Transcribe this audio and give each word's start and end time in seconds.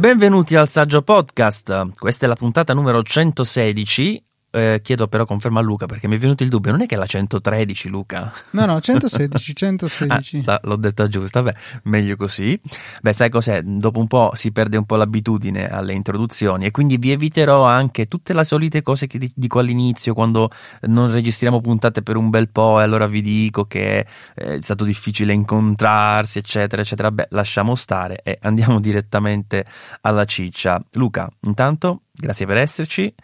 Benvenuti 0.00 0.56
al 0.56 0.70
Saggio 0.70 1.02
Podcast. 1.02 1.90
Questa 1.98 2.24
è 2.24 2.28
la 2.28 2.34
puntata 2.34 2.72
numero 2.72 3.02
116 3.02 4.29
eh, 4.50 4.80
chiedo 4.82 5.06
però 5.08 5.24
conferma 5.24 5.60
a 5.60 5.62
Luca 5.62 5.86
perché 5.86 6.08
mi 6.08 6.16
è 6.16 6.18
venuto 6.18 6.42
il 6.42 6.48
dubbio, 6.48 6.70
non 6.70 6.82
è 6.82 6.86
che 6.86 6.96
è 6.96 6.98
la 6.98 7.06
113 7.06 7.88
Luca? 7.88 8.32
No, 8.50 8.66
no, 8.66 8.80
116, 8.82 9.54
116. 9.54 10.42
ah, 10.46 10.60
l'ho 10.64 10.76
detta 10.76 11.08
giusta, 11.08 11.42
beh, 11.42 11.54
meglio 11.84 12.16
così. 12.16 12.60
Beh, 13.00 13.12
sai 13.12 13.30
cos'è? 13.30 13.62
Dopo 13.62 14.00
un 14.00 14.06
po' 14.06 14.32
si 14.34 14.52
perde 14.52 14.76
un 14.76 14.84
po' 14.84 14.96
l'abitudine 14.96 15.68
alle 15.68 15.92
introduzioni 15.92 16.66
e 16.66 16.70
quindi 16.70 16.96
vi 16.96 17.12
eviterò 17.12 17.64
anche 17.64 18.06
tutte 18.08 18.34
le 18.34 18.44
solite 18.44 18.82
cose 18.82 19.06
che 19.06 19.30
dico 19.34 19.58
all'inizio 19.58 20.14
quando 20.14 20.50
non 20.82 21.10
registriamo 21.10 21.60
puntate 21.60 22.02
per 22.02 22.16
un 22.16 22.30
bel 22.30 22.48
po' 22.48 22.80
e 22.80 22.82
allora 22.82 23.06
vi 23.06 23.22
dico 23.22 23.64
che 23.66 24.06
è 24.34 24.60
stato 24.60 24.84
difficile 24.84 25.32
incontrarsi, 25.32 26.38
eccetera, 26.38 26.82
eccetera. 26.82 27.10
Beh, 27.10 27.28
lasciamo 27.30 27.74
stare 27.74 28.20
e 28.22 28.38
andiamo 28.42 28.80
direttamente 28.80 29.64
alla 30.02 30.24
ciccia. 30.24 30.82
Luca, 30.92 31.30
intanto, 31.42 32.02
grazie 32.12 32.46
per 32.46 32.56
esserci. 32.56 33.14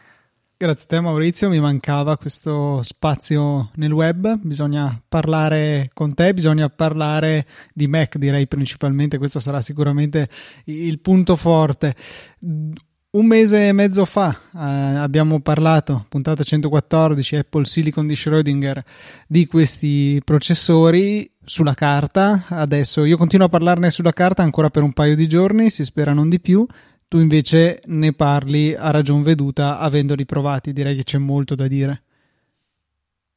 Grazie 0.58 0.84
a 0.84 0.86
te 0.86 1.00
Maurizio, 1.02 1.50
mi 1.50 1.60
mancava 1.60 2.16
questo 2.16 2.82
spazio 2.82 3.72
nel 3.74 3.92
web, 3.92 4.38
bisogna 4.40 4.98
parlare 5.06 5.90
con 5.92 6.14
te, 6.14 6.32
bisogna 6.32 6.70
parlare 6.70 7.46
di 7.74 7.86
Mac 7.86 8.16
direi 8.16 8.48
principalmente, 8.48 9.18
questo 9.18 9.38
sarà 9.38 9.60
sicuramente 9.60 10.30
il 10.64 10.98
punto 11.00 11.36
forte. 11.36 11.94
Un 12.38 13.26
mese 13.26 13.68
e 13.68 13.72
mezzo 13.72 14.06
fa 14.06 14.34
eh, 14.54 14.58
abbiamo 14.58 15.40
parlato, 15.40 16.06
puntata 16.08 16.42
114, 16.42 17.36
Apple 17.36 17.66
Silicon 17.66 18.06
di 18.06 18.14
Schrödinger, 18.14 18.82
di 19.28 19.46
questi 19.46 20.22
processori 20.24 21.30
sulla 21.44 21.74
carta. 21.74 22.44
Adesso 22.48 23.04
io 23.04 23.18
continuo 23.18 23.44
a 23.44 23.50
parlarne 23.50 23.90
sulla 23.90 24.12
carta 24.12 24.42
ancora 24.42 24.70
per 24.70 24.82
un 24.82 24.94
paio 24.94 25.16
di 25.16 25.26
giorni, 25.26 25.68
si 25.68 25.84
spera 25.84 26.14
non 26.14 26.30
di 26.30 26.40
più. 26.40 26.66
Tu 27.08 27.18
invece 27.18 27.80
ne 27.86 28.12
parli 28.12 28.74
a 28.74 28.90
ragion 28.90 29.22
veduta 29.22 29.78
avendoli 29.78 30.24
provati, 30.24 30.72
direi 30.72 30.96
che 30.96 31.04
c'è 31.04 31.18
molto 31.18 31.54
da 31.54 31.68
dire. 31.68 32.02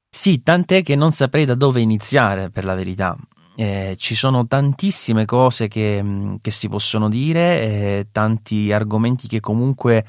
Sì, 0.09 0.41
tant'è 0.41 0.81
che 0.81 0.95
non 0.95 1.11
saprei 1.11 1.45
da 1.45 1.53
dove 1.53 1.79
iniziare 1.81 2.49
per 2.49 2.65
la 2.65 2.73
verità. 2.73 3.15
Eh, 3.55 3.95
ci 3.99 4.15
sono 4.15 4.47
tantissime 4.47 5.25
cose 5.25 5.67
che, 5.67 6.37
che 6.41 6.49
si 6.49 6.67
possono 6.67 7.09
dire, 7.09 7.61
eh, 7.61 8.07
tanti 8.11 8.71
argomenti 8.71 9.27
che 9.27 9.39
comunque 9.39 10.05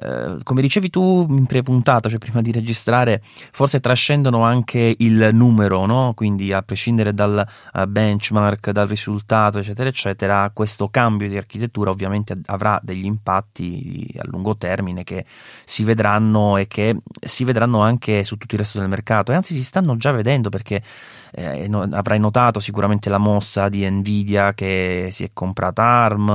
eh, 0.00 0.36
come 0.44 0.62
dicevi 0.62 0.90
tu 0.90 1.26
in 1.28 1.46
pre-puntata, 1.46 2.08
cioè 2.08 2.18
prima 2.18 2.40
di 2.40 2.52
registrare, 2.52 3.20
forse 3.50 3.80
trascendono 3.80 4.42
anche 4.44 4.94
il 4.98 5.30
numero, 5.32 5.86
no? 5.86 6.12
quindi 6.14 6.52
a 6.52 6.62
prescindere 6.62 7.12
dal 7.12 7.44
uh, 7.72 7.86
benchmark, 7.86 8.70
dal 8.70 8.86
risultato, 8.86 9.58
eccetera, 9.58 9.88
eccetera, 9.88 10.50
questo 10.54 10.88
cambio 10.88 11.28
di 11.28 11.36
architettura 11.36 11.90
ovviamente 11.90 12.38
avrà 12.46 12.78
degli 12.80 13.06
impatti 13.06 14.08
a 14.18 14.22
lungo 14.26 14.56
termine 14.56 15.02
che 15.02 15.24
si 15.64 15.82
vedranno 15.82 16.56
e 16.58 16.68
che 16.68 16.96
si 17.20 17.42
vedranno 17.42 17.80
anche 17.80 18.22
su 18.22 18.36
tutto 18.36 18.54
il 18.54 18.60
resto 18.60 18.78
del 18.78 18.88
mercato 18.88 19.32
e 19.32 19.34
anzi 19.34 19.52
si 19.52 19.64
stanno 19.64 19.96
già 19.96 20.12
vedendo 20.12 20.48
perché 20.48 20.80
eh, 21.32 21.68
no, 21.68 21.82
avrai 21.92 22.18
notato 22.18 22.60
sicuramente 22.60 23.08
la 23.08 23.18
mossa 23.18 23.68
di 23.68 23.88
Nvidia 23.88 24.54
che 24.54 25.08
si 25.10 25.24
è 25.24 25.30
comprata 25.32 25.82
ARM 25.82 26.28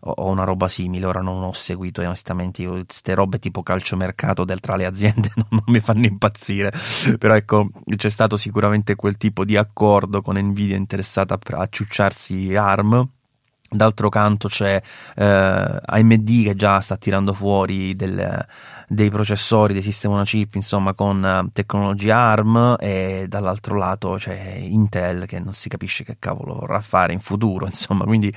o, 0.00 0.10
o 0.10 0.28
una 0.28 0.44
roba 0.44 0.68
simile, 0.68 1.06
ora 1.06 1.20
non 1.20 1.42
ho 1.42 1.52
seguito 1.52 2.00
onestamente 2.00 2.66
queste 2.66 3.14
robe 3.14 3.38
tipo 3.38 3.62
calciomercato 3.62 4.44
del 4.44 4.60
tra 4.60 4.76
le 4.76 4.86
aziende 4.86 5.30
non, 5.36 5.46
non 5.50 5.64
mi 5.66 5.80
fanno 5.80 6.06
impazzire, 6.06 6.72
però 7.18 7.34
ecco 7.34 7.68
c'è 7.96 8.10
stato 8.10 8.36
sicuramente 8.36 8.94
quel 8.94 9.16
tipo 9.16 9.44
di 9.44 9.56
accordo 9.56 10.22
con 10.22 10.38
Nvidia 10.38 10.76
interessata 10.76 11.38
a 11.38 11.66
ciucciarsi 11.68 12.54
ARM 12.54 13.08
D'altro 13.72 14.08
canto 14.08 14.48
c'è 14.48 14.82
eh, 15.14 15.24
AMD 15.24 16.42
che 16.42 16.56
già 16.56 16.80
sta 16.80 16.96
tirando 16.96 17.32
fuori 17.32 17.94
del, 17.94 18.44
dei 18.92 19.08
processori, 19.08 19.72
dei 19.72 19.82
sistemi 19.82 20.14
una 20.14 20.24
chip, 20.24 20.56
insomma, 20.56 20.94
con 20.94 21.22
uh, 21.22 21.48
tecnologia 21.52 22.16
ARM 22.16 22.74
e 22.80 23.26
dall'altro 23.28 23.76
lato 23.76 24.16
c'è 24.18 24.56
Intel 24.56 25.26
che 25.26 25.38
non 25.38 25.52
si 25.52 25.68
capisce 25.68 26.02
che 26.02 26.16
cavolo 26.18 26.54
vorrà 26.54 26.80
fare 26.80 27.12
in 27.12 27.20
futuro, 27.20 27.66
insomma, 27.70 28.02
quindi 28.04 28.34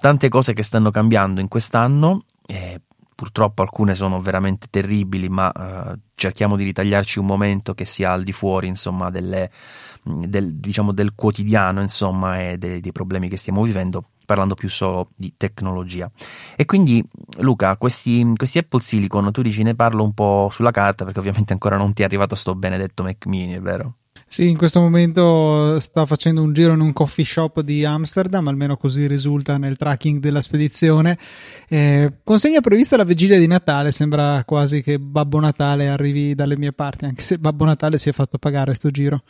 tante 0.00 0.30
cose 0.30 0.54
che 0.54 0.62
stanno 0.62 0.90
cambiando 0.90 1.42
in 1.42 1.48
quest'anno. 1.48 2.24
E 2.46 2.80
purtroppo 3.14 3.60
alcune 3.60 3.94
sono 3.94 4.22
veramente 4.22 4.68
terribili, 4.70 5.28
ma 5.28 5.52
uh, 5.54 5.98
cerchiamo 6.14 6.56
di 6.56 6.64
ritagliarci 6.64 7.18
un 7.18 7.26
momento 7.26 7.74
che 7.74 7.84
sia 7.84 8.12
al 8.12 8.22
di 8.22 8.32
fuori, 8.32 8.68
insomma, 8.68 9.10
delle, 9.10 9.50
del, 10.02 10.54
diciamo, 10.54 10.92
del 10.92 11.14
quotidiano, 11.14 11.82
insomma, 11.82 12.40
e 12.40 12.56
dei, 12.56 12.80
dei 12.80 12.92
problemi 12.92 13.28
che 13.28 13.36
stiamo 13.36 13.62
vivendo 13.62 14.04
parlando 14.28 14.54
più 14.54 14.68
solo 14.68 15.08
di 15.16 15.32
tecnologia. 15.38 16.10
E 16.54 16.66
quindi, 16.66 17.02
Luca, 17.38 17.78
questi, 17.78 18.30
questi, 18.36 18.58
Apple 18.58 18.82
Silicon, 18.82 19.32
tu 19.32 19.40
dici 19.40 19.62
ne 19.62 19.74
parlo 19.74 20.04
un 20.04 20.12
po' 20.12 20.50
sulla 20.52 20.70
carta 20.70 21.06
perché 21.06 21.18
ovviamente 21.18 21.54
ancora 21.54 21.78
non 21.78 21.94
ti 21.94 22.02
è 22.02 22.04
arrivato 22.04 22.34
sto 22.34 22.54
benedetto 22.54 23.02
Mac 23.02 23.24
mini, 23.24 23.54
è 23.54 23.60
vero? 23.60 23.94
Sì, 24.26 24.46
in 24.46 24.58
questo 24.58 24.80
momento 24.80 25.80
sta 25.80 26.04
facendo 26.04 26.42
un 26.42 26.52
giro 26.52 26.74
in 26.74 26.80
un 26.80 26.92
coffee 26.92 27.24
shop 27.24 27.62
di 27.62 27.86
Amsterdam, 27.86 28.46
almeno 28.48 28.76
così 28.76 29.06
risulta 29.06 29.56
nel 29.56 29.78
tracking 29.78 30.20
della 30.20 30.42
spedizione. 30.42 31.18
Eh, 31.66 32.18
consegna 32.22 32.60
prevista 32.60 32.98
la 32.98 33.04
vigilia 33.04 33.38
di 33.38 33.46
Natale, 33.46 33.90
sembra 33.92 34.44
quasi 34.44 34.82
che 34.82 34.98
Babbo 34.98 35.40
Natale 35.40 35.88
arrivi 35.88 36.34
dalle 36.34 36.58
mie 36.58 36.74
parti, 36.74 37.06
anche 37.06 37.22
se 37.22 37.38
Babbo 37.38 37.64
Natale 37.64 37.96
si 37.96 38.10
è 38.10 38.12
fatto 38.12 38.36
pagare 38.36 38.74
sto 38.74 38.90
giro. 38.90 39.22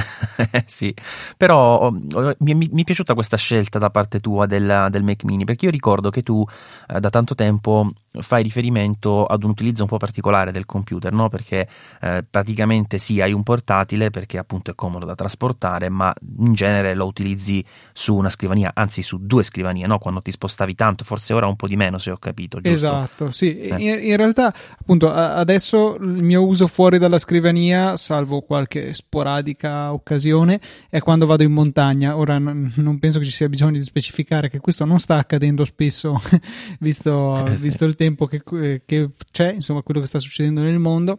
sì, 0.66 0.94
però 1.36 1.78
oh, 1.78 2.00
oh, 2.14 2.34
mi, 2.38 2.54
mi, 2.54 2.68
mi, 2.72 2.82
è 2.82 2.84
piaciuta 2.84 3.14
questa 3.14 3.36
scelta 3.36 3.78
da 3.78 3.90
parte 3.90 4.20
tua 4.20 4.46
del, 4.46 4.88
del 4.90 5.02
Mac 5.02 5.24
Mini 5.24 5.44
perché 5.44 5.66
io 5.66 5.70
ricordo 5.70 6.10
che 6.10 6.22
tu 6.22 6.44
eh, 6.88 7.00
da 7.00 7.10
tanto 7.10 7.34
tempo 7.34 7.90
fai 8.20 8.42
riferimento 8.42 9.24
ad 9.24 9.44
un 9.44 9.50
utilizzo 9.50 9.82
un 9.82 9.88
po' 9.88 9.96
particolare 9.96 10.52
del 10.52 10.66
computer, 10.66 11.12
no? 11.12 11.28
perché 11.28 11.68
eh, 12.00 12.24
praticamente 12.28 12.98
sì, 12.98 13.20
hai 13.20 13.32
un 13.32 13.42
portatile 13.42 14.10
perché 14.10 14.38
appunto 14.38 14.70
è 14.70 14.74
comodo 14.74 15.06
da 15.06 15.14
trasportare, 15.14 15.88
ma 15.88 16.12
in 16.38 16.54
genere 16.54 16.94
lo 16.94 17.06
utilizzi 17.06 17.64
su 17.92 18.14
una 18.14 18.28
scrivania, 18.28 18.72
anzi 18.74 19.02
su 19.02 19.18
due 19.20 19.42
scrivanie, 19.42 19.86
no? 19.86 19.98
quando 19.98 20.22
ti 20.22 20.30
spostavi 20.30 20.74
tanto, 20.74 21.04
forse 21.04 21.32
ora 21.32 21.46
un 21.46 21.56
po' 21.56 21.66
di 21.66 21.76
meno 21.76 21.98
se 21.98 22.10
ho 22.10 22.16
capito. 22.18 22.60
Giusto? 22.60 22.70
Esatto, 22.70 23.30
sì, 23.30 23.54
eh. 23.54 23.74
in, 23.78 23.98
in, 24.10 24.16
realtà 24.16 24.52
appunto 24.78 25.10
adesso 25.10 25.96
il 25.96 26.22
mio 26.22 26.44
uso 26.44 26.66
fuori 26.66 26.98
dalla 26.98 27.18
scrivania, 27.18 27.96
salvo 27.96 28.40
qualche 28.40 28.92
sporadica 28.94 29.92
occasione, 29.92 30.60
è 30.88 31.00
quando 31.00 31.26
vado 31.26 31.42
in 31.42 31.52
montagna. 31.52 32.16
Ora 32.16 32.38
n- 32.38 32.72
non 32.76 32.98
penso 32.98 33.18
che 33.18 33.24
ci 33.24 33.30
sia 33.30 33.48
bisogno 33.48 33.78
di 33.78 33.84
specificare 33.84 34.48
che 34.48 34.60
questo 34.60 34.84
non 34.84 34.98
sta 34.98 35.16
accadendo 35.16 35.64
spesso, 35.64 36.20
visto, 36.80 37.46
eh, 37.46 37.50
visto 37.56 37.84
il 37.84 37.94
tempo 37.94 38.07
che, 38.16 38.82
che, 38.84 39.10
c'è, 39.30 39.52
insomma, 39.52 39.82
quello 39.82 40.00
che 40.00 40.06
sta 40.06 40.18
succedendo 40.18 40.62
nel 40.62 40.78
mondo. 40.78 41.18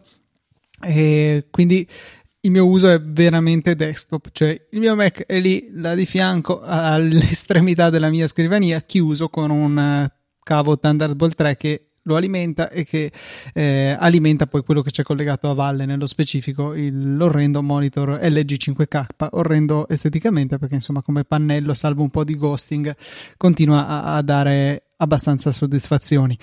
E 0.82 1.46
quindi 1.50 1.86
il 2.42 2.50
mio 2.50 2.66
uso 2.66 2.88
è 2.88 3.00
veramente 3.00 3.76
desktop, 3.76 4.30
cioè 4.32 4.58
il 4.70 4.80
mio 4.80 4.94
Mac 4.96 5.26
è 5.26 5.38
lì, 5.40 5.68
là 5.72 5.94
di 5.94 6.06
fianco, 6.06 6.60
all'estremità 6.62 7.90
della 7.90 8.08
mia 8.08 8.26
scrivania, 8.26 8.80
chiuso 8.80 9.28
con 9.28 9.50
un 9.50 9.78
eh, 9.78 10.12
cavo 10.42 10.78
Thunderbolt 10.78 11.34
3 11.34 11.56
che 11.56 11.84
lo 12.04 12.16
alimenta 12.16 12.70
e 12.70 12.84
che 12.84 13.12
eh, 13.52 13.94
alimenta 13.98 14.46
poi 14.46 14.62
quello 14.62 14.80
che 14.80 14.90
c'è 14.90 15.02
collegato 15.02 15.50
a 15.50 15.54
valle, 15.54 15.84
nello 15.84 16.06
specifico 16.06 16.72
il, 16.74 17.16
l'orrendo 17.16 17.62
monitor 17.62 18.18
LG 18.22 18.56
5K, 18.56 19.28
orrendo 19.32 19.86
esteticamente 19.88 20.58
perché 20.58 20.76
insomma 20.76 21.02
come 21.02 21.24
pannello, 21.24 21.74
salvo 21.74 22.02
un 22.02 22.10
po' 22.10 22.24
di 22.24 22.36
ghosting, 22.36 22.96
continua 23.36 23.86
a, 23.86 24.16
a 24.16 24.22
dare 24.22 24.84
abbastanza 25.00 25.52
soddisfazioni. 25.52 26.38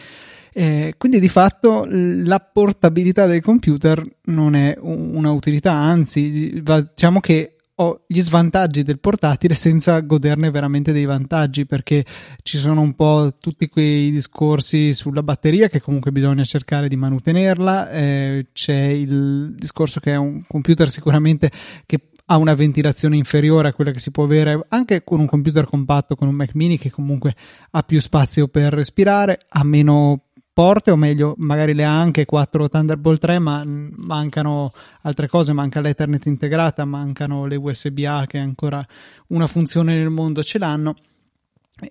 Eh, 0.54 0.96
quindi 0.98 1.20
di 1.20 1.30
fatto 1.30 1.86
la 1.88 2.40
portabilità 2.40 3.28
del 3.28 3.42
computer 3.42 4.04
non 4.24 4.56
è 4.56 4.76
una 4.80 5.32
utilità, 5.32 5.74
anzi 5.74 6.62
diciamo 6.64 7.20
che 7.20 7.58
ho 7.80 8.06
gli 8.08 8.22
svantaggi 8.22 8.82
del 8.82 9.00
portatile 9.00 9.54
senza 9.54 10.00
goderne 10.00 10.50
veramente 10.50 10.92
dei 10.92 11.06
vantaggi 11.06 11.68
perché 11.68 12.04
ci 12.42 12.58
sono 12.58 12.82
un 12.82 12.96
po' 12.96 13.36
tutti 13.40 13.70
quei 13.70 14.10
discorsi 14.10 14.96
sulla 14.96 15.22
batteria 15.22 15.70
che 15.70 15.80
comunque 15.80 16.12
bisogna 16.12 16.44
cercare 16.44 16.88
di 16.88 16.96
mantenerla 16.96 17.92
eh, 17.92 18.48
c'è 18.52 18.74
il 18.74 19.54
discorso 19.56 20.00
che 20.00 20.14
è 20.14 20.16
un 20.16 20.44
computer 20.48 20.90
sicuramente 20.90 21.52
che 21.86 22.00
ha 22.30 22.38
una 22.38 22.56
ventilazione 22.56 23.16
inferiore 23.16 23.70
a 23.70 23.74
quella 23.74 23.92
che 23.92 24.00
si 24.00 24.12
può 24.12 24.24
avere 24.24 24.66
anche 24.70 25.04
con 25.04 25.20
un 25.20 25.28
computer 25.28 25.66
compatto 25.66 26.16
con 26.16 26.28
un 26.28 26.36
Mac 26.36 26.54
mini 26.56 26.78
che 26.78 26.92
comunque 26.92 27.36
ha 27.72 27.84
più 27.84 28.02
spazio 28.02 28.48
per 28.48 28.74
respirare 28.74 29.40
ha 29.50 29.64
meno 29.64 30.28
porte, 30.58 30.90
o 30.90 30.96
meglio, 30.96 31.36
magari 31.38 31.76
le 31.76 31.86
ha 31.86 32.00
anche 32.00 32.26
4 32.26 32.68
Thunderbolt 32.68 33.20
3, 33.20 33.38
ma 33.38 33.62
mancano 33.64 34.74
altre 35.04 35.28
cose, 35.28 35.54
manca 35.54 35.82
l'Ethernet 35.82 36.26
integrata, 36.26 36.84
mancano 36.84 37.46
le 37.46 37.58
USB-A 37.58 38.26
che 38.26 38.40
ancora 38.40 38.84
una 39.28 39.46
funzione 39.46 39.96
nel 39.96 40.10
mondo 40.10 40.42
ce 40.42 40.58
l'hanno. 40.58 40.96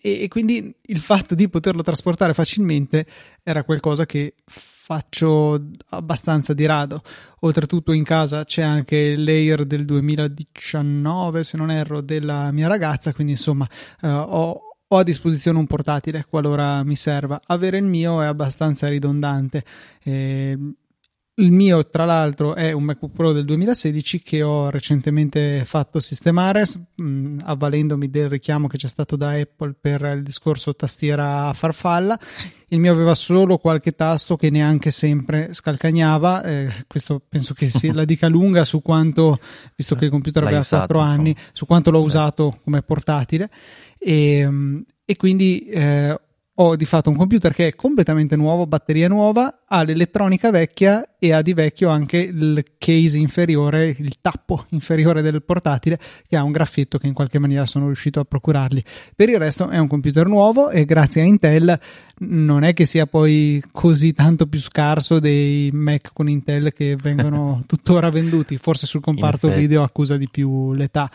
E, 0.02 0.26
quindi 0.26 0.74
il 0.86 0.98
fatto 0.98 1.36
di 1.36 1.48
poterlo 1.48 1.82
trasportare 1.82 2.34
facilmente 2.34 3.06
era 3.44 3.62
qualcosa 3.62 4.04
che 4.04 4.34
faccio 4.86 5.60
abbastanza 5.88 6.54
di 6.54 6.64
rado. 6.64 7.02
Oltretutto 7.40 7.90
in 7.90 8.04
casa 8.04 8.44
c'è 8.44 8.62
anche 8.62 8.94
il 8.94 9.24
layer 9.24 9.64
del 9.64 9.84
2019, 9.84 11.42
se 11.42 11.56
non 11.56 11.72
erro, 11.72 12.00
della 12.00 12.52
mia 12.52 12.68
ragazza, 12.68 13.12
quindi 13.12 13.32
insomma 13.32 13.68
uh, 14.02 14.06
ho 14.06 14.60
ho 14.88 14.98
a 14.98 15.02
disposizione 15.02 15.58
un 15.58 15.66
portatile 15.66 16.26
qualora 16.28 16.84
mi 16.84 16.94
serva. 16.94 17.40
Avere 17.46 17.78
il 17.78 17.86
mio 17.86 18.22
è 18.22 18.26
abbastanza 18.26 18.86
ridondante. 18.86 19.64
Eh, 20.04 20.56
il 21.38 21.50
mio, 21.50 21.86
tra 21.88 22.04
l'altro, 22.06 22.54
è 22.54 22.72
un 22.72 22.82
MacBook 22.84 23.12
Pro 23.12 23.32
del 23.32 23.44
2016 23.44 24.22
che 24.22 24.42
ho 24.42 24.70
recentemente 24.70 25.64
fatto 25.66 26.00
sistemare, 26.00 26.64
mh, 26.94 27.36
avvalendomi 27.44 28.08
del 28.08 28.30
richiamo 28.30 28.68
che 28.68 28.78
c'è 28.78 28.88
stato 28.88 29.16
da 29.16 29.30
Apple 29.32 29.74
per 29.78 30.00
il 30.16 30.22
discorso 30.22 30.74
tastiera 30.74 31.48
a 31.48 31.52
farfalla. 31.52 32.18
Il 32.68 32.78
mio 32.80 32.90
aveva 32.90 33.14
solo 33.14 33.58
qualche 33.58 33.92
tasto 33.92 34.36
che 34.36 34.48
neanche 34.50 34.90
sempre 34.90 35.52
scalcagnava. 35.52 36.42
Eh, 36.42 36.72
questo 36.86 37.20
penso 37.28 37.52
che 37.52 37.68
si, 37.68 37.92
la 37.94 38.04
dica 38.06 38.28
lunga 38.28 38.64
su 38.64 38.80
quanto, 38.80 39.38
visto 39.76 39.94
che 39.94 40.06
il 40.06 40.10
computer 40.10 40.42
L'hai 40.42 40.54
aveva 40.54 40.64
usato, 40.64 40.92
4 40.94 40.98
anni, 41.00 41.30
insomma. 41.30 41.50
su 41.52 41.66
quanto 41.66 41.90
l'ho 41.90 42.02
Certo. 42.02 42.16
usato 42.16 42.58
come 42.64 42.82
portatile. 42.82 43.50
E, 43.98 44.84
e 45.04 45.16
quindi 45.16 45.66
eh, 45.68 46.18
ho 46.58 46.76
di 46.76 46.84
fatto 46.86 47.10
un 47.10 47.16
computer 47.16 47.52
che 47.52 47.68
è 47.68 47.74
completamente 47.74 48.34
nuovo, 48.34 48.66
batteria 48.66 49.08
nuova, 49.08 49.62
ha 49.66 49.82
l'elettronica 49.82 50.50
vecchia 50.50 51.16
e 51.18 51.32
ha 51.32 51.42
di 51.42 51.52
vecchio 51.52 51.90
anche 51.90 52.18
il 52.18 52.64
case 52.78 53.18
inferiore, 53.18 53.94
il 53.98 54.16
tappo 54.22 54.64
inferiore 54.70 55.20
del 55.20 55.42
portatile 55.42 55.98
che 56.26 56.36
ha 56.36 56.42
un 56.42 56.52
graffietto 56.52 56.96
che 56.96 57.06
in 57.06 57.12
qualche 57.12 57.38
maniera 57.38 57.66
sono 57.66 57.86
riuscito 57.86 58.20
a 58.20 58.24
procurargli. 58.24 58.82
Per 59.14 59.28
il 59.28 59.38
resto 59.38 59.68
è 59.68 59.78
un 59.78 59.88
computer 59.88 60.26
nuovo 60.26 60.70
e 60.70 60.86
grazie 60.86 61.22
a 61.22 61.24
Intel 61.24 61.78
non 62.18 62.64
è 62.64 62.72
che 62.72 62.86
sia 62.86 63.06
poi 63.06 63.62
così 63.70 64.14
tanto 64.14 64.46
più 64.46 64.58
scarso 64.58 65.20
dei 65.20 65.70
Mac 65.72 66.10
con 66.14 66.28
Intel 66.28 66.72
che 66.72 66.96
vengono 66.96 67.64
tuttora 67.68 68.08
venduti, 68.08 68.56
forse 68.56 68.86
sul 68.86 69.02
comparto 69.02 69.50
video 69.50 69.82
accusa 69.82 70.16
di 70.16 70.28
più 70.30 70.72
l'età. 70.72 71.10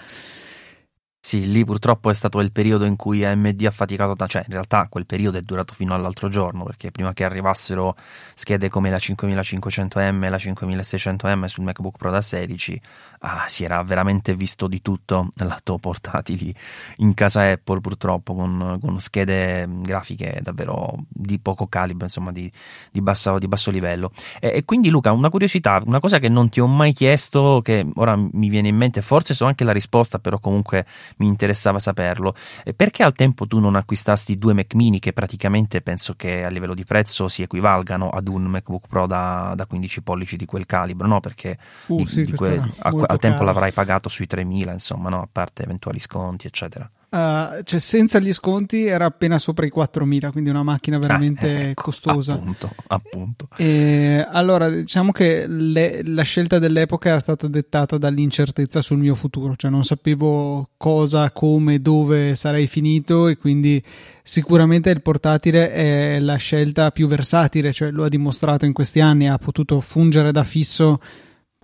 Sì, 1.23 1.51
lì 1.51 1.63
purtroppo 1.63 2.09
è 2.09 2.15
stato 2.15 2.39
il 2.39 2.51
periodo 2.51 2.83
in 2.83 2.95
cui 2.95 3.23
AMD 3.23 3.63
ha 3.67 3.71
faticato, 3.71 4.15
ta- 4.15 4.25
cioè 4.25 4.43
in 4.47 4.53
realtà 4.53 4.87
quel 4.89 5.05
periodo 5.05 5.37
è 5.37 5.41
durato 5.41 5.75
fino 5.75 5.93
all'altro 5.93 6.29
giorno, 6.29 6.63
perché 6.63 6.89
prima 6.89 7.13
che 7.13 7.23
arrivassero 7.23 7.95
schede 8.33 8.69
come 8.69 8.89
la 8.89 8.97
5500M 8.97 10.23
e 10.23 10.29
la 10.29 10.37
5600M 10.37 11.45
sul 11.45 11.63
MacBook 11.63 11.95
Pro 11.97 12.09
da 12.09 12.21
16, 12.21 12.81
ah, 13.19 13.45
si 13.47 13.63
era 13.63 13.83
veramente 13.83 14.33
visto 14.35 14.65
di 14.65 14.81
tutto 14.81 15.29
lato 15.35 15.77
portatili 15.77 16.53
in 16.97 17.13
casa 17.13 17.43
Apple 17.51 17.81
purtroppo, 17.81 18.33
con, 18.33 18.79
con 18.81 18.99
schede 18.99 19.67
grafiche 19.69 20.39
davvero 20.41 21.05
di 21.07 21.37
poco 21.37 21.67
calibro, 21.67 22.05
insomma 22.05 22.31
di, 22.31 22.51
di 22.89 22.99
basso, 22.99 23.37
di 23.37 23.47
basso 23.47 23.69
livello. 23.69 24.11
E, 24.39 24.53
e 24.55 24.65
quindi 24.65 24.89
Luca, 24.89 25.11
una 25.11 25.29
curiosità, 25.29 25.83
una 25.85 25.99
cosa 25.99 26.17
che 26.17 26.29
non 26.29 26.49
ti 26.49 26.59
ho 26.59 26.67
mai 26.67 26.93
chiesto, 26.93 27.61
che 27.63 27.85
ora 27.93 28.15
mi 28.15 28.49
viene 28.49 28.69
in 28.69 28.75
mente, 28.75 29.03
forse 29.03 29.35
so 29.35 29.45
anche 29.45 29.63
la 29.63 29.71
risposta, 29.71 30.17
però 30.17 30.39
comunque 30.39 30.85
mi 31.17 31.27
interessava 31.27 31.79
saperlo. 31.79 32.35
Eh, 32.63 32.73
Perché 32.73 33.03
al 33.03 33.13
tempo 33.13 33.47
tu 33.47 33.59
non 33.59 33.75
acquistasti 33.75 34.37
due 34.37 34.53
Mac 34.53 34.73
mini 34.73 34.99
che 34.99 35.13
praticamente 35.13 35.81
penso 35.81 36.13
che 36.15 36.43
a 36.43 36.49
livello 36.49 36.73
di 36.73 36.85
prezzo 36.85 37.27
si 37.27 37.41
equivalgano 37.41 38.09
ad 38.09 38.27
un 38.27 38.43
MacBook 38.43 38.87
Pro 38.87 39.05
da, 39.07 39.53
da 39.55 39.65
15 39.65 40.01
pollici 40.01 40.35
di 40.37 40.45
quel 40.45 40.65
calibro, 40.65 41.07
no? 41.07 41.19
Perché 41.19 41.57
Uh, 41.87 41.97
di- 41.97 42.05
sì, 42.07 42.23
di 42.23 42.31
que- 42.33 42.57
a- 42.79 42.89
al 42.89 43.17
tempo 43.19 43.37
caro. 43.39 43.45
l'avrai 43.45 43.71
pagato 43.71 44.09
sui 44.09 44.27
3.000, 44.27 44.71
insomma, 44.73 45.09
no? 45.09 45.21
A 45.21 45.27
parte 45.31 45.63
eventuali 45.63 45.99
sconti, 45.99 46.47
eccetera. 46.47 46.89
Uh, 47.13 47.61
cioè 47.63 47.79
senza 47.81 48.19
gli 48.19 48.31
sconti 48.31 48.85
era 48.85 49.03
appena 49.03 49.37
sopra 49.37 49.65
i 49.65 49.71
4.000, 49.75 50.31
quindi 50.31 50.49
una 50.49 50.63
macchina 50.63 50.97
veramente 50.97 51.47
Ah, 51.47 51.59
ecco, 51.71 51.81
costosa. 51.83 52.33
Appunto, 52.35 52.73
appunto. 52.87 53.47
E 53.57 54.25
allora, 54.29 54.69
diciamo 54.69 55.11
che 55.11 55.45
le- 55.45 56.03
la 56.05 56.21
scelta 56.23 56.57
dell'epoca 56.57 57.09
era 57.09 57.19
stata 57.19 57.49
dettata 57.49 57.97
dall'incertezza 57.97 58.81
sul 58.81 58.99
mio 58.99 59.15
futuro, 59.15 59.57
cioè 59.57 59.69
non 59.69 59.83
sapevo 59.83 60.69
cosa, 60.77 61.31
come, 61.31 61.81
dove 61.81 62.33
sarei 62.35 62.67
finito 62.67 63.27
e 63.27 63.35
quindi 63.35 63.83
sicuramente 64.23 64.89
il 64.89 65.01
portatile 65.01 65.69
è 65.73 66.19
la 66.19 66.37
scelta 66.37 66.91
più 66.91 67.07
versatile, 67.07 67.73
cioè 67.73 67.91
lo 67.91 68.05
ha 68.05 68.09
dimostrato 68.09 68.63
in 68.63 68.71
questi 68.71 69.01
anni, 69.01 69.27
ha 69.27 69.37
potuto 69.37 69.81
fungere 69.81 70.31
da 70.31 70.45
fisso 70.45 71.01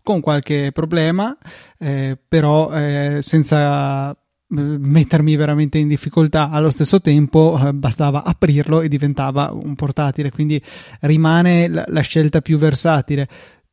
con 0.03 0.19
qualche 0.19 0.71
problema, 0.73 1.37
eh, 1.79 2.17
però 2.27 2.69
eh, 2.73 3.19
senza 3.21 4.13
mettermi 4.49 5.35
veramente 5.35 5.77
in 5.77 5.87
difficoltà. 5.87 6.49
Allo 6.49 6.69
stesso 6.69 7.01
tempo 7.01 7.59
eh, 7.61 7.73
bastava 7.73 8.23
aprirlo 8.23 8.81
e 8.81 8.87
diventava 8.87 9.51
un 9.51 9.75
portatile 9.75 10.31
quindi 10.31 10.61
rimane 11.01 11.67
la, 11.67 12.01
scelta 12.01 12.41
più 12.41 12.57
versatile. 12.57 13.27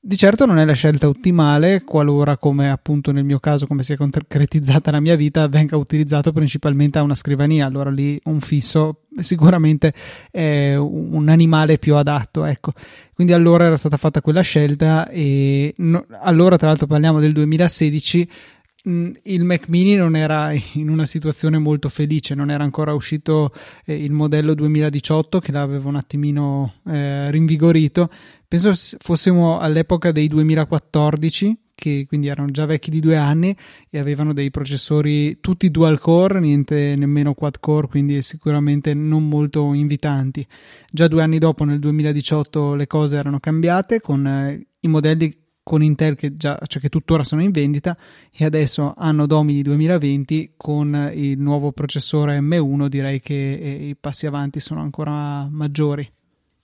Di 0.06 0.18
certo 0.18 0.44
non 0.44 0.58
è 0.58 0.66
la 0.66 0.74
scelta 0.74 1.08
ottimale 1.08 1.82
qualora 1.82 2.36
come 2.36 2.70
appunto 2.70 3.10
nel 3.10 3.24
mio 3.24 3.38
caso 3.38 3.66
come 3.66 3.82
si 3.82 3.94
è 3.94 3.96
concretizzata 3.96 4.90
la 4.90 5.00
mia 5.00 5.16
vita 5.16 5.48
venga 5.48 5.78
utilizzato 5.78 6.30
principalmente 6.30 6.98
a 6.98 7.02
una 7.02 7.14
scrivania. 7.14 7.64
Allora 7.64 7.90
lì 7.90 8.20
un 8.24 8.40
fisso 8.40 9.04
sicuramente 9.20 9.94
è 10.30 10.74
un 10.74 11.28
animale 11.28 11.78
più 11.78 11.94
adatto 11.94 12.44
ecco. 12.44 12.72
Quindi 13.14 13.32
allora 13.32 13.64
era 13.64 13.76
stata 13.76 13.96
fatta 13.96 14.20
quella 14.20 14.42
scelta 14.42 15.08
e 15.08 15.72
no- 15.78 16.04
allora 16.20 16.58
tra 16.58 16.66
l'altro 16.66 16.86
parliamo 16.86 17.20
del 17.20 17.32
2016 17.32 18.28
mh, 18.28 18.53
il 18.86 19.44
Mac 19.44 19.68
mini 19.68 19.94
non 19.94 20.14
era 20.14 20.52
in 20.74 20.90
una 20.90 21.06
situazione 21.06 21.58
molto 21.58 21.88
felice, 21.88 22.34
non 22.34 22.50
era 22.50 22.64
ancora 22.64 22.92
uscito 22.92 23.52
eh, 23.86 23.94
il 23.94 24.12
modello 24.12 24.54
2018 24.54 25.40
che 25.40 25.52
l'aveva 25.52 25.88
un 25.88 25.96
attimino 25.96 26.74
eh, 26.86 27.30
rinvigorito. 27.30 28.10
Penso 28.46 28.72
fossimo 28.98 29.58
all'epoca 29.58 30.12
dei 30.12 30.28
2014, 30.28 31.58
che 31.74 32.04
quindi 32.06 32.28
erano 32.28 32.50
già 32.50 32.66
vecchi 32.66 32.90
di 32.90 33.00
due 33.00 33.16
anni 33.16 33.56
e 33.90 33.98
avevano 33.98 34.32
dei 34.32 34.50
processori 34.50 35.40
tutti 35.40 35.70
dual 35.70 35.98
core, 35.98 36.38
niente 36.40 36.94
nemmeno 36.96 37.34
quad 37.34 37.58
core, 37.60 37.88
quindi 37.88 38.20
sicuramente 38.22 38.92
non 38.92 39.28
molto 39.28 39.72
invitanti. 39.72 40.46
Già 40.92 41.08
due 41.08 41.22
anni 41.22 41.38
dopo, 41.38 41.64
nel 41.64 41.78
2018, 41.78 42.74
le 42.74 42.86
cose 42.86 43.16
erano 43.16 43.40
cambiate 43.40 44.00
con 44.00 44.26
eh, 44.26 44.66
i 44.80 44.88
modelli 44.88 45.43
con 45.64 45.82
Intel 45.82 46.14
che, 46.14 46.36
già, 46.36 46.56
cioè 46.66 46.80
che 46.80 46.90
tuttora 46.90 47.24
sono 47.24 47.42
in 47.42 47.50
vendita 47.50 47.96
e 48.30 48.44
adesso 48.44 48.92
anno 48.96 49.26
Domini 49.26 49.62
2020 49.62 50.52
con 50.56 51.10
il 51.14 51.40
nuovo 51.40 51.72
processore 51.72 52.38
M1 52.38 52.86
direi 52.86 53.18
che 53.18 53.34
i 53.34 53.96
passi 53.98 54.26
avanti 54.26 54.60
sono 54.60 54.82
ancora 54.82 55.48
maggiori. 55.50 56.08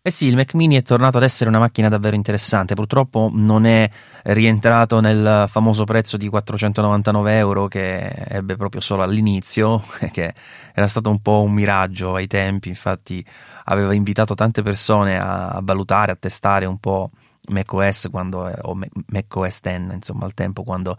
Eh 0.03 0.11
sì, 0.11 0.27
il 0.27 0.35
Mac 0.35 0.55
Mini 0.55 0.77
è 0.77 0.83
tornato 0.83 1.19
ad 1.19 1.25
essere 1.25 1.51
una 1.51 1.59
macchina 1.59 1.91
davvero 1.91 2.17
interessante. 2.17 2.75
Purtroppo 2.75 3.31
non 3.33 3.67
è 3.67 3.89
rientrato 4.25 5.01
nel 5.01 5.45
famoso 5.47 5.85
prezzo 5.85 6.17
di 6.17 6.27
499 6.27 7.37
euro 7.37 7.69
che 7.69 8.07
ebbe 8.09 8.57
proprio 8.57 8.81
solo 8.81 9.03
all'inizio, 9.03 9.83
che 10.11 10.33
era 10.75 10.89
stato 10.89 11.11
un 11.11 11.21
po' 11.21 11.43
un 11.43 11.53
miraggio 11.53 12.15
ai 12.15 12.27
tempi. 12.27 12.69
Infatti, 12.69 13.23
aveva 13.65 13.93
invitato 13.93 14.35
tante 14.35 14.63
persone 14.63 15.19
a 15.19 15.61
valutare, 15.63 16.13
a 16.13 16.17
testare 16.17 16.65
un 16.65 16.79
po' 16.79 17.11
macOS 17.51 18.09
quando, 18.11 18.51
o 18.63 18.79
macOS 19.07 19.61
10, 19.61 19.95
insomma, 19.95 20.25
al 20.25 20.35
tempo 20.35 20.63
quando 20.63 20.97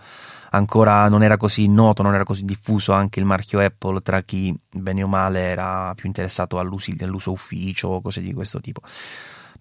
ancora 0.52 1.08
non 1.10 1.24
era 1.24 1.38
così 1.38 1.68
noto, 1.68 2.04
non 2.04 2.14
era 2.14 2.24
così 2.24 2.46
diffuso 2.46 2.92
anche 2.92 3.20
il 3.20 3.26
marchio 3.26 3.60
Apple 3.60 4.02
tra 4.02 4.22
chi 4.22 4.56
bene 4.70 5.04
o 5.04 5.08
male 5.08 5.40
era 5.42 5.94
più 5.96 6.08
interessato 6.08 6.60
all'uso 6.60 7.32
ufficio 7.32 7.88
o 7.88 8.02
cose 8.02 8.22
di 8.22 8.34
questo 8.34 8.60
tipo. 8.60 8.82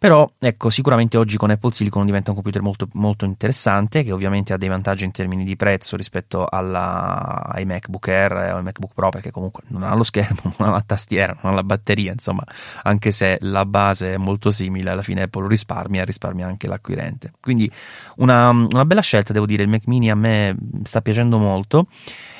Però 0.00 0.26
ecco, 0.38 0.70
sicuramente 0.70 1.18
oggi 1.18 1.36
con 1.36 1.50
Apple 1.50 1.72
Silicon 1.72 2.06
diventa 2.06 2.30
un 2.30 2.36
computer 2.36 2.62
molto, 2.62 2.88
molto 2.94 3.26
interessante, 3.26 4.02
che 4.02 4.12
ovviamente 4.12 4.54
ha 4.54 4.56
dei 4.56 4.70
vantaggi 4.70 5.04
in 5.04 5.10
termini 5.10 5.44
di 5.44 5.56
prezzo 5.56 5.94
rispetto 5.94 6.46
alla, 6.48 7.42
ai 7.44 7.66
MacBook 7.66 8.08
Air 8.08 8.32
o 8.32 8.56
ai 8.56 8.62
MacBook 8.62 8.94
Pro, 8.94 9.10
perché 9.10 9.30
comunque 9.30 9.64
non 9.66 9.82
ha 9.82 9.94
lo 9.94 10.02
schermo, 10.02 10.54
non 10.56 10.68
ha 10.68 10.70
la 10.70 10.82
tastiera, 10.86 11.36
non 11.42 11.52
ha 11.52 11.54
la 11.56 11.64
batteria, 11.64 12.12
insomma, 12.12 12.42
anche 12.84 13.12
se 13.12 13.36
la 13.42 13.66
base 13.66 14.14
è 14.14 14.16
molto 14.16 14.50
simile, 14.50 14.88
alla 14.88 15.02
fine 15.02 15.24
Apple 15.24 15.46
risparmia 15.46 16.00
e 16.00 16.04
risparmia 16.06 16.46
anche 16.46 16.66
l'acquirente. 16.66 17.32
Quindi 17.38 17.70
una, 18.16 18.48
una 18.48 18.86
bella 18.86 19.02
scelta, 19.02 19.34
devo 19.34 19.44
dire, 19.44 19.64
il 19.64 19.68
Mac 19.68 19.82
Mini 19.84 20.10
a 20.10 20.14
me 20.14 20.56
sta 20.82 21.02
piacendo 21.02 21.36
molto. 21.36 21.88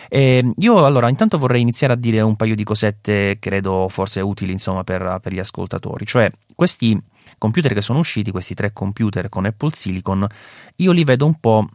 E 0.09 0.55
io 0.57 0.87
allora 0.87 1.11
intanto 1.11 1.37
vorrei 1.37 1.61
iniziare 1.61 1.93
a 1.93 1.97
dire 1.97 2.23
un 2.23 2.37
paio 2.37 2.55
di 2.55 2.65
cosette, 2.65 3.39
credo 3.39 3.87
forse 3.91 4.23
utili, 4.23 4.51
insomma, 4.51 4.83
per, 4.83 5.19
per 5.23 5.35
gli 5.35 5.39
ascoltatori, 5.39 6.07
cioè 6.07 6.29
questi 6.55 6.99
computer 7.41 7.73
che 7.73 7.81
sono 7.81 8.01
usciti, 8.01 8.31
questi 8.31 8.55
tre 8.55 8.75
computer 8.75 9.31
con 9.31 9.47
Apple 9.47 9.71
Silicon, 9.73 10.27
io 10.77 10.93
li 10.93 11.05
vedo 11.05 11.25
un 11.25 11.41
po' 11.41 11.67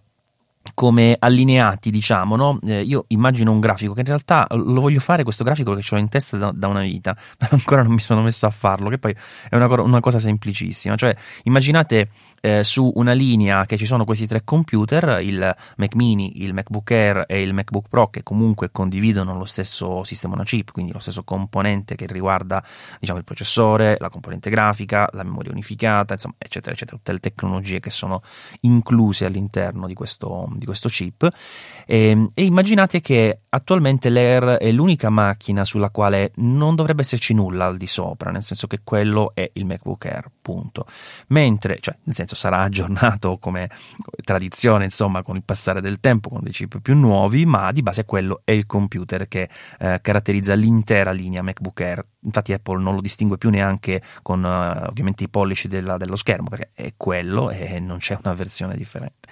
come 0.74 1.16
allineati, 1.18 1.92
diciamo, 1.92 2.36
no? 2.36 2.60
Eh, 2.66 2.82
io 2.82 3.06
immagino 3.10 3.52
un 3.52 3.60
grafico 3.60 3.94
che 3.94 4.02
in 4.02 4.08
realtà 4.08 4.48
lo 4.52 4.82
voglio 4.82 5.00
fare 5.00 5.24
questo 5.24 5.44
grafico 5.44 5.74
che 5.74 5.96
ho 5.96 5.98
in 5.98 6.10
testa 6.10 6.38
da, 6.38 6.52
da, 6.54 6.68
una 6.68 6.82
vita, 6.82 7.16
ma 7.40 7.48
ancora 7.52 7.84
non 7.84 7.94
mi 7.94 8.00
sono 8.00 8.22
messo 8.22 8.46
a 8.46 8.52
farlo, 8.52 8.90
che 8.90 8.98
poi 8.98 9.16
è 9.50 9.56
una, 9.56 9.68
una 9.82 10.00
cosa 10.00 10.20
semplicissima. 10.20 10.96
Cioè, 10.96 11.16
immaginate 11.44 12.10
eh, 12.46 12.64
su 12.64 12.92
una 12.96 13.14
linea 13.14 13.66
che 13.66 13.76
ci 13.76 13.88
sono 13.88 14.06
questi 14.06 14.28
tre 14.28 14.44
computer, 14.44 15.20
il 15.22 15.56
Mac 15.78 15.96
Mini, 15.96 16.44
il 16.44 16.54
MacBook 16.54 16.92
Air 16.92 17.24
e 17.28 17.42
il 17.42 17.54
MacBook 17.54 17.88
Pro, 17.90 18.10
che 18.10 18.22
comunque 18.22 18.70
condividono 18.72 19.36
lo 19.36 19.46
stesso 19.46 20.04
sistema 20.04 20.36
on 20.38 20.44
chip, 20.44 20.72
quindi 20.72 20.92
lo 20.92 21.00
stesso 21.00 21.24
componente 21.24 21.96
che 21.96 22.06
riguarda, 22.06 22.64
diciamo, 23.00 23.18
il 23.18 23.26
processore, 23.26 23.98
la 24.00 24.10
componente 24.10 24.52
grafica, 24.52 25.10
la 25.14 25.24
memoria 25.24 25.52
unificata, 25.52 26.14
insomma, 26.14 26.36
eccetera, 26.38 26.74
eccetera, 26.74 26.98
tutte 26.98 27.12
le 27.14 27.20
tecnologie 27.20 27.80
che 27.80 27.90
sono 27.90 28.22
incluse 28.62 29.26
all'interno 29.26 29.88
di 29.88 29.96
questo, 29.96 30.48
di 30.58 30.66
questo 30.66 30.90
chip 30.90 31.32
e, 31.86 32.10
ehm, 32.10 32.32
e, 32.34 32.44
immaginate 32.44 33.00
che 33.00 33.42
attualmente 33.50 34.10
l'Air 34.10 34.58
è 34.58 34.72
l'unica 34.72 35.10
macchina 35.10 35.64
sulla 35.64 35.90
quale 35.92 36.32
non 36.38 36.76
dovrebbe 36.76 37.02
esserci 37.02 37.34
nulla 37.34 37.66
al 37.66 37.78
di 37.78 37.88
sopra, 37.88 38.32
nel 38.32 38.44
senso 38.44 38.68
che 38.68 38.82
quello 38.84 39.32
è 39.34 39.50
il 39.54 39.66
MacBook 39.66 40.06
Air, 40.06 40.30
punto. 40.42 40.86
Mentre, 41.28 41.78
cioè, 41.80 41.96
nel 42.04 42.16
senso 42.16 42.36
sarà 42.36 42.60
aggiornato 42.62 43.38
come 43.40 43.70
tradizione, 44.24 44.86
insomma, 44.86 45.22
con 45.22 45.36
il 45.36 45.44
passare 45.44 45.80
del 45.80 46.00
tempo, 46.00 46.30
con 46.30 46.42
dei 46.42 46.52
chip 46.52 46.80
più 46.80 46.96
nuovi, 46.96 47.46
ma 47.46 47.72
di 47.72 47.84
base 47.84 48.06
quello 48.06 48.42
è 48.44 48.52
il 48.52 48.66
computer 48.66 49.28
che 49.28 49.50
eh, 49.80 50.00
caratterizza 50.02 50.56
l'intera 50.56 51.12
linea 51.12 51.42
MacBook 51.42 51.80
Air. 51.82 52.06
Infatti 52.26 52.54
Apple 52.54 52.82
non 52.82 52.96
lo 52.96 53.02
distingue 53.02 53.38
più 53.38 53.52
neanche 53.52 54.02
con 54.24 54.44
uh, 54.44 54.88
ovviamente 54.88 55.24
i 55.24 55.30
pollici 55.30 55.68
della, 55.68 55.98
dello 55.98 56.16
schermo, 56.16 56.50
perché 56.50 56.72
è 56.74 56.94
quello 56.98 57.52
e 57.52 57.80
non 57.80 58.00
c'è 58.00 58.18
una 58.24 58.34
versione 58.34 58.76
differente. 58.76 59.30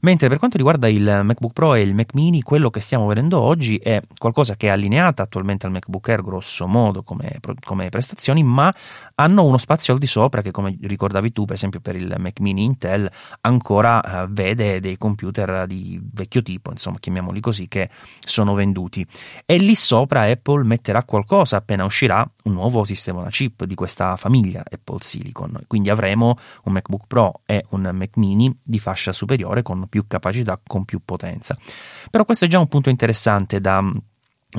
Mentre 0.00 0.28
per 0.28 0.38
quanto 0.38 0.56
riguarda 0.56 0.88
il 0.88 1.20
MacBook 1.24 1.52
Pro 1.52 1.74
e 1.74 1.80
il 1.80 1.94
Mac 1.94 2.14
Mini, 2.14 2.42
quello 2.42 2.70
che 2.70 2.80
stiamo 2.80 3.06
vedendo 3.06 3.40
oggi 3.40 3.76
è 3.76 4.00
qualcosa 4.18 4.56
che 4.56 4.68
è 4.68 4.70
allineata 4.70 5.22
attualmente 5.22 5.66
al 5.66 5.72
MacBook 5.72 6.08
Air 6.08 6.22
grosso 6.22 6.66
modo 6.66 7.02
come, 7.02 7.38
come 7.64 7.88
prestazioni, 7.88 8.42
ma 8.42 8.72
hanno 9.16 9.44
uno 9.44 9.58
spazio 9.58 9.92
al 9.92 9.98
di 9.98 10.06
sopra 10.06 10.42
che 10.42 10.50
come 10.50 10.76
ricordavi 10.80 11.32
tu, 11.32 11.44
per 11.44 11.56
esempio 11.56 11.80
per 11.80 11.96
il 11.96 12.14
Mac 12.18 12.40
Mini 12.40 12.64
Intel, 12.64 13.10
ancora 13.42 14.02
eh, 14.02 14.26
vede 14.28 14.80
dei 14.80 14.98
computer 14.98 15.66
di 15.66 16.00
vecchio 16.12 16.42
tipo, 16.42 16.70
insomma, 16.70 16.98
chiamiamoli 16.98 17.40
così, 17.40 17.68
che 17.68 17.90
sono 18.20 18.54
venduti. 18.54 19.06
E 19.44 19.56
lì 19.56 19.74
sopra 19.74 20.22
Apple 20.22 20.64
metterà 20.64 21.04
qualcosa 21.04 21.56
appena 21.56 21.84
uscirà 21.84 22.28
un 22.44 22.52
nuovo 22.52 22.84
sistema 22.84 23.20
una 23.20 23.30
chip 23.30 23.64
di 23.64 23.74
questa 23.74 24.16
famiglia 24.16 24.62
Apple 24.68 24.98
Silicon. 25.00 25.64
Quindi 25.66 25.90
avremo 25.90 26.36
un 26.64 26.72
MacBook 26.72 27.06
Pro 27.06 27.40
e 27.44 27.64
un 27.70 27.90
Mac 27.92 28.16
Mini 28.16 28.54
di 28.62 28.78
fascia 28.78 29.12
superiore 29.12 29.62
con 29.62 29.85
più 29.86 30.06
capacità, 30.06 30.60
con 30.64 30.84
più 30.84 31.00
potenza. 31.04 31.56
Però 32.10 32.24
questo 32.24 32.44
è 32.44 32.48
già 32.48 32.58
un 32.58 32.68
punto 32.68 32.90
interessante 32.90 33.60
da 33.60 33.82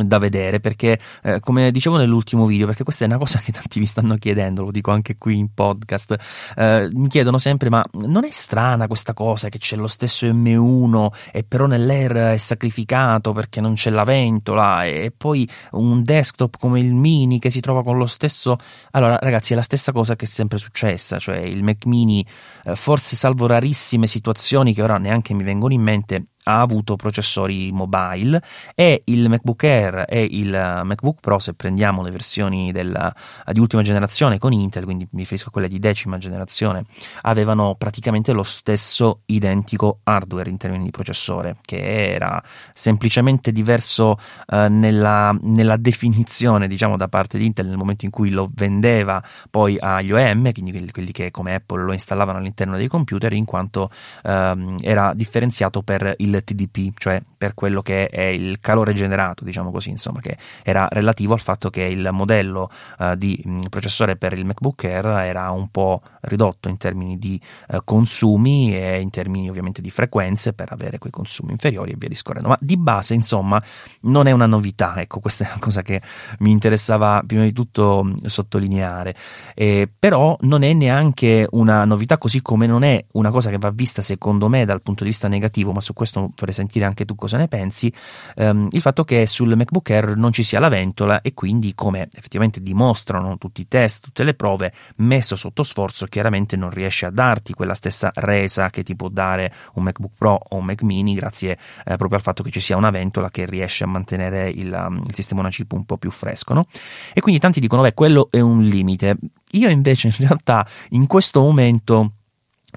da 0.03 0.17
vedere 0.17 0.59
perché 0.59 0.99
eh, 1.23 1.39
come 1.39 1.71
dicevo 1.71 1.97
nell'ultimo 1.97 2.45
video 2.45 2.65
perché 2.65 2.83
questa 2.83 3.05
è 3.05 3.07
una 3.07 3.17
cosa 3.17 3.39
che 3.39 3.51
tanti 3.51 3.79
mi 3.79 3.85
stanno 3.85 4.15
chiedendo 4.15 4.63
lo 4.63 4.71
dico 4.71 4.91
anche 4.91 5.17
qui 5.17 5.37
in 5.37 5.53
podcast 5.53 6.15
eh, 6.55 6.89
mi 6.91 7.07
chiedono 7.07 7.37
sempre 7.37 7.69
ma 7.69 7.83
non 8.05 8.25
è 8.25 8.31
strana 8.31 8.87
questa 8.87 9.13
cosa 9.13 9.49
che 9.49 9.57
c'è 9.57 9.75
lo 9.75 9.87
stesso 9.87 10.25
M1 10.27 11.07
e 11.31 11.43
però 11.43 11.65
nell'Air 11.65 12.13
è 12.33 12.37
sacrificato 12.37 13.33
perché 13.33 13.61
non 13.61 13.73
c'è 13.73 13.89
la 13.89 14.03
ventola 14.03 14.85
e 14.85 15.13
poi 15.15 15.49
un 15.71 16.03
desktop 16.03 16.57
come 16.57 16.79
il 16.79 16.93
mini 16.93 17.39
che 17.39 17.49
si 17.49 17.59
trova 17.59 17.83
con 17.83 17.97
lo 17.97 18.07
stesso? 18.07 18.57
Allora 18.91 19.17
ragazzi 19.19 19.53
è 19.53 19.55
la 19.55 19.61
stessa 19.61 19.91
cosa 19.91 20.15
che 20.15 20.25
è 20.25 20.27
sempre 20.27 20.57
successa 20.57 21.19
cioè 21.19 21.37
il 21.37 21.63
Mac 21.63 21.85
mini 21.85 22.25
eh, 22.65 22.75
forse 22.75 23.15
salvo 23.15 23.47
rarissime 23.47 24.07
situazioni 24.07 24.73
che 24.73 24.81
ora 24.81 24.97
neanche 24.97 25.33
mi 25.33 25.43
vengono 25.43 25.73
in 25.73 25.81
mente 25.81 26.23
ha 26.47 26.61
avuto 26.61 26.95
processori 26.95 27.71
mobile 27.73 28.41
e 28.73 29.01
il 29.05 29.27
MacBook 29.27 29.63
Air 29.65 30.05
e 30.07 30.25
il 30.31 30.49
MacBook 30.49 31.19
Pro, 31.19 31.39
se 31.39 31.53
prendiamo 31.53 32.01
le 32.01 32.09
versioni 32.09 32.71
della, 32.71 33.13
di 33.51 33.59
ultima 33.59 33.81
generazione 33.81 34.37
con 34.37 34.53
Intel, 34.53 34.85
quindi 34.85 35.07
mi 35.11 35.19
riferisco 35.19 35.49
a 35.49 35.51
quelle 35.51 35.67
di 35.67 35.77
decima 35.79 36.17
generazione, 36.17 36.85
avevano 37.23 37.75
praticamente 37.75 38.31
lo 38.31 38.43
stesso 38.43 39.21
identico 39.25 39.99
hardware 40.03 40.49
in 40.49 40.57
termini 40.57 40.85
di 40.85 40.91
processore, 40.91 41.57
che 41.63 42.13
era 42.13 42.41
semplicemente 42.73 43.51
diverso 43.51 44.17
eh, 44.47 44.69
nella, 44.69 45.37
nella, 45.41 45.75
definizione, 45.75 46.67
diciamo, 46.67 46.95
da 46.95 47.09
parte 47.09 47.37
di 47.37 47.45
Intel 47.45 47.67
nel 47.67 47.77
momento 47.77 48.05
in 48.05 48.11
cui 48.11 48.29
lo 48.29 48.49
vendeva 48.53 49.21
poi 49.49 49.77
agli 49.77 50.13
OEM, 50.13 50.53
quindi 50.53 50.71
quelli, 50.71 50.91
quelli 50.91 51.11
che 51.11 51.29
come 51.29 51.55
Apple 51.55 51.83
lo 51.83 51.91
installavano 51.91 52.37
all'interno 52.37 52.77
dei 52.77 52.87
computer, 52.87 53.33
in 53.33 53.45
quanto 53.45 53.89
ehm, 54.23 54.77
era 54.81 55.13
differenziato 55.13 55.81
per 55.81 56.13
il 56.17 56.36
TDP, 56.41 56.97
cioè 56.97 57.21
per 57.37 57.53
quello 57.53 57.81
che 57.81 58.07
è 58.07 58.23
il 58.23 58.59
calore 58.59 58.93
generato, 58.93 59.43
diciamo 59.43 59.71
così, 59.71 59.89
insomma, 59.89 60.19
che 60.19 60.37
era 60.63 60.87
relativo 60.89 61.33
al 61.33 61.39
fatto 61.39 61.69
che 61.69 61.83
il 61.83 62.09
modello 62.11 62.69
uh, 62.99 63.15
di 63.15 63.41
mm, 63.47 63.65
processore 63.69 64.15
per 64.15 64.33
il 64.33 64.45
MacBook 64.45 64.83
Air 64.85 65.05
era 65.05 65.51
un 65.51 65.69
po' 65.69 66.01
ridotto 66.21 66.67
in 66.67 66.77
termini 66.77 67.17
di 67.19 67.39
uh, 67.69 67.77
consumi 67.83 68.75
e 68.75 68.99
in 68.99 69.09
termini 69.09 69.49
ovviamente 69.49 69.81
di 69.81 69.91
frequenze 69.91 70.53
per 70.53 70.71
avere 70.71 70.97
quei 70.97 71.11
consumi 71.11 71.51
inferiori 71.51 71.91
e 71.91 71.95
via 71.97 72.09
discorrendo. 72.09 72.49
Ma 72.49 72.57
di 72.59 72.77
base, 72.77 73.13
insomma, 73.13 73.61
non 74.01 74.27
è 74.27 74.31
una 74.31 74.47
novità, 74.47 74.99
ecco, 74.99 75.19
questa 75.19 75.45
è 75.45 75.49
una 75.49 75.59
cosa 75.59 75.81
che 75.83 76.01
mi 76.39 76.51
interessava 76.51 77.21
prima 77.25 77.43
di 77.43 77.53
tutto 77.53 78.03
mm, 78.03 78.25
sottolineare. 78.25 79.13
Eh, 79.53 79.89
però 79.97 80.35
non 80.41 80.63
è 80.63 80.73
neanche 80.73 81.47
una 81.51 81.85
novità, 81.85 82.17
così 82.17 82.41
come 82.41 82.65
non 82.65 82.83
è 82.83 83.03
una 83.11 83.29
cosa 83.29 83.49
che 83.49 83.57
va 83.57 83.69
vista, 83.69 84.01
secondo 84.01 84.47
me, 84.49 84.65
dal 84.65 84.81
punto 84.81 85.03
di 85.03 85.09
vista 85.09 85.27
negativo, 85.27 85.71
ma 85.71 85.81
su 85.81 85.93
questo 85.93 86.26
vorrei 86.35 86.53
sentire 86.53 86.85
anche 86.85 87.05
tu 87.05 87.15
cosa 87.15 87.37
ne 87.37 87.47
pensi, 87.47 87.91
ehm, 88.35 88.67
il 88.71 88.81
fatto 88.81 89.03
che 89.03 89.27
sul 89.27 89.55
MacBook 89.55 89.89
Air 89.89 90.15
non 90.15 90.31
ci 90.31 90.43
sia 90.43 90.59
la 90.59 90.69
ventola 90.69 91.21
e 91.21 91.33
quindi 91.33 91.73
come 91.75 92.07
effettivamente 92.13 92.61
dimostrano 92.61 93.37
tutti 93.37 93.61
i 93.61 93.67
test, 93.67 94.03
tutte 94.03 94.23
le 94.23 94.33
prove, 94.33 94.73
messo 94.97 95.35
sotto 95.35 95.63
sforzo 95.63 96.05
chiaramente 96.05 96.55
non 96.55 96.69
riesce 96.69 97.05
a 97.05 97.09
darti 97.09 97.53
quella 97.53 97.73
stessa 97.73 98.11
resa 98.15 98.69
che 98.69 98.83
ti 98.83 98.95
può 98.95 99.09
dare 99.09 99.53
un 99.73 99.83
MacBook 99.83 100.13
Pro 100.17 100.39
o 100.49 100.57
un 100.57 100.65
Mac 100.65 100.81
mini 100.81 101.13
grazie 101.13 101.57
eh, 101.85 101.95
proprio 101.95 102.17
al 102.17 102.21
fatto 102.21 102.43
che 102.43 102.51
ci 102.51 102.59
sia 102.59 102.75
una 102.75 102.89
ventola 102.89 103.29
che 103.29 103.45
riesce 103.45 103.83
a 103.83 103.87
mantenere 103.87 104.49
il, 104.49 104.71
um, 104.71 105.01
il 105.05 105.15
sistema 105.15 105.41
una 105.41 105.49
chip 105.49 105.71
un 105.71 105.85
po' 105.85 105.97
più 105.97 106.11
fresco. 106.11 106.53
No? 106.53 106.67
E 107.13 107.21
quindi 107.21 107.39
tanti 107.39 107.59
dicono, 107.59 107.81
beh, 107.81 107.93
quello 107.93 108.27
è 108.31 108.39
un 108.39 108.63
limite. 108.63 109.17
Io 109.51 109.69
invece 109.69 110.07
in 110.07 110.15
realtà 110.17 110.67
in 110.89 111.07
questo 111.07 111.41
momento 111.41 112.13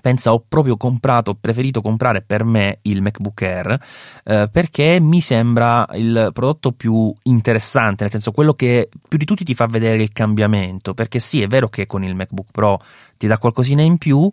pensa 0.00 0.32
ho 0.32 0.44
proprio 0.46 0.76
comprato, 0.76 1.30
ho 1.30 1.36
preferito 1.40 1.80
comprare 1.80 2.22
per 2.22 2.44
me 2.44 2.78
il 2.82 3.02
MacBook 3.02 3.42
Air 3.42 3.78
eh, 4.24 4.48
perché 4.50 4.98
mi 5.00 5.20
sembra 5.20 5.86
il 5.94 6.30
prodotto 6.32 6.72
più 6.72 7.12
interessante, 7.24 8.02
nel 8.02 8.12
senso 8.12 8.32
quello 8.32 8.54
che 8.54 8.88
più 9.08 9.18
di 9.18 9.24
tutti 9.24 9.44
ti 9.44 9.54
fa 9.54 9.66
vedere 9.66 10.02
il 10.02 10.12
cambiamento, 10.12 10.94
perché 10.94 11.18
sì, 11.18 11.42
è 11.42 11.46
vero 11.46 11.68
che 11.68 11.86
con 11.86 12.04
il 12.04 12.14
MacBook 12.14 12.48
Pro 12.50 12.80
ti 13.16 13.26
dà 13.26 13.38
qualcosina 13.38 13.82
in 13.82 13.98
più, 13.98 14.30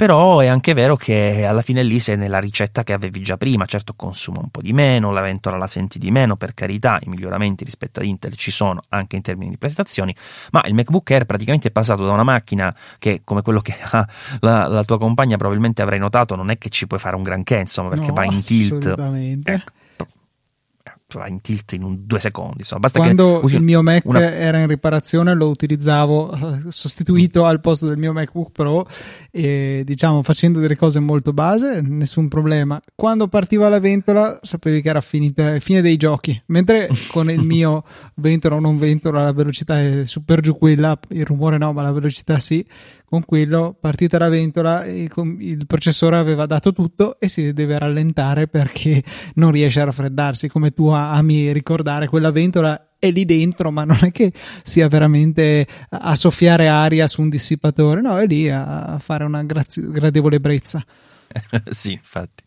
però 0.00 0.38
è 0.38 0.46
anche 0.46 0.72
vero 0.72 0.96
che 0.96 1.44
alla 1.44 1.60
fine 1.60 1.82
lì 1.82 2.00
sei 2.00 2.16
nella 2.16 2.38
ricetta 2.38 2.82
che 2.82 2.94
avevi 2.94 3.20
già 3.20 3.36
prima, 3.36 3.66
certo 3.66 3.92
consuma 3.94 4.40
un 4.40 4.48
po' 4.48 4.62
di 4.62 4.72
meno, 4.72 5.10
la 5.10 5.20
ventola 5.20 5.58
la 5.58 5.66
senti 5.66 5.98
di 5.98 6.10
meno, 6.10 6.36
per 6.36 6.54
carità 6.54 6.98
i 7.02 7.08
miglioramenti 7.10 7.64
rispetto 7.64 8.00
ad 8.00 8.06
Intel 8.06 8.34
ci 8.34 8.50
sono 8.50 8.80
anche 8.88 9.16
in 9.16 9.20
termini 9.20 9.50
di 9.50 9.58
prestazioni, 9.58 10.16
ma 10.52 10.62
il 10.64 10.72
MacBook 10.72 11.10
Air 11.10 11.26
praticamente 11.26 11.68
è 11.68 11.70
passato 11.70 12.06
da 12.06 12.12
una 12.12 12.22
macchina 12.22 12.74
che 12.98 13.20
come 13.24 13.42
quello 13.42 13.60
che 13.60 13.76
ha 13.78 14.08
la, 14.40 14.68
la 14.68 14.84
tua 14.84 14.96
compagna 14.96 15.36
probabilmente 15.36 15.82
avrai 15.82 15.98
notato 15.98 16.34
non 16.34 16.48
è 16.48 16.56
che 16.56 16.70
ci 16.70 16.86
puoi 16.86 16.98
fare 16.98 17.16
un 17.16 17.22
granché 17.22 17.58
insomma 17.58 17.90
perché 17.90 18.06
no, 18.06 18.14
va 18.14 18.24
in 18.24 18.42
tilt. 18.42 18.86
Ecco 19.44 19.72
va 21.18 21.28
in 21.28 21.40
tilt 21.40 21.72
in 21.72 21.82
un, 21.82 21.98
due 22.00 22.18
secondi. 22.18 22.58
Insomma. 22.58 22.82
Basta 22.82 22.98
Quando 22.98 23.42
il 23.46 23.62
mio 23.62 23.82
Mac 23.82 24.04
una... 24.04 24.32
era 24.32 24.58
in 24.60 24.66
riparazione 24.66 25.34
lo 25.34 25.48
utilizzavo 25.48 26.32
eh, 26.32 26.70
sostituito 26.70 27.44
al 27.44 27.60
posto 27.60 27.86
del 27.86 27.96
mio 27.96 28.12
MacBook 28.12 28.50
Pro 28.52 28.86
e 29.30 29.82
diciamo 29.84 30.22
facendo 30.22 30.60
delle 30.60 30.76
cose 30.76 31.00
molto 31.00 31.32
base, 31.32 31.80
nessun 31.82 32.28
problema. 32.28 32.80
Quando 32.94 33.28
partiva 33.28 33.68
la 33.68 33.80
ventola 33.80 34.38
sapevi 34.42 34.80
che 34.80 34.88
era 34.88 35.00
finita, 35.00 35.58
fine 35.60 35.82
dei 35.82 35.96
giochi, 35.96 36.40
mentre 36.46 36.88
con 37.08 37.30
il 37.30 37.42
mio 37.44 37.84
ventola 38.14 38.56
o 38.56 38.60
non 38.60 38.76
ventola 38.76 39.22
la 39.22 39.32
velocità 39.32 39.80
è 39.80 40.04
super 40.06 40.40
giù 40.40 40.56
quella, 40.56 40.98
il 41.08 41.24
rumore 41.24 41.58
no, 41.58 41.72
ma 41.72 41.82
la 41.82 41.92
velocità 41.92 42.38
sì 42.38 42.64
con 43.10 43.24
quello 43.24 43.76
partita 43.78 44.18
la 44.18 44.28
ventola 44.28 44.84
il, 44.84 45.10
processore 45.66 46.16
aveva 46.16 46.46
dato 46.46 46.72
tutto 46.72 47.18
e 47.18 47.26
si 47.26 47.52
deve 47.52 47.76
rallentare 47.76 48.46
perché 48.46 49.02
non 49.34 49.50
riesce 49.50 49.80
a 49.80 49.84
raffreddarsi 49.86 50.48
come 50.48 50.70
tu 50.70 50.86
ami 50.86 51.52
ricordare. 51.52 52.06
Quella 52.06 52.30
ventola 52.30 52.92
è 53.00 53.10
lì 53.10 53.24
dentro 53.24 53.72
ma 53.72 53.82
non 53.82 53.98
è 54.02 54.12
che 54.12 54.32
sia 54.62 54.86
veramente 54.86 55.66
a 55.88 56.14
soffiare 56.14 56.68
aria 56.68 57.08
su 57.08 57.20
un 57.20 57.28
dissipatore. 57.30 58.00
No 58.00 58.16
è 58.16 58.26
lì 58.26 58.48
a 58.48 58.96
fare 59.00 59.24
una 59.24 59.42
gradevole 59.42 60.38
brezza 60.38 60.84
sì, 61.70 61.92
infatti. 61.92 62.42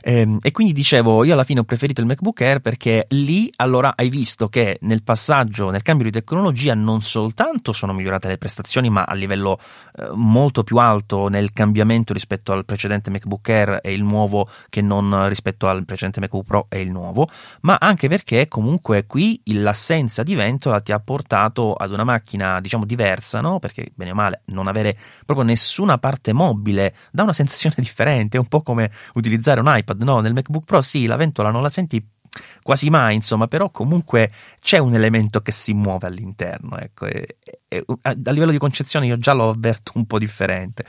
E, 0.00 0.20
ehm, 0.20 0.38
e, 0.40 0.50
quindi 0.52 0.72
dicevo, 0.72 1.24
io 1.24 1.34
alla 1.34 1.44
fine 1.44 1.60
ho 1.60 1.64
preferito 1.64 2.00
il 2.00 2.06
MacBook 2.06 2.40
Air 2.40 2.60
perché 2.60 3.06
lì 3.10 3.50
allora 3.56 3.92
hai 3.94 4.08
visto 4.08 4.48
che 4.48 4.78
nel 4.82 5.02
passaggio, 5.02 5.70
nel 5.70 5.82
cambio 5.82 6.06
di 6.06 6.12
tecnologia, 6.12 6.74
non 6.74 7.02
soltanto 7.02 7.72
sono 7.72 7.92
migliorate 7.92 8.28
le 8.28 8.38
prestazioni, 8.38 8.88
ma 8.88 9.02
a 9.02 9.14
livello 9.14 9.58
eh, 9.96 10.10
molto 10.14 10.64
più 10.64 10.78
alto 10.78 11.28
nel 11.28 11.52
cambiamento 11.52 12.12
rispetto 12.12 12.52
al 12.52 12.64
precedente 12.64 13.10
MacBook 13.10 13.48
Air 13.48 13.80
e 13.82 13.92
il 13.92 14.02
nuovo 14.02 14.48
che 14.70 14.80
non 14.80 15.28
rispetto 15.28 15.68
al 15.68 15.84
precedente 15.84 16.20
MacBook 16.20 16.46
Pro 16.46 16.66
e 16.70 16.80
il 16.80 16.90
nuovo, 16.90 17.28
ma 17.62 17.76
anche 17.78 18.08
perché 18.08 18.48
comunque 18.48 19.06
qui 19.06 19.40
l'assenza 19.46 20.22
di 20.22 20.34
ventola 20.34 20.80
ti 20.80 20.92
ha 20.92 21.00
portato 21.00 21.74
ad 21.74 21.92
una 21.92 22.04
macchina, 22.04 22.60
diciamo, 22.60 22.86
diversa, 22.86 23.40
no? 23.40 23.58
Perché 23.58 23.92
bene 23.94 24.12
o 24.12 24.14
male 24.14 24.42
non 24.46 24.68
avere 24.68 24.96
proprio 25.26 25.46
nessuna 25.46 25.98
parte 25.98 26.32
mobile 26.32 26.94
dà 27.10 27.22
una 27.22 27.32
sensazione 27.42 27.74
differente 27.78 28.20
veramente, 28.22 28.36
è 28.36 28.40
un 28.40 28.46
po' 28.46 28.62
come 28.62 28.90
utilizzare 29.14 29.60
un 29.60 29.66
iPad, 29.68 30.02
no? 30.02 30.20
Nel 30.20 30.32
MacBook 30.32 30.64
Pro 30.64 30.80
sì, 30.80 31.06
la 31.06 31.16
ventola 31.16 31.50
non 31.50 31.62
la 31.62 31.68
senti 31.68 32.04
quasi 32.62 32.88
mai, 32.88 33.14
insomma, 33.14 33.46
però 33.46 33.70
comunque 33.70 34.30
c'è 34.60 34.78
un 34.78 34.94
elemento 34.94 35.40
che 35.40 35.52
si 35.52 35.74
muove 35.74 36.06
all'interno, 36.06 36.78
ecco, 36.78 37.06
e, 37.06 37.36
e, 37.68 37.84
a, 38.02 38.16
a 38.24 38.30
livello 38.30 38.52
di 38.52 38.58
concezione 38.58 39.06
io 39.06 39.18
già 39.18 39.32
lo 39.34 39.50
avverto 39.50 39.92
un 39.96 40.06
po' 40.06 40.18
differente. 40.18 40.84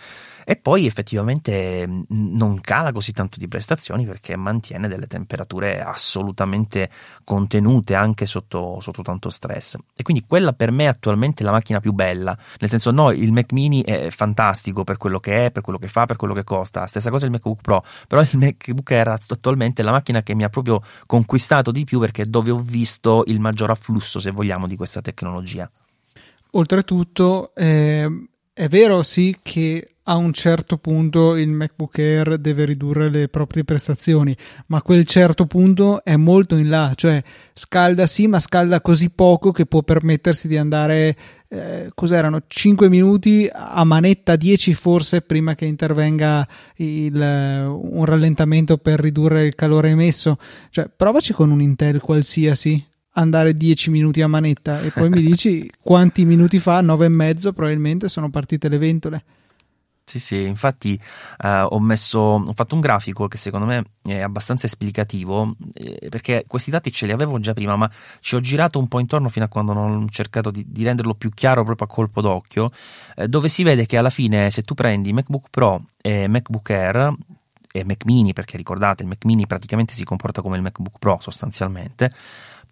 E 0.46 0.56
poi 0.56 0.86
effettivamente 0.86 1.88
non 2.10 2.60
cala 2.62 2.92
così 2.92 3.12
tanto 3.12 3.40
di 3.40 3.48
prestazioni 3.48 4.06
perché 4.06 4.36
mantiene 4.36 4.88
delle 4.88 5.08
temperature 5.08 5.82
assolutamente 5.82 6.90
contenute 7.24 7.96
anche 7.96 8.26
sotto, 8.26 8.80
sotto 8.82 9.02
tanto 9.02 9.30
stress. 9.30 9.78
E 9.96 10.04
quindi 10.04 10.26
quella 10.28 10.54
per 10.54 10.72
me 10.72 10.86
è 10.86 10.88
attualmente 10.88 11.44
la 11.44 11.52
macchina 11.52 11.80
più 11.80 11.94
bella. 11.94 12.38
Nel 12.60 12.70
senso 12.70 12.92
no 12.92 13.12
il 13.12 13.32
Mac 13.32 13.52
mini 13.52 13.82
è 13.84 14.10
fantastico 14.10 14.84
per 14.84 14.98
quello 14.98 15.20
che 15.20 15.46
è 15.46 15.52
per 15.52 15.62
quello 15.62 15.80
che 15.80 15.88
fa 15.88 16.06
per 16.06 16.18
quello 16.18 16.34
che 16.34 16.44
costa. 16.44 16.88
Stessa 16.88 17.10
cosa 17.10 17.26
il 17.26 17.32
MacBook 17.32 17.62
Pro. 17.62 17.84
Però 18.08 18.22
il 18.22 18.30
MacBook 18.34 18.92
Air 18.92 19.08
attualmente 19.08 19.84
la 19.84 19.92
macchina 19.92 20.22
che 20.24 20.36
mi 20.36 20.44
ha 20.44 20.50
proprio 20.50 20.82
conquistato 21.06 21.72
di 21.72 21.84
più 21.84 22.00
perché 22.00 22.24
è 22.24 22.26
dove 22.26 22.52
ho 22.52 22.60
visto 22.60 23.24
il 23.28 23.40
maggior 23.40 23.70
afflusso 23.70 24.20
se 24.20 24.32
vogliamo 24.32 24.68
di 24.68 24.76
questa 24.76 25.02
tecnologia. 25.02 25.70
Oltretutto 26.52 27.54
eh, 27.56 28.28
è 28.54 28.68
vero 28.68 29.02
sì 29.02 29.38
che 29.42 29.93
a 30.06 30.16
un 30.18 30.34
certo 30.34 30.78
punto 30.78 31.38
il 31.38 31.50
MacBook 31.50 31.98
Air 32.00 32.38
deve 32.38 32.66
ridurre 32.66 33.10
le 33.10 33.30
proprie 33.30 33.64
prestazioni, 33.64 34.36
ma 34.68 34.82
quel 34.82 35.06
certo 35.06 35.46
punto 35.46 36.04
è 36.04 36.18
molto 36.18 36.58
in 36.58 36.68
là, 36.68 36.92
cioè 36.96 37.24
scalda 37.54 38.06
sì, 38.06 38.28
ma 38.28 38.40
scalda 38.40 38.82
così 38.82 39.12
poco 39.12 39.52
che 39.52 39.66
può 39.66 39.82
permettersi 39.82 40.48
di 40.50 40.58
andare, 40.58 41.16
eh, 41.48 41.90
cos'erano, 41.94 42.44
5 42.48 42.90
minuti 42.90 43.50
a 43.52 43.84
manetta 43.86 44.36
10 44.36 44.74
forse 44.74 45.22
prima 45.22 45.56
che 45.56 45.66
intervenga 45.66 46.46
il, 46.78 47.16
un 47.16 48.04
rallentamento 48.04 48.78
per 48.78 49.00
ridurre 49.00 49.46
il 49.46 49.56
calore 49.56 49.90
emesso. 49.90 50.38
Cioè, 50.70 50.90
provaci 50.94 51.32
con 51.32 51.50
un 51.50 51.62
Intel 51.62 52.02
qualsiasi 52.02 52.86
andare 53.16 53.54
10 53.54 53.92
minuti 53.92 54.22
a 54.22 54.28
manetta 54.28 54.82
e 54.82 54.90
poi 54.90 55.08
mi 55.10 55.22
dici 55.24 55.70
quanti 55.82 56.26
minuti 56.26 56.60
fa, 56.60 56.82
9 56.82 57.06
e 57.06 57.10
mezzo 57.10 57.54
probabilmente 57.54 58.10
sono 58.10 58.30
partite 58.30 58.68
le 58.68 58.78
ventole. 58.78 59.24
Sì, 60.06 60.20
sì, 60.20 60.46
infatti 60.46 61.00
eh, 61.42 61.62
ho, 61.62 61.80
messo, 61.80 62.20
ho 62.20 62.54
fatto 62.54 62.76
un 62.76 62.82
grafico 62.82 63.28
che 63.30 63.38
secondo 63.38 63.66
me 63.66 63.84
è 64.04 64.20
abbastanza 64.20 64.66
esplicativo 64.66 65.56
eh, 65.74 66.10
perché 66.10 66.44
questi 66.46 66.70
dati 66.72 66.92
ce 66.92 67.06
li 67.06 67.14
avevo 67.14 67.40
già 67.40 67.54
prima, 67.54 67.78
ma 67.78 67.90
ci 68.20 68.36
ho 68.36 68.42
girato 68.42 68.80
un 68.80 68.90
po' 68.90 69.00
intorno 69.00 69.30
fino 69.30 69.46
a 69.46 69.48
quando 69.48 69.72
non 69.72 70.04
ho 70.04 70.08
cercato 70.10 70.52
di, 70.52 70.66
di 70.68 70.84
renderlo 70.84 71.14
più 71.16 71.30
chiaro 71.30 71.64
proprio 71.64 71.88
a 71.88 71.90
colpo 71.90 72.20
d'occhio, 72.22 72.70
eh, 73.16 73.28
dove 73.30 73.48
si 73.48 73.64
vede 73.64 73.86
che 73.86 73.98
alla 73.98 74.10
fine 74.10 74.52
se 74.52 74.62
tu 74.64 74.74
prendi 74.74 75.14
MacBook 75.14 75.48
Pro 75.50 75.86
e 76.02 76.28
MacBook 76.28 76.70
Air 76.70 77.14
e 77.72 77.84
Mac 77.86 78.04
Mini, 78.06 78.34
perché 78.34 78.58
ricordate 78.58 79.04
il 79.04 79.10
Mac 79.10 79.24
Mini 79.24 79.48
praticamente 79.48 79.94
si 79.94 80.04
comporta 80.04 80.42
come 80.42 80.58
il 80.58 80.62
MacBook 80.64 81.00
Pro 81.00 81.18
sostanzialmente, 81.22 82.12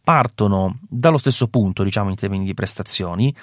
partono 0.04 0.80
dallo 0.82 1.18
stesso 1.18 1.48
punto, 1.48 1.84
diciamo 1.84 2.10
in 2.10 2.16
termini 2.16 2.44
di 2.44 2.54
prestazioni, 2.54 3.34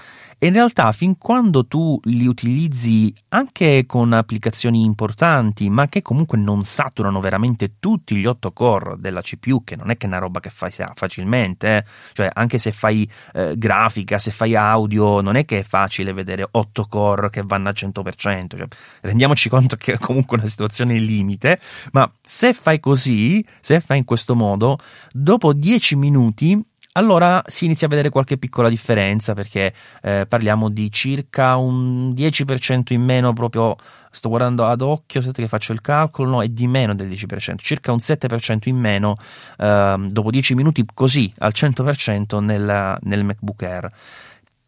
in 0.40 0.52
realtà 0.52 0.92
fin 0.92 1.18
quando 1.18 1.66
tu 1.66 1.98
li 2.04 2.26
utilizzi 2.26 3.12
anche 3.30 3.84
con 3.86 4.12
applicazioni 4.12 4.84
importanti, 4.84 5.68
ma 5.68 5.88
che 5.88 6.00
comunque 6.00 6.38
non 6.38 6.64
saturano 6.64 7.20
veramente 7.20 7.72
tutti 7.80 8.14
gli 8.14 8.24
8 8.24 8.52
core 8.52 8.94
della 8.98 9.20
CPU, 9.20 9.64
che 9.64 9.74
non 9.74 9.90
è 9.90 9.96
che 9.96 10.06
è 10.06 10.08
una 10.08 10.18
roba 10.18 10.38
che 10.38 10.50
fai 10.50 10.72
facilmente, 10.94 11.76
eh? 11.78 11.84
cioè 12.12 12.30
anche 12.32 12.58
se 12.58 12.70
fai 12.70 13.08
eh, 13.34 13.54
grafica, 13.56 14.18
se 14.18 14.30
fai 14.30 14.54
audio, 14.54 15.20
non 15.20 15.34
è 15.34 15.44
che 15.44 15.58
è 15.58 15.62
facile 15.64 16.12
vedere 16.12 16.46
8 16.48 16.86
core 16.86 17.30
che 17.30 17.42
vanno 17.44 17.68
al 17.68 17.74
100%, 17.76 18.14
cioè, 18.16 18.66
rendiamoci 19.00 19.48
conto 19.48 19.76
che 19.76 19.94
è 19.94 19.98
comunque 19.98 20.36
una 20.36 20.46
situazione 20.46 20.98
limite, 20.98 21.58
ma 21.92 22.08
se 22.22 22.52
fai 22.52 22.78
così, 22.78 23.44
se 23.60 23.80
fai 23.80 23.98
in 23.98 24.04
questo 24.04 24.36
modo, 24.36 24.78
dopo 25.10 25.52
10 25.52 25.96
minuti 25.96 26.64
allora 26.98 27.42
si 27.46 27.64
inizia 27.64 27.86
a 27.86 27.90
vedere 27.90 28.10
qualche 28.10 28.36
piccola 28.38 28.68
differenza 28.68 29.32
perché 29.32 29.72
eh, 30.02 30.26
parliamo 30.28 30.68
di 30.68 30.90
circa 30.90 31.56
un 31.56 32.10
10% 32.10 32.92
in 32.92 33.02
meno 33.02 33.32
proprio 33.32 33.76
sto 34.10 34.28
guardando 34.28 34.66
ad 34.66 34.80
occhio, 34.80 35.20
aspetta 35.20 35.40
che 35.40 35.48
faccio 35.48 35.72
il 35.72 35.80
calcolo, 35.80 36.28
no, 36.30 36.42
è 36.42 36.48
di 36.48 36.66
meno 36.66 36.94
del 36.94 37.08
10%, 37.08 37.54
circa 37.58 37.92
un 37.92 37.98
7% 37.98 38.68
in 38.68 38.76
meno 38.76 39.16
eh, 39.58 40.06
dopo 40.08 40.30
10 40.30 40.54
minuti 40.54 40.84
così 40.92 41.32
al 41.38 41.52
100% 41.54 42.40
nel, 42.40 42.98
nel 43.00 43.24
MacBook 43.24 43.62
Air. 43.62 43.92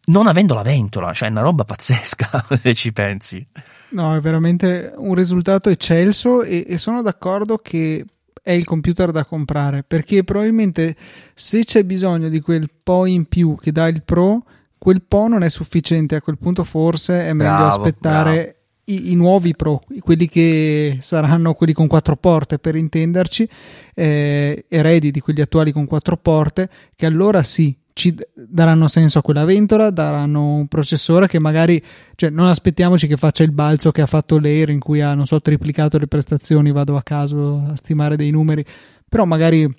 Non 0.03 0.27
avendo 0.27 0.53
la 0.53 0.63
ventola, 0.63 1.13
cioè 1.13 1.27
è 1.27 1.31
una 1.31 1.41
roba 1.41 1.65
pazzesca 1.65 2.45
se 2.59 2.73
ci 2.73 2.93
pensi. 2.93 3.45
No, 3.89 4.15
è 4.15 4.21
veramente 4.21 4.93
un 4.95 5.13
risultato 5.13 5.69
eccelso 5.69 6.43
e, 6.43 6.65
e 6.67 6.77
sono 6.77 7.01
d'accordo 7.01 7.57
che 7.57 8.05
è 8.41 8.51
il 8.51 8.65
computer 8.65 9.11
da 9.11 9.23
comprare 9.23 9.83
perché 9.83 10.23
probabilmente 10.23 10.95
se 11.33 11.63
c'è 11.63 11.83
bisogno 11.83 12.29
di 12.29 12.39
quel 12.39 12.69
po' 12.83 13.05
in 13.05 13.25
più 13.25 13.55
che 13.55 13.71
dà 13.71 13.87
il 13.87 14.03
Pro, 14.03 14.43
quel 14.77 15.03
po' 15.03 15.27
non 15.27 15.43
è 15.43 15.49
sufficiente. 15.49 16.15
A 16.15 16.21
quel 16.21 16.39
punto, 16.39 16.63
forse 16.63 17.21
è 17.21 17.33
meglio 17.33 17.51
bravo, 17.51 17.67
aspettare 17.67 18.60
i, 18.85 19.11
i, 19.11 19.15
nuovi 19.15 19.55
Pro, 19.55 19.81
quelli 19.99 20.27
che 20.27 20.97
saranno 20.99 21.53
quelli 21.53 21.73
con 21.73 21.87
quattro 21.87 22.15
porte 22.15 22.59
per 22.59 22.75
intenderci, 22.75 23.47
eh, 23.93 24.65
eredi 24.67 25.11
di 25.11 25.19
quelli 25.19 25.41
attuali 25.41 25.71
con 25.71 25.85
quattro 25.85 26.17
porte, 26.17 26.69
che 26.95 27.05
allora 27.05 27.43
sì 27.43 27.75
ci 27.93 28.15
daranno 28.33 28.87
senso 28.87 29.19
a 29.19 29.21
quella 29.21 29.45
ventola, 29.45 29.89
daranno 29.89 30.55
un 30.55 30.67
processore 30.67 31.27
che 31.27 31.39
magari, 31.39 31.81
cioè 32.15 32.29
non 32.29 32.47
aspettiamoci 32.47 33.07
che 33.07 33.17
faccia 33.17 33.43
il 33.43 33.51
balzo 33.51 33.91
che 33.91 34.01
ha 34.01 34.07
fatto 34.07 34.39
l'Air 34.39 34.69
in 34.69 34.79
cui 34.79 35.01
ha, 35.01 35.13
non 35.13 35.25
so, 35.25 35.41
triplicato 35.41 35.97
le 35.97 36.07
prestazioni, 36.07 36.71
vado 36.71 36.95
a 36.95 37.03
caso 37.03 37.63
a 37.69 37.75
stimare 37.75 38.15
dei 38.15 38.31
numeri, 38.31 38.65
però 39.07 39.25
magari 39.25 39.69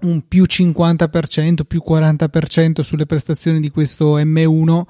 un 0.00 0.22
più 0.28 0.44
50%, 0.44 1.62
più 1.66 1.82
40% 1.86 2.80
sulle 2.82 3.06
prestazioni 3.06 3.60
di 3.60 3.70
questo 3.70 4.18
M1 4.18 4.82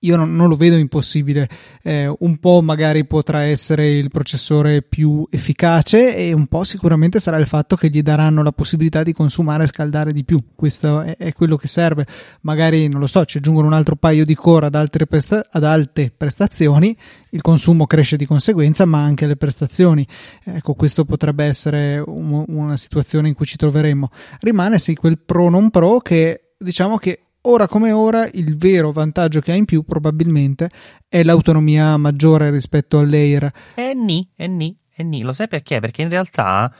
io 0.00 0.16
non, 0.16 0.36
non, 0.36 0.48
lo 0.48 0.56
vedo 0.56 0.76
impossibile. 0.76 1.48
Eh, 1.82 2.12
un 2.18 2.36
po' 2.38 2.62
magari 2.62 3.04
potrà 3.04 3.42
essere 3.42 3.90
il 3.90 4.10
processore 4.10 4.82
più 4.82 5.26
efficace 5.30 6.14
e 6.14 6.32
un 6.32 6.46
po' 6.46 6.62
sicuramente 6.64 7.18
sarà 7.18 7.36
il 7.38 7.46
fatto 7.46 7.74
che 7.74 7.88
gli 7.88 8.02
daranno 8.02 8.42
la 8.42 8.52
possibilità 8.52 9.02
di 9.02 9.12
consumare 9.12 9.64
e 9.64 9.66
scaldare 9.66 10.12
di 10.12 10.24
più. 10.24 10.40
Questo 10.54 11.00
è, 11.00 11.16
è 11.16 11.32
quello 11.32 11.56
che 11.56 11.66
serve. 11.66 12.06
Magari, 12.42 12.88
non 12.88 13.00
lo 13.00 13.06
so, 13.08 13.24
ci 13.24 13.38
aggiungono 13.38 13.66
un 13.66 13.72
altro 13.72 13.96
paio 13.96 14.24
di 14.24 14.34
core 14.34 14.66
ad, 14.66 15.06
presta- 15.08 15.46
ad 15.50 15.64
alte 15.64 16.12
prestazioni, 16.16 16.96
il 17.30 17.40
consumo 17.40 17.86
cresce 17.86 18.16
di 18.16 18.26
conseguenza, 18.26 18.84
ma 18.84 19.02
anche 19.02 19.26
le 19.26 19.36
prestazioni. 19.36 20.06
Ecco, 20.44 20.74
questo 20.74 21.04
potrebbe 21.04 21.44
essere 21.44 22.02
un, 22.04 22.44
una 22.46 22.76
situazione 22.76 23.28
in 23.28 23.34
cui 23.34 23.46
ci 23.46 23.56
troveremmo. 23.56 24.10
Rimane 24.40 24.78
sì 24.78 24.94
quel 24.94 25.18
pro 25.18 25.50
non 25.50 25.70
pro 25.70 25.98
che 25.98 26.42
diciamo 26.58 26.98
che 26.98 27.27
ora 27.42 27.66
come 27.66 27.92
ora 27.92 28.28
il 28.32 28.56
vero 28.56 28.92
vantaggio 28.92 29.40
che 29.40 29.52
ha 29.52 29.54
in 29.54 29.64
più 29.64 29.82
probabilmente 29.82 30.68
è 31.08 31.22
l'autonomia 31.22 31.96
maggiore 31.96 32.50
rispetto 32.50 32.98
all'Air. 32.98 33.50
E 33.74 33.94
ni, 33.94 34.28
e 34.36 34.46
ni, 34.46 34.76
e 34.94 35.02
ni. 35.02 35.22
Lo 35.22 35.32
sai 35.32 35.48
perché? 35.48 35.80
Perché 35.80 36.02
in 36.02 36.08
realtà 36.08 36.72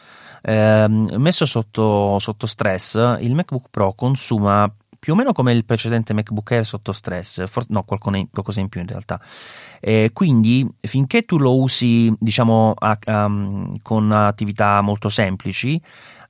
ehm, 0.42 1.14
messo 1.16 1.47
sotto, 1.47 2.18
sotto 2.18 2.47
stress 2.47 2.94
il 3.21 3.35
MacBook 3.35 3.66
Pro 3.71 3.94
consuma 3.94 4.73
più 4.99 5.12
o 5.12 5.16
meno 5.16 5.33
come 5.33 5.53
il 5.53 5.64
precedente 5.64 6.12
MacBook 6.12 6.51
Air 6.51 6.64
sotto 6.64 6.92
stress, 6.92 7.47
for- 7.47 7.66
no, 7.68 7.85
qualcosa 7.85 8.61
in 8.61 8.68
più 8.68 8.81
in 8.81 8.87
realtà. 8.87 9.21
Eh, 9.81 10.11
quindi 10.12 10.68
finché 10.81 11.23
tu 11.23 11.38
lo 11.38 11.57
usi, 11.61 12.12
diciamo, 12.18 12.75
a, 12.77 12.99
um, 13.07 13.77
con 13.81 14.11
attività 14.11 14.81
molto 14.81 15.09
semplici, 15.09 15.81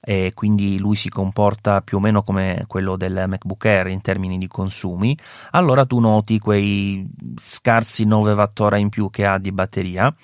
e 0.01 0.33
quindi 0.35 0.79
lui 0.79 0.97
si 0.97 1.09
comporta 1.09 1.81
più 1.83 1.99
o 1.99 2.01
meno 2.01 2.23
come 2.23 2.65
quello 2.67 2.97
del 2.97 3.25
MacBook 3.27 3.65
Air 3.65 3.89
in 3.89 4.01
termini 4.01 4.39
di 4.39 4.47
consumi, 4.47 5.17
allora 5.51 5.85
tu 5.85 5.99
noti 5.99 6.39
quei 6.39 7.09
scarsi 7.37 8.05
9 8.05 8.33
Wh 8.33 8.77
in 8.79 8.89
più 8.89 9.11
che 9.11 9.27
ha 9.27 9.39
di 9.39 9.53
batteria 9.53 10.15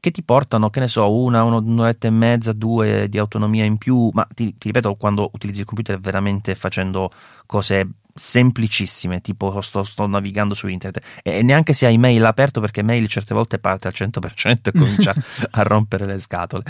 che 0.00 0.10
ti 0.10 0.22
portano, 0.22 0.70
che 0.70 0.80
ne 0.80 0.88
so, 0.88 1.12
una, 1.12 1.42
un'oretta 1.42 2.06
e 2.06 2.10
mezza, 2.10 2.52
due 2.52 3.08
di 3.08 3.18
autonomia 3.18 3.64
in 3.64 3.78
più, 3.78 4.10
ma 4.12 4.26
ti, 4.32 4.56
ti 4.56 4.68
ripeto, 4.68 4.94
quando 4.94 5.28
utilizzi 5.32 5.60
il 5.60 5.66
computer 5.66 5.98
veramente 5.98 6.54
facendo 6.54 7.10
cose 7.46 7.88
semplicissime, 8.18 9.20
tipo 9.20 9.60
sto, 9.60 9.84
sto, 9.84 10.06
navigando 10.06 10.54
su 10.54 10.66
internet 10.66 11.20
e 11.22 11.42
neanche 11.42 11.72
se 11.72 11.86
hai 11.86 11.98
mail 11.98 12.24
aperto 12.24 12.60
perché 12.60 12.82
mail 12.82 13.08
certe 13.08 13.32
volte 13.32 13.58
parte 13.58 13.88
al 13.88 13.94
100% 13.96 14.56
e 14.62 14.72
comincia 14.72 15.14
a 15.50 15.62
rompere 15.62 16.04
le 16.04 16.20
scatole. 16.20 16.64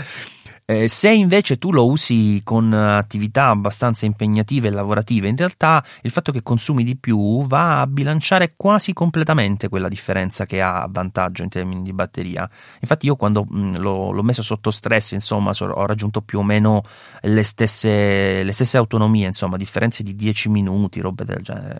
Eh, 0.69 0.87
se 0.87 1.09
invece 1.11 1.57
tu 1.57 1.71
lo 1.71 1.87
usi 1.87 2.41
con 2.43 2.71
attività 2.73 3.47
abbastanza 3.47 4.05
impegnative 4.05 4.67
e 4.67 4.71
lavorative, 4.71 5.27
in 5.27 5.35
realtà 5.35 5.83
il 6.03 6.11
fatto 6.11 6.31
che 6.31 6.43
consumi 6.43 6.83
di 6.83 6.95
più 6.95 7.47
va 7.47 7.81
a 7.81 7.87
bilanciare 7.87 8.53
quasi 8.55 8.93
completamente 8.93 9.67
quella 9.67 9.87
differenza 9.87 10.45
che 10.45 10.61
ha 10.61 10.83
a 10.83 10.87
vantaggio 10.87 11.41
in 11.41 11.49
termini 11.49 11.81
di 11.81 11.91
batteria. 11.91 12.47
Infatti, 12.81 13.07
io 13.07 13.15
quando 13.15 13.47
mh, 13.49 13.59
mm, 13.59 13.75
l'ho, 13.77 14.11
l'ho, 14.11 14.21
messo 14.21 14.43
sotto 14.43 14.69
stress, 14.69 15.13
insomma, 15.13 15.53
so, 15.53 15.65
ho 15.65 15.87
raggiunto 15.87 16.21
più 16.21 16.37
o 16.37 16.43
meno 16.43 16.83
le 17.21 17.41
stesse, 17.41 18.43
le 18.43 18.51
stesse 18.51 18.77
autonomie, 18.77 19.25
insomma, 19.25 19.57
differenze 19.57 20.03
di 20.03 20.13
10 20.13 20.49
minuti, 20.49 20.99
robe 20.99 21.25
del 21.25 21.41
genere, 21.41 21.79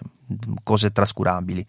cose 0.63 0.91
trascurabili. 0.91 1.63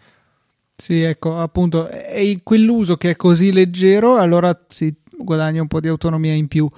Sì, 0.74 1.02
ecco, 1.02 1.38
appunto, 1.38 1.87
è 1.88 2.38
quell'uso 2.42 2.96
che 2.96 3.11
è 3.11 3.16
così 3.16 3.52
leggero, 3.52 4.16
allora 4.16 4.59
si 4.66 4.99
guadagna 5.24 5.61
un 5.61 5.68
po' 5.68 5.80
di 5.80 5.88
autonomia 5.88 6.33
in 6.33 6.48
più, 6.48 6.68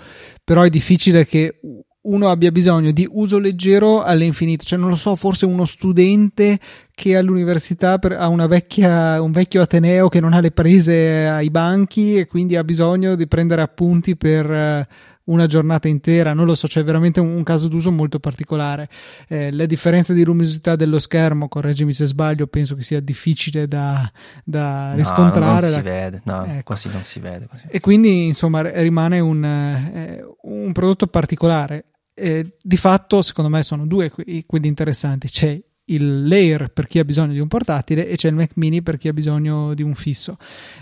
però 0.44 0.62
è 0.62 0.68
difficile 0.68 1.26
che 1.26 1.60
uno 2.02 2.28
abbia 2.28 2.50
bisogno 2.50 2.90
di 2.90 3.06
uso 3.08 3.38
leggero 3.38 4.02
all'infinito, 4.02 4.64
cioè 4.64 4.78
non 4.78 4.88
lo 4.88 4.96
so, 4.96 5.14
forse 5.14 5.46
uno 5.46 5.64
studente 5.64 6.58
che 6.94 7.16
all'università 7.16 7.98
per, 7.98 8.12
ha 8.12 8.26
vecchia, 8.48 9.22
un 9.22 9.30
vecchio 9.30 9.62
Ateneo 9.62 10.08
che 10.08 10.18
non 10.18 10.32
ha 10.32 10.40
le 10.40 10.50
prese 10.50 11.28
ai 11.28 11.50
banchi 11.50 12.16
e 12.16 12.26
quindi 12.26 12.56
ha 12.56 12.64
bisogno 12.64 13.14
di 13.14 13.28
prendere 13.28 13.62
appunti 13.62 14.16
per 14.16 14.50
eh, 14.50 14.88
una 15.24 15.46
giornata 15.46 15.88
intera, 15.88 16.32
non 16.32 16.46
lo 16.46 16.54
so, 16.54 16.66
c'è 16.66 16.82
veramente 16.82 17.20
un, 17.20 17.28
un 17.28 17.42
caso 17.42 17.68
d'uso 17.68 17.90
molto 17.90 18.18
particolare. 18.18 18.88
Eh, 19.28 19.52
la 19.52 19.66
differenza 19.66 20.12
di 20.12 20.24
luminosità 20.24 20.76
dello 20.76 20.98
schermo, 20.98 21.48
correggimi 21.48 21.92
se 21.92 22.06
sbaglio, 22.06 22.46
penso 22.46 22.74
che 22.74 22.82
sia 22.82 23.00
difficile 23.00 23.68
da, 23.68 24.10
da 24.44 24.94
riscontrare. 24.94 25.66
No, 25.66 25.72
non 25.72 25.78
si 25.78 25.82
vede, 25.82 26.20
no, 26.24 26.44
ecco. 26.44 26.62
quasi 26.64 26.88
non 26.90 27.02
si 27.02 27.20
vede. 27.20 27.48
e 27.68 27.80
quindi, 27.80 28.26
insomma, 28.26 28.62
rimane 28.62 29.20
un, 29.20 29.44
eh, 29.44 30.24
un 30.42 30.72
prodotto 30.72 31.06
particolare. 31.06 31.84
Eh, 32.14 32.56
di 32.60 32.76
fatto, 32.76 33.22
secondo 33.22 33.50
me, 33.50 33.62
sono 33.62 33.86
due 33.86 34.10
quelli 34.10 34.66
interessanti. 34.66 35.28
C'è 35.28 35.60
il 35.86 36.26
layer 36.26 36.70
per 36.72 36.86
chi 36.86 36.98
ha 36.98 37.04
bisogno 37.04 37.32
di 37.32 37.40
un 37.40 37.48
portatile 37.48 38.08
e 38.08 38.16
c'è 38.16 38.28
il 38.28 38.34
Mac 38.34 38.52
mini 38.54 38.82
per 38.82 38.96
chi 38.96 39.08
ha 39.08 39.12
bisogno 39.12 39.74
di 39.74 39.82
un 39.82 39.94
fisso. 39.94 40.36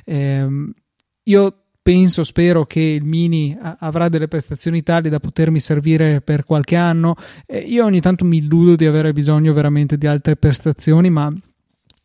Eh, 0.04 0.46
io 1.24 1.54
penso, 1.82 2.24
spero 2.24 2.66
che 2.66 2.80
il 2.80 3.04
mini 3.04 3.56
avrà 3.60 4.08
delle 4.08 4.28
prestazioni 4.28 4.82
tali 4.82 5.08
da 5.08 5.20
potermi 5.20 5.60
servire 5.60 6.20
per 6.20 6.44
qualche 6.44 6.76
anno. 6.76 7.14
Io 7.66 7.84
ogni 7.84 8.00
tanto 8.00 8.24
mi 8.24 8.38
illudo 8.38 8.76
di 8.76 8.86
avere 8.86 9.12
bisogno 9.12 9.52
veramente 9.52 9.96
di 9.96 10.06
altre 10.06 10.36
prestazioni, 10.36 11.10
ma 11.10 11.30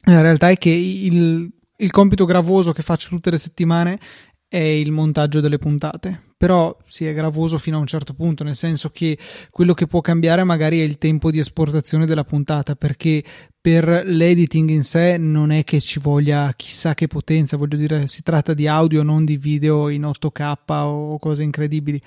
la 0.08 0.22
realtà 0.22 0.50
è 0.50 0.58
che 0.58 0.70
il, 0.70 1.50
il 1.78 1.92
compito 1.92 2.26
gravoso 2.26 2.72
che 2.72 2.84
faccio 2.84 3.10
tutte 3.10 3.32
le 3.32 3.38
settimane 3.38 4.00
è 4.48 4.58
il 4.58 4.92
montaggio 4.92 5.40
delle 5.40 5.58
puntate 5.58 6.26
però 6.38 6.78
sì 6.86 7.06
è 7.06 7.14
gravoso 7.14 7.58
fino 7.58 7.78
a 7.78 7.80
un 7.80 7.88
certo 7.88 8.14
punto, 8.14 8.44
nel 8.44 8.56
senso 8.56 8.90
che 8.90 9.18
quello 9.50 9.74
che 9.74 9.88
può 9.88 10.02
cambiare 10.02 10.44
magari 10.44 10.80
è 10.80 10.84
il 10.84 10.98
tempo 10.98 11.32
di 11.32 11.40
esportazione 11.40 12.06
della 12.06 12.26
puntata, 12.26 12.76
perché 12.76 13.24
per 13.66 14.04
l'editing 14.06 14.70
in 14.70 14.84
sé 14.84 15.18
non 15.18 15.50
è 15.50 15.64
che 15.64 15.82
ci 15.82 15.98
voglia 15.98 16.54
chissà 16.56 16.94
che 16.94 17.08
potenza, 17.08 17.58
voglio 17.58 17.78
dire, 17.78 18.06
si 18.06 18.22
tratta 18.22 18.54
di 18.54 18.68
audio, 18.68 19.02
non 19.02 19.26
di 19.26 19.38
video 19.38 19.90
in 19.90 20.04
8K 20.04 20.84
o 20.84 21.18
cose 21.18 21.42
incredibili. 21.42 22.00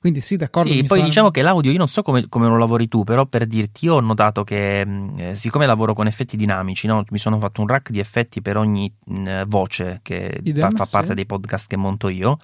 Quindi 0.00 0.22
sì, 0.22 0.38
d'accordo. 0.38 0.72
Sì, 0.72 0.84
poi 0.84 1.00
fa... 1.00 1.04
diciamo 1.04 1.30
che 1.30 1.42
l'audio, 1.42 1.70
io 1.70 1.76
non 1.76 1.86
so 1.86 2.00
come, 2.00 2.30
come, 2.30 2.48
lo 2.48 2.56
lavori 2.56 2.88
tu, 2.88 3.04
però 3.04 3.26
per 3.26 3.44
dirti, 3.44 3.84
io 3.84 3.96
ho 3.96 4.00
notato 4.00 4.42
che 4.42 4.86
mm, 4.86 5.18
eh, 5.18 5.36
siccome 5.36 5.66
lavoro 5.66 5.92
con 5.92 6.06
effetti 6.06 6.38
dinamici, 6.38 6.86
no? 6.86 7.04
mi 7.10 7.18
sono 7.18 7.38
fatto 7.38 7.60
un 7.60 7.66
rack 7.66 7.90
di 7.90 7.98
effetti 7.98 8.40
per 8.40 8.56
ogni 8.56 8.90
mh, 9.04 9.20
mm, 9.20 9.42
voce 9.48 10.00
che 10.02 10.40
Idem, 10.42 10.70
fa, 10.70 10.76
fa 10.76 10.86
parte 10.86 11.08
sì. 11.08 11.14
dei 11.14 11.26
podcast 11.26 11.66
che 11.66 11.76
monto 11.76 12.08
io 12.08 12.38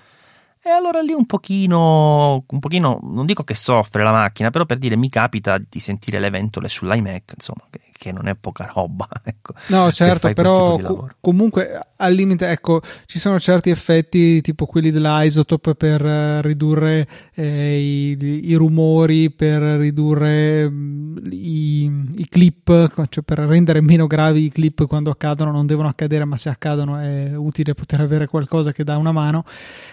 e 0.60 0.68
allora 0.70 1.00
lì 1.00 1.12
un 1.12 1.24
pochino, 1.24 2.44
un 2.46 2.58
pochino, 2.58 2.98
non 3.02 3.24
dico 3.24 3.44
che 3.44 3.54
soffre 3.54 4.02
la 4.02 4.10
macchina, 4.10 4.50
però 4.50 4.66
per 4.66 4.76
dire 4.76 4.96
mi 4.96 5.08
capita 5.08 5.56
di 5.56 5.80
sentire 5.80 6.18
le 6.18 6.28
ventole 6.28 6.68
sull'iMac, 6.68 7.32
insomma, 7.34 7.64
che, 7.70 7.80
che 7.98 8.12
non 8.12 8.28
è 8.28 8.36
poca 8.36 8.70
roba. 8.72 9.06
Ecco, 9.28 9.52
no, 9.68 9.92
certo, 9.92 10.32
però 10.32 10.78
co- 10.78 11.10
comunque 11.20 11.78
al 11.96 12.14
limite, 12.14 12.48
ecco, 12.48 12.80
ci 13.04 13.18
sono 13.18 13.38
certi 13.38 13.68
effetti 13.68 14.40
tipo 14.40 14.64
quelli 14.64 14.90
dell'isotope 14.90 15.74
per 15.74 16.02
uh, 16.02 16.40
ridurre 16.40 17.06
eh, 17.34 17.78
i, 17.78 18.48
i, 18.48 18.54
rumori, 18.54 19.30
per 19.30 19.60
ridurre 19.60 20.68
mh, 20.68 20.74
mm, 20.74 21.16
i, 21.30 21.84
i, 22.16 22.28
clip, 22.28 23.06
cioè 23.10 23.22
per 23.22 23.38
rendere 23.40 23.82
meno 23.82 24.06
gravi 24.06 24.44
i 24.44 24.50
clip 24.50 24.86
quando 24.86 25.10
accadono, 25.10 25.50
non 25.50 25.66
devono 25.66 25.88
accadere, 25.88 26.24
ma 26.24 26.38
se 26.38 26.48
accadono 26.48 26.96
è 26.96 27.36
utile 27.36 27.74
poter 27.74 28.00
avere 28.00 28.26
qualcosa 28.28 28.72
che 28.72 28.84
dà 28.84 28.96
una 28.96 29.12
mano. 29.12 29.44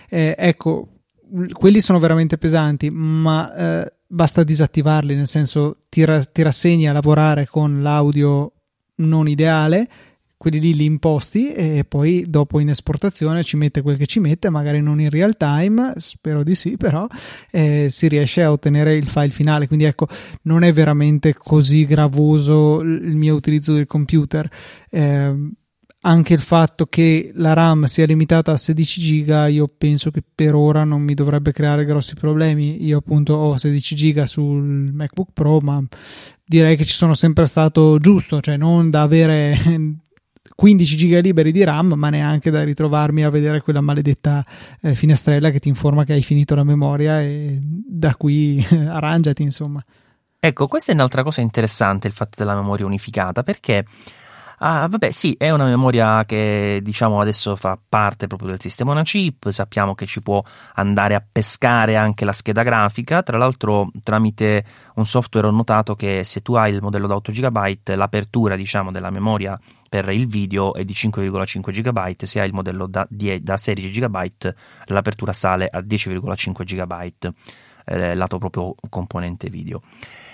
Eh, 0.07 0.33
ecco, 0.37 0.87
quelli 1.51 1.81
sono 1.81 1.99
veramente 1.99 2.37
pesanti, 2.37 2.89
ma 2.89 3.53
eh, 3.55 3.93
basta 4.15 4.45
disattivarli, 4.45 5.13
nel 5.13 5.27
senso 5.27 5.83
ti, 5.89 6.05
ra- 6.05 6.23
ti 6.23 6.41
rassegni 6.41 6.87
a 6.87 6.93
lavorare 6.93 7.45
con 7.47 7.81
l'audio 7.81 8.53
non 8.97 9.27
ideale, 9.27 9.89
quelli 10.37 10.61
lì 10.61 10.73
li 10.73 10.85
imposti 10.85 11.51
e 11.51 11.83
poi 11.85 12.23
dopo 12.25 12.59
in 12.59 12.69
esportazione 12.69 13.43
ci 13.43 13.57
mette 13.57 13.81
quel 13.81 13.97
che 13.97 14.05
ci 14.05 14.21
mette, 14.21 14.49
magari 14.49 14.79
non 14.79 15.01
in 15.01 15.09
real 15.09 15.35
time, 15.35 15.95
spero 15.97 16.43
di 16.43 16.55
sì, 16.55 16.77
però 16.77 17.05
eh, 17.51 17.87
si 17.89 18.07
riesce 18.07 18.41
a 18.41 18.51
ottenere 18.53 18.95
il 18.95 19.07
file 19.07 19.29
finale, 19.29 19.67
quindi 19.67 19.83
ecco, 19.83 20.07
non 20.43 20.63
è 20.63 20.71
veramente 20.71 21.33
così 21.33 21.85
gravoso 21.85 22.79
il 22.79 23.17
mio 23.17 23.35
utilizzo 23.35 23.73
del 23.73 23.85
computer. 23.85 24.49
Eh, 24.89 25.51
anche 26.05 26.33
il 26.33 26.39
fatto 26.39 26.85
che 26.85 27.31
la 27.35 27.53
RAM 27.53 27.85
sia 27.85 28.05
limitata 28.05 28.51
a 28.51 28.57
16 28.57 29.01
giga 29.01 29.47
io 29.47 29.67
penso 29.67 30.11
che 30.11 30.23
per 30.33 30.53
ora 30.53 30.83
non 30.83 31.01
mi 31.01 31.15
dovrebbe 31.15 31.51
creare 31.51 31.83
grossi 31.83 32.13
problemi. 32.13 32.85
Io 32.85 32.99
appunto 32.99 33.33
ho 33.33 33.57
16 33.57 33.95
giga 33.95 34.27
sul 34.27 34.91
MacBook 34.93 35.29
Pro 35.33 35.59
ma 35.59 35.83
direi 36.43 36.77
che 36.77 36.85
ci 36.85 36.93
sono 36.93 37.15
sempre 37.15 37.47
stato 37.47 37.97
giusto 37.97 38.39
cioè 38.39 38.55
non 38.55 38.91
da 38.91 39.01
avere 39.01 39.57
15 40.55 40.95
giga 40.95 41.19
liberi 41.19 41.51
di 41.51 41.63
RAM 41.63 41.93
ma 41.93 42.09
neanche 42.09 42.51
da 42.51 42.63
ritrovarmi 42.63 43.23
a 43.23 43.31
vedere 43.31 43.61
quella 43.61 43.81
maledetta 43.81 44.45
eh, 44.81 44.93
finestrella 44.93 45.49
che 45.49 45.59
ti 45.59 45.69
informa 45.69 46.03
che 46.03 46.13
hai 46.13 46.21
finito 46.21 46.53
la 46.53 46.63
memoria 46.63 47.19
e 47.19 47.59
da 47.61 48.15
qui 48.15 48.63
arrangiati 48.69 49.41
insomma. 49.41 49.83
Ecco 50.39 50.67
questa 50.67 50.91
è 50.91 50.93
un'altra 50.93 51.23
cosa 51.23 51.41
interessante 51.41 52.05
il 52.05 52.13
fatto 52.13 52.35
della 52.37 52.53
memoria 52.53 52.85
unificata 52.85 53.41
perché 53.41 53.85
Ah, 54.59 54.87
vabbè, 54.87 55.11
sì, 55.11 55.35
è 55.37 55.49
una 55.51 55.65
memoria 55.65 56.23
che 56.25 56.79
diciamo 56.81 57.19
adesso 57.19 57.57
fa 57.57 57.77
parte 57.87 58.27
proprio 58.27 58.49
del 58.49 58.61
sistema 58.61 58.91
una 58.91 59.03
chip. 59.03 59.49
Sappiamo 59.49 59.95
che 59.95 60.05
ci 60.05 60.21
può 60.21 60.41
andare 60.75 61.13
a 61.15 61.23
pescare 61.29 61.97
anche 61.97 62.23
la 62.23 62.31
scheda 62.31 62.63
grafica. 62.63 63.21
Tra 63.21 63.37
l'altro, 63.37 63.89
tramite 64.01 64.65
un 64.95 65.05
software 65.05 65.47
ho 65.47 65.51
notato 65.51 65.95
che 65.95 66.23
se 66.23 66.41
tu 66.41 66.53
hai 66.53 66.73
il 66.73 66.81
modello 66.81 67.07
da 67.07 67.15
8 67.15 67.31
GB, 67.33 67.95
l'apertura 67.95 68.55
diciamo 68.55 68.91
della 68.91 69.09
memoria 69.09 69.59
per 69.89 70.09
il 70.09 70.27
video 70.27 70.73
è 70.73 70.83
di 70.83 70.93
5,5 70.93 71.71
GB, 71.71 72.23
se 72.23 72.39
hai 72.39 72.47
il 72.47 72.53
modello 72.53 72.87
da, 72.87 73.05
da 73.09 73.57
16 73.57 73.91
GB 73.91 74.53
l'apertura 74.85 75.31
sale 75.33 75.67
a 75.67 75.79
10,5 75.79 76.63
GB, 76.63 77.33
eh, 77.85 78.15
lato 78.15 78.37
proprio 78.37 78.75
componente 78.89 79.49
video. 79.49 79.81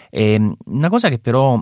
E, 0.10 0.34
ehm, 0.34 0.56
una 0.66 0.90
cosa 0.90 1.10
che 1.10 1.20
però 1.20 1.60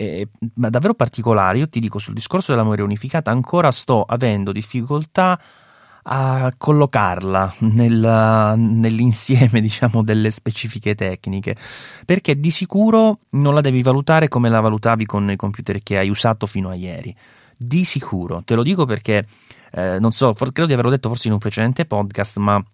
eh, 0.00 0.28
davvero 0.38 0.94
particolare. 0.94 1.58
Io 1.58 1.68
ti 1.68 1.78
dico 1.78 1.98
sul 1.98 2.14
discorso 2.14 2.52
della 2.52 2.62
memoria 2.62 2.84
unificata, 2.84 3.30
ancora 3.30 3.70
sto 3.70 4.02
avendo 4.02 4.50
difficoltà 4.50 5.38
a 6.02 6.50
collocarla 6.56 7.56
nel, 7.58 8.54
nell'insieme 8.56 9.60
diciamo 9.60 10.02
delle 10.02 10.30
specifiche 10.30 10.94
tecniche 10.94 11.54
perché 12.06 12.40
di 12.40 12.50
sicuro 12.50 13.18
non 13.32 13.52
la 13.52 13.60
devi 13.60 13.82
valutare 13.82 14.26
come 14.26 14.48
la 14.48 14.60
valutavi 14.60 15.04
con 15.04 15.30
i 15.30 15.36
computer 15.36 15.82
che 15.82 15.98
hai 15.98 16.08
usato 16.08 16.46
fino 16.46 16.70
a 16.70 16.74
ieri 16.74 17.14
di 17.54 17.84
sicuro 17.84 18.40
te 18.46 18.54
lo 18.54 18.62
dico 18.62 18.86
perché 18.86 19.26
eh, 19.72 19.98
non 20.00 20.10
so 20.12 20.32
credo 20.32 20.64
di 20.64 20.72
averlo 20.72 20.90
detto 20.90 21.10
forse 21.10 21.26
in 21.26 21.34
un 21.34 21.38
precedente 21.38 21.84
podcast 21.84 22.38
ma 22.38 22.64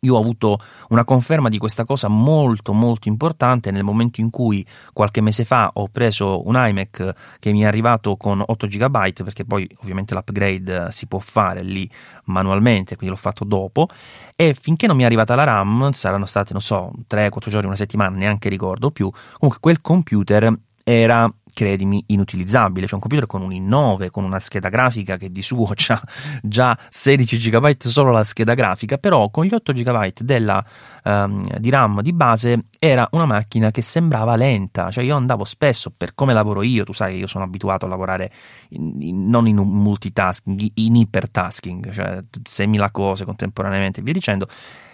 io 0.00 0.16
ho 0.16 0.18
avuto 0.18 0.58
una 0.88 1.04
conferma 1.04 1.48
di 1.48 1.58
questa 1.58 1.84
cosa 1.84 2.08
molto 2.08 2.72
molto 2.72 3.08
importante 3.08 3.70
nel 3.70 3.84
momento 3.84 4.20
in 4.20 4.30
cui 4.30 4.66
qualche 4.92 5.20
mese 5.20 5.44
fa 5.44 5.70
ho 5.74 5.88
preso 5.88 6.46
un 6.46 6.54
iMac 6.56 7.14
che 7.38 7.52
mi 7.52 7.60
è 7.60 7.66
arrivato 7.66 8.16
con 8.16 8.42
8 8.44 8.66
GB 8.66 9.22
perché 9.22 9.44
poi 9.44 9.68
ovviamente 9.82 10.14
l'upgrade 10.14 10.90
si 10.90 11.06
può 11.06 11.18
fare 11.18 11.62
lì 11.62 11.88
manualmente, 12.24 12.96
quindi 12.96 13.14
l'ho 13.14 13.20
fatto 13.20 13.44
dopo. 13.44 13.88
E 14.34 14.54
finché 14.54 14.86
non 14.86 14.96
mi 14.96 15.02
è 15.02 15.06
arrivata 15.06 15.34
la 15.34 15.44
RAM 15.44 15.92
saranno 15.92 16.26
state 16.26 16.52
non 16.52 16.62
so 16.62 16.90
3-4 17.08 17.48
giorni, 17.48 17.66
una 17.66 17.76
settimana, 17.76 18.16
neanche 18.16 18.48
ricordo 18.48 18.90
più, 18.90 19.10
comunque 19.38 19.60
quel 19.60 19.80
computer 19.80 20.52
era 20.84 21.32
credimi, 21.52 22.02
inutilizzabile. 22.08 22.86
C'è 22.86 22.94
un 22.94 23.00
computer 23.00 23.26
con 23.26 23.42
un 23.42 23.50
i9, 23.50 24.10
con 24.10 24.24
una 24.24 24.40
scheda 24.40 24.68
grafica 24.68 25.16
che 25.16 25.30
di 25.30 25.42
suo 25.42 25.72
ha 25.88 26.02
già 26.42 26.78
16 26.88 27.50
GB 27.50 27.80
solo 27.80 28.10
la 28.10 28.24
scheda 28.24 28.54
grafica, 28.54 28.98
però 28.98 29.30
con 29.30 29.44
gli 29.44 29.54
8 29.54 29.72
GB 29.72 30.12
della, 30.20 30.64
um, 31.04 31.46
di 31.58 31.70
RAM 31.70 32.00
di 32.02 32.12
base 32.12 32.66
era 32.78 33.06
una 33.12 33.26
macchina 33.26 33.70
che 33.70 33.82
sembrava 33.82 34.36
lenta. 34.36 34.90
Cioè 34.90 35.04
io 35.04 35.16
andavo 35.16 35.44
spesso, 35.44 35.92
per 35.96 36.14
come 36.14 36.32
lavoro 36.32 36.62
io, 36.62 36.84
tu 36.84 36.92
sai, 36.92 37.18
io 37.18 37.26
sono 37.26 37.44
abituato 37.44 37.86
a 37.86 37.88
lavorare 37.88 38.32
in, 38.70 39.00
in, 39.00 39.28
non 39.28 39.46
in 39.46 39.56
multitasking, 39.56 40.70
in 40.74 40.96
ipertasking, 40.96 41.90
cioè 41.90 42.24
6.000 42.30 42.90
cose 42.90 43.24
contemporaneamente 43.24 44.00
e 44.00 44.02
via 44.02 44.12
dicendo. 44.12 44.48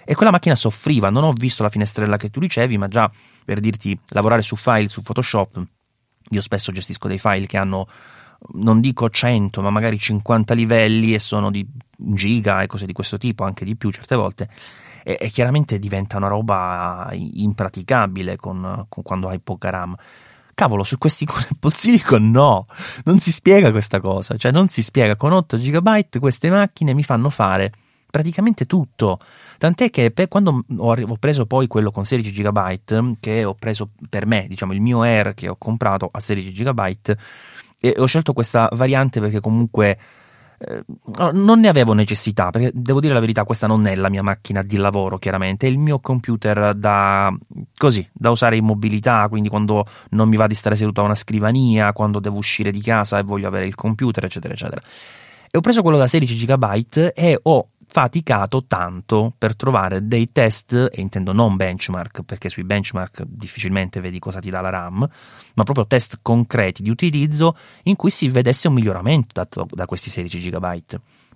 E 0.05 0.15
quella 0.15 0.33
macchina 0.33 0.55
soffriva, 0.55 1.11
non 1.11 1.25
ho 1.25 1.33
visto 1.33 1.63
la 1.63 1.69
finestrella 1.69 2.17
che 2.17 2.31
tu 2.31 2.41
ricevi, 2.41 2.79
ma 2.79 2.89
già 2.89 3.11
per 3.45 3.61
dirti 3.61 3.99
lavorare 4.09 4.41
su 4.41 4.57
file 4.57 4.89
su 4.89 5.03
Photoshop 5.03 5.63
io 6.31 6.41
spesso 6.41 6.73
gestisco 6.73 7.09
dei 7.09 7.19
file 7.19 7.47
che 7.47 7.57
hanno, 7.57 7.89
non 8.55 8.81
dico 8.81 9.09
100, 9.09 9.63
ma 9.63 9.71
magari 9.71 9.99
50 9.99 10.55
livelli 10.55 11.15
e 11.15 11.19
sono 11.19 11.51
di 11.51 11.67
giga 11.97 12.63
e 12.63 12.67
cose 12.67 12.87
di 12.87 12.93
questo 12.93 13.19
tipo, 13.19 13.45
anche 13.45 13.65
di 13.65 13.77
più 13.77 13.91
certe 13.91 14.17
volte. 14.17 14.49
E, 15.03 15.17
e 15.21 15.31
chiaramente 15.31 15.79
diventa 15.79 16.17
una 16.17 16.29
roba 16.29 17.09
impraticabile 17.13 18.37
con, 18.37 18.87
con 18.89 19.03
quando 19.03 19.29
hai 19.29 19.41
poca 19.41 19.71
RAM 19.71 19.97
cavolo, 20.59 20.83
su 20.83 20.99
questi 20.99 21.25
Apple 21.29 21.71
Silicon 21.73 22.33
no, 22.33 22.67
non 23.05 23.21
si 23.21 23.31
spiega 23.31 23.71
questa 23.71 24.01
cosa, 24.01 24.37
cioè 24.37 24.51
non 24.51 24.67
si 24.67 24.83
spiega, 24.83 25.15
con 25.15 25.33
8 25.33 25.57
GB 25.57 26.19
queste 26.19 26.51
macchine 26.51 26.95
mi 26.95 27.05
fanno 27.05 27.31
fare 27.31 27.73
praticamente 28.11 28.65
tutto. 28.65 29.21
Tant'è 29.59 29.91
che 29.91 30.13
per, 30.13 30.29
quando 30.29 30.65
ho, 30.77 31.17
preso 31.19 31.45
poi 31.45 31.67
quello 31.67 31.91
con 31.91 32.05
16 32.05 32.31
GB, 32.31 33.17
che 33.19 33.45
ho 33.45 33.55
preso 33.55 33.91
per 34.09 34.25
me, 34.25 34.47
diciamo 34.49 34.73
il 34.73 34.81
mio 34.81 35.03
Air 35.03 35.35
che 35.35 35.49
ho 35.49 35.57
comprato 35.57 36.09
a 36.11 36.21
16 36.21 36.53
GB, 36.53 37.17
e 37.81 37.95
ho 37.99 38.07
scelto 38.07 38.33
questa 38.33 38.69
variante 38.73 39.21
perché 39.21 39.41
comunque 39.41 39.99
eh, 40.59 40.85
non 41.33 41.61
ne 41.61 41.69
avevo 41.69 41.93
necessità, 41.93 42.51
perché 42.51 42.71
devo 42.73 43.01
dire 43.01 43.15
la 43.15 43.21
verità, 43.21 43.45
questa 43.45 43.67
non 43.67 43.87
è 43.87 43.95
la 43.95 44.09
mia 44.09 44.23
macchina 44.23 44.63
di 44.63 44.77
lavoro, 44.77 45.19
chiaramente, 45.19 45.67
è 45.67 45.71
il 45.71 45.79
mio 45.79 46.01
computer 46.01 46.75
da 46.75 47.33
così, 47.77 48.09
da 48.13 48.31
usare 48.31 48.57
in 48.57 48.65
mobilità, 48.65 49.27
quindi 49.29 49.49
quando 49.49 49.87
non 50.11 50.29
mi 50.29 50.37
va 50.37 50.47
di 50.47 50.55
stare 50.55 50.77
seduto 50.77 51.01
a 51.01 51.05
una 51.05 51.15
scrivania, 51.15 51.93
quando 51.93 52.21
devo 52.21 52.37
uscire 52.39 52.71
di 52.71 52.81
casa 52.81 53.19
e 53.19 53.23
voglio 53.23 53.49
avere 53.49 53.67
il 53.67 53.75
computer, 53.75 54.25
eccetera, 54.25 54.55
eccetera. 54.55 54.81
E 55.51 55.57
ho 55.57 55.61
preso 55.61 55.83
quello 55.83 55.97
da 55.97 56.07
16 56.07 56.45
GB 56.45 57.13
e 57.15 57.39
ho 57.43 57.69
faticato 57.91 58.65
tanto 58.67 59.33
per 59.37 59.57
trovare 59.57 60.07
dei 60.07 60.31
test, 60.31 60.73
e 60.73 61.01
intendo 61.01 61.33
non 61.33 61.57
benchmark, 61.57 62.23
perché 62.23 62.49
sui 62.51 62.65
benchmark 62.65 63.23
difficilmente 63.25 64.01
vedi 64.01 64.19
cosa 64.19 64.41
ti 64.41 64.51
dà 64.51 64.61
la 64.61 64.69
RAM, 64.69 65.09
ma 65.55 65.63
proprio 65.65 65.87
test 65.87 66.19
concreti 66.23 66.83
di 66.83 66.91
utilizzo 66.91 67.57
in 67.85 67.97
cui 67.97 68.11
si 68.11 68.29
vedesse 68.29 68.69
un 68.69 68.75
miglioramento 68.75 69.29
dato 69.33 69.67
da 69.71 69.87
questi 69.87 70.11
16 70.11 70.51
GB. 70.51 70.83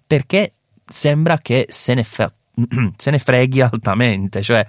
Perché 0.07 0.55
sembra 0.87 1.39
che 1.39 1.67
se 1.69 1.95
ne, 1.95 2.05
fa, 2.05 2.33
se 2.97 3.11
ne 3.11 3.19
freghi 3.19 3.63
altamente, 3.63 4.43
cioè 4.43 4.65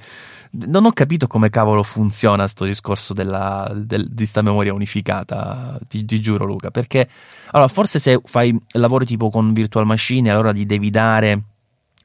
non 0.65 0.85
ho 0.85 0.91
capito 0.91 1.27
come 1.27 1.49
cavolo 1.49 1.81
funziona 1.83 2.47
sto 2.47 2.65
discorso 2.65 3.13
della, 3.13 3.71
del, 3.75 4.07
di 4.09 4.25
sta 4.25 4.41
memoria 4.41 4.73
unificata, 4.73 5.79
ti, 5.87 6.05
ti, 6.05 6.21
giuro 6.21 6.45
Luca, 6.45 6.69
perché 6.71 7.09
allora 7.51 7.67
forse 7.67 7.99
se 7.99 8.21
fai 8.23 8.55
lavori 8.73 9.05
tipo 9.05 9.29
con 9.29 9.51
virtual 9.51 9.85
machine 9.85 10.29
allora 10.29 10.51
gli 10.51 10.65
devi 10.65 10.89
dare 10.91 11.52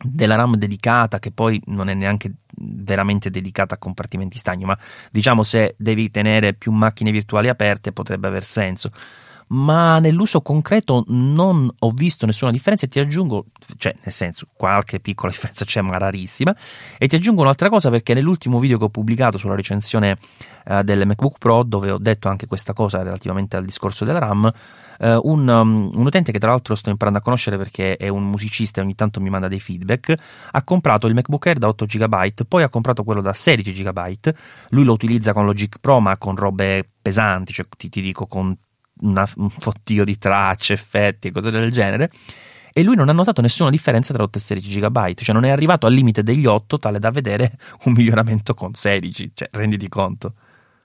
della 0.02 0.36
RAM 0.36 0.56
dedicata 0.56 1.18
che 1.18 1.32
poi 1.32 1.60
non 1.66 1.88
è 1.88 1.94
neanche 1.94 2.32
veramente 2.60 3.30
dedicata 3.30 3.74
a 3.74 3.78
compartimenti 3.78 4.38
stagni 4.38 4.64
ma 4.64 4.76
diciamo 5.10 5.42
se 5.42 5.74
devi 5.78 6.10
tenere 6.10 6.54
più 6.54 6.72
macchine 6.72 7.10
virtuali 7.10 7.48
aperte 7.48 7.92
potrebbe 7.92 8.26
aver 8.26 8.44
senso. 8.44 8.90
Ma 9.50 9.98
nell'uso 9.98 10.42
concreto 10.42 11.04
non 11.08 11.72
ho 11.78 11.90
visto 11.90 12.26
nessuna 12.26 12.50
differenza 12.50 12.84
e 12.84 12.88
ti 12.90 13.00
aggiungo, 13.00 13.46
cioè 13.78 13.94
nel 14.02 14.12
senso 14.12 14.46
qualche 14.52 15.00
piccola 15.00 15.30
differenza 15.32 15.64
c'è 15.64 15.80
ma 15.80 15.96
rarissima. 15.96 16.54
E 16.98 17.08
ti 17.08 17.16
aggiungo 17.16 17.40
un'altra 17.40 17.70
cosa 17.70 17.88
perché 17.88 18.12
nell'ultimo 18.12 18.58
video 18.58 18.76
che 18.76 18.84
ho 18.84 18.90
pubblicato 18.90 19.38
sulla 19.38 19.54
recensione 19.54 20.18
eh, 20.66 20.84
del 20.84 21.06
MacBook 21.06 21.38
Pro 21.38 21.62
dove 21.62 21.90
ho 21.90 21.98
detto 21.98 22.28
anche 22.28 22.46
questa 22.46 22.74
cosa 22.74 23.02
relativamente 23.02 23.56
al 23.56 23.64
discorso 23.64 24.04
della 24.04 24.18
RAM 24.18 24.52
Uh, 24.98 25.20
un, 25.22 25.46
um, 25.46 25.90
un, 25.94 26.06
utente 26.06 26.32
che 26.32 26.38
tra 26.38 26.50
l'altro 26.50 26.74
sto 26.74 26.90
imparando 26.90 27.20
a 27.20 27.22
conoscere 27.22 27.56
perché 27.56 27.96
è 27.96 28.08
un 28.08 28.28
musicista 28.28 28.80
e 28.80 28.84
ogni 28.84 28.96
tanto 28.96 29.20
mi 29.20 29.30
manda 29.30 29.46
dei 29.46 29.60
feedback, 29.60 30.14
ha 30.50 30.62
comprato 30.64 31.06
il 31.06 31.14
MacBook 31.14 31.46
Air 31.46 31.58
da 31.58 31.68
8 31.68 31.86
GB, 31.86 32.44
poi 32.48 32.62
ha 32.64 32.68
comprato 32.68 33.04
quello 33.04 33.20
da 33.20 33.32
16 33.32 33.72
GB, 33.72 34.34
lui 34.70 34.84
lo 34.84 34.92
utilizza 34.92 35.32
con 35.32 35.44
Logic 35.44 35.78
Pro 35.80 36.00
ma 36.00 36.16
con 36.16 36.34
robe 36.34 36.88
pesanti, 37.00 37.52
cioè 37.52 37.66
ti, 37.76 37.88
ti 37.88 38.00
dico 38.00 38.26
con 38.26 38.56
una, 39.02 39.28
un 39.36 39.50
fottio 39.50 40.04
di 40.04 40.18
tracce, 40.18 40.72
effetti 40.72 41.28
e 41.28 41.32
cose 41.32 41.50
del 41.50 41.70
genere 41.70 42.10
e 42.78 42.84
lui 42.84 42.94
non 42.94 43.08
ha 43.08 43.12
notato 43.12 43.40
nessuna 43.40 43.70
differenza 43.70 44.12
tra 44.12 44.22
8 44.22 44.38
e 44.38 44.40
16 44.40 44.78
GB, 44.78 45.14
cioè 45.14 45.34
non 45.34 45.44
è 45.44 45.50
arrivato 45.50 45.86
al 45.86 45.92
limite 45.92 46.22
degli 46.22 46.46
8 46.46 46.78
tale 46.78 47.00
da 47.00 47.10
vedere 47.10 47.58
un 47.86 47.92
miglioramento 47.92 48.54
con 48.54 48.72
16, 48.74 49.32
cioè 49.34 49.48
renditi 49.50 49.88
conto. 49.88 50.34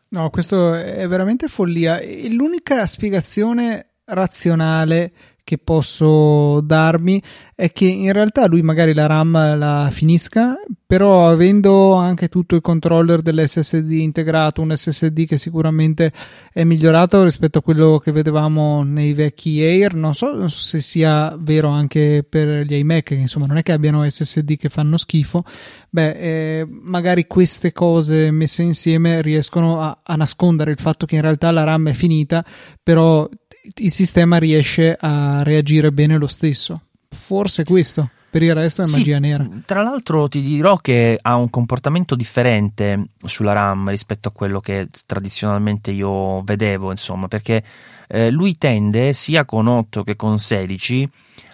No, 0.09 0.31
questo 0.31 0.73
è 0.73 1.07
veramente 1.07 1.47
follia. 1.47 1.99
E 1.99 2.29
l'unica 2.31 2.87
spiegazione 2.87 3.92
razionale 4.05 5.11
che 5.43 5.57
posso 5.57 6.61
darmi 6.61 7.21
è 7.53 7.71
che 7.71 7.85
in 7.85 8.11
realtà 8.13 8.47
lui 8.47 8.61
magari 8.61 8.93
la 8.93 9.05
RAM 9.05 9.57
la 9.57 9.89
finisca, 9.91 10.55
però 10.85 11.27
avendo 11.27 11.93
anche 11.93 12.29
tutto 12.29 12.55
il 12.55 12.61
controller 12.61 13.21
dell'SSD 13.21 13.91
integrato, 13.91 14.61
un 14.61 14.75
SSD 14.75 15.25
che 15.25 15.37
sicuramente 15.37 16.11
è 16.51 16.63
migliorato 16.63 17.23
rispetto 17.23 17.59
a 17.59 17.61
quello 17.61 17.99
che 17.99 18.11
vedevamo 18.11 18.83
nei 18.83 19.13
vecchi 19.13 19.61
Air, 19.61 19.95
non 19.95 20.15
so, 20.15 20.47
se 20.47 20.79
sia 20.79 21.35
vero 21.37 21.67
anche 21.69 22.25
per 22.27 22.65
gli 22.65 22.75
iMac, 22.75 23.11
insomma 23.11 23.45
non 23.45 23.57
è 23.57 23.63
che 23.63 23.73
abbiano 23.73 24.07
SSD 24.09 24.55
che 24.55 24.69
fanno 24.69 24.97
schifo, 24.97 25.43
beh, 25.89 26.11
eh, 26.11 26.67
magari 26.67 27.27
queste 27.27 27.71
cose 27.71 28.31
messe 28.31 28.63
insieme 28.63 29.21
riescono 29.21 29.81
a, 29.81 29.99
a 30.03 30.15
nascondere 30.15 30.71
il 30.71 30.79
fatto 30.79 31.05
che 31.05 31.15
in 31.15 31.21
realtà 31.21 31.51
la 31.51 31.63
RAM 31.63 31.89
è 31.89 31.93
finita, 31.93 32.45
però 32.81 33.27
il 33.75 33.91
sistema 33.91 34.37
riesce 34.37 34.97
a 34.99 35.41
reagire 35.43 35.91
bene 35.91 36.17
lo 36.17 36.27
stesso. 36.27 36.81
Forse 37.09 37.63
questo. 37.63 38.09
Per 38.29 38.41
il 38.41 38.55
resto 38.55 38.81
è 38.81 38.85
sì, 38.85 38.97
magia 38.97 39.19
nera. 39.19 39.47
Tra 39.63 39.83
l'altro 39.83 40.27
ti 40.27 40.41
dirò 40.41 40.77
che 40.77 41.19
ha 41.21 41.35
un 41.35 41.51
comportamento 41.51 42.15
differente 42.15 43.09
sulla 43.25 43.53
RAM 43.53 43.89
rispetto 43.89 44.29
a 44.29 44.31
quello 44.31 44.59
che 44.59 44.89
tradizionalmente 45.05 45.91
io 45.91 46.41
vedevo, 46.41 46.89
insomma, 46.89 47.27
perché 47.27 47.63
eh, 48.07 48.31
lui 48.31 48.57
tende 48.57 49.13
sia 49.13 49.45
con 49.45 49.67
8 49.67 50.03
che 50.03 50.15
con 50.15 50.39
16 50.39 51.07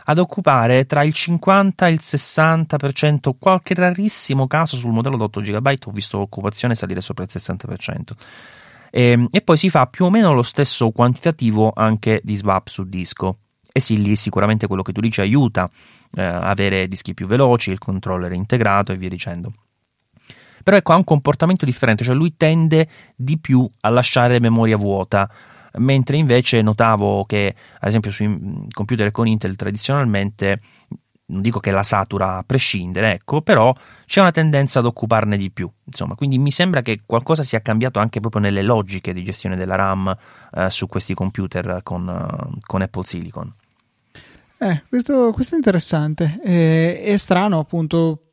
ad 0.06 0.20
occupare 0.20 0.86
tra 0.86 1.04
il 1.04 1.14
50 1.14 1.88
e 1.88 1.92
il 1.92 2.00
60%, 2.02 3.32
qualche 3.38 3.74
rarissimo 3.74 4.48
caso 4.48 4.78
sul 4.78 4.92
modello 4.92 5.18
da 5.18 5.26
8 5.26 5.42
GB 5.42 5.76
ho 5.86 5.92
visto 5.92 6.18
l'occupazione 6.18 6.76
salire 6.76 7.02
sopra 7.02 7.26
il 7.26 7.30
60%. 7.32 8.00
E, 8.90 9.04
ehm, 9.04 9.28
e 9.32 9.42
poi 9.42 9.58
si 9.58 9.70
fa 9.70 9.88
più 9.88 10.06
o 10.06 10.10
meno 10.10 10.34
lo 10.34 10.44
stesso 10.44 10.92
quantitativo 10.92 11.72
anche 11.76 12.22
di 12.24 12.36
swap 12.36 12.68
su 12.68 12.84
disco. 12.84 13.38
E 13.72 13.80
sì, 13.80 14.02
lì 14.02 14.16
sicuramente 14.16 14.68
quello 14.68 14.82
che 14.82 14.92
tu 14.92 15.02
dici 15.02 15.22
aiuta 15.22 15.70
eh, 16.16 16.24
avere 16.24 16.88
dischi 16.88 17.14
più 17.14 17.28
veloci, 17.28 17.72
il 17.72 17.78
controller 17.78 18.32
integrato 18.32 18.92
e 18.92 18.98
via 18.98 19.10
dicendo. 19.10 19.54
Però 20.64 20.76
ecco, 20.76 20.94
ha 20.94 20.98
un 20.98 21.04
comportamento 21.04 21.66
differente, 21.66 22.04
cioè 22.04 22.16
lui 22.16 22.36
tende 22.36 22.88
di 23.16 23.38
più 23.40 23.70
a 23.82 23.90
lasciare 23.90 24.40
memoria 24.40 24.78
vuota, 24.78 25.30
mentre 25.78 26.18
invece 26.18 26.62
notavo 26.62 27.26
che, 27.26 27.56
ad 27.80 27.88
esempio, 27.88 28.12
sui 28.12 28.68
computer 28.72 29.12
con 29.12 29.28
Intel 29.28 29.56
tradizionalmente 29.56 30.62
non 31.30 31.42
dico 31.42 31.60
che 31.60 31.72
la 31.72 31.84
satura 31.84 32.38
a 32.38 32.44
prescindere, 32.44 33.14
ecco, 33.14 33.42
però 33.42 33.74
c'è 34.06 34.22
una 34.22 34.32
tendenza 34.32 34.80
ad 34.80 34.86
occuparne 34.86 35.38
di 35.38 35.52
più. 35.52 35.70
Insomma, 35.86 36.16
quindi 36.16 36.38
mi 36.38 36.52
sembra 36.52 36.82
che 36.82 37.00
qualcosa 37.06 37.44
sia 37.44 37.62
cambiato 37.62 38.00
anche 38.00 38.20
proprio 38.20 38.42
nelle 38.42 38.62
logiche 38.62 39.14
di 39.14 39.24
gestione 39.24 39.56
della 39.56 39.76
RAM 39.76 40.16
eh, 40.54 40.70
su 40.70 40.88
questi 40.88 41.14
computer 41.14 41.82
con, 41.84 42.08
uh, 42.08 42.58
con 42.66 42.82
Apple 42.82 43.04
Silicon. 43.04 43.54
Eh, 44.58 44.84
questo, 44.90 45.32
questo, 45.32 45.56
è 45.56 45.58
interessante. 45.58 46.40
Eh, 46.44 47.02
è 47.02 47.18
strano, 47.18 47.60
appunto, 47.60 48.32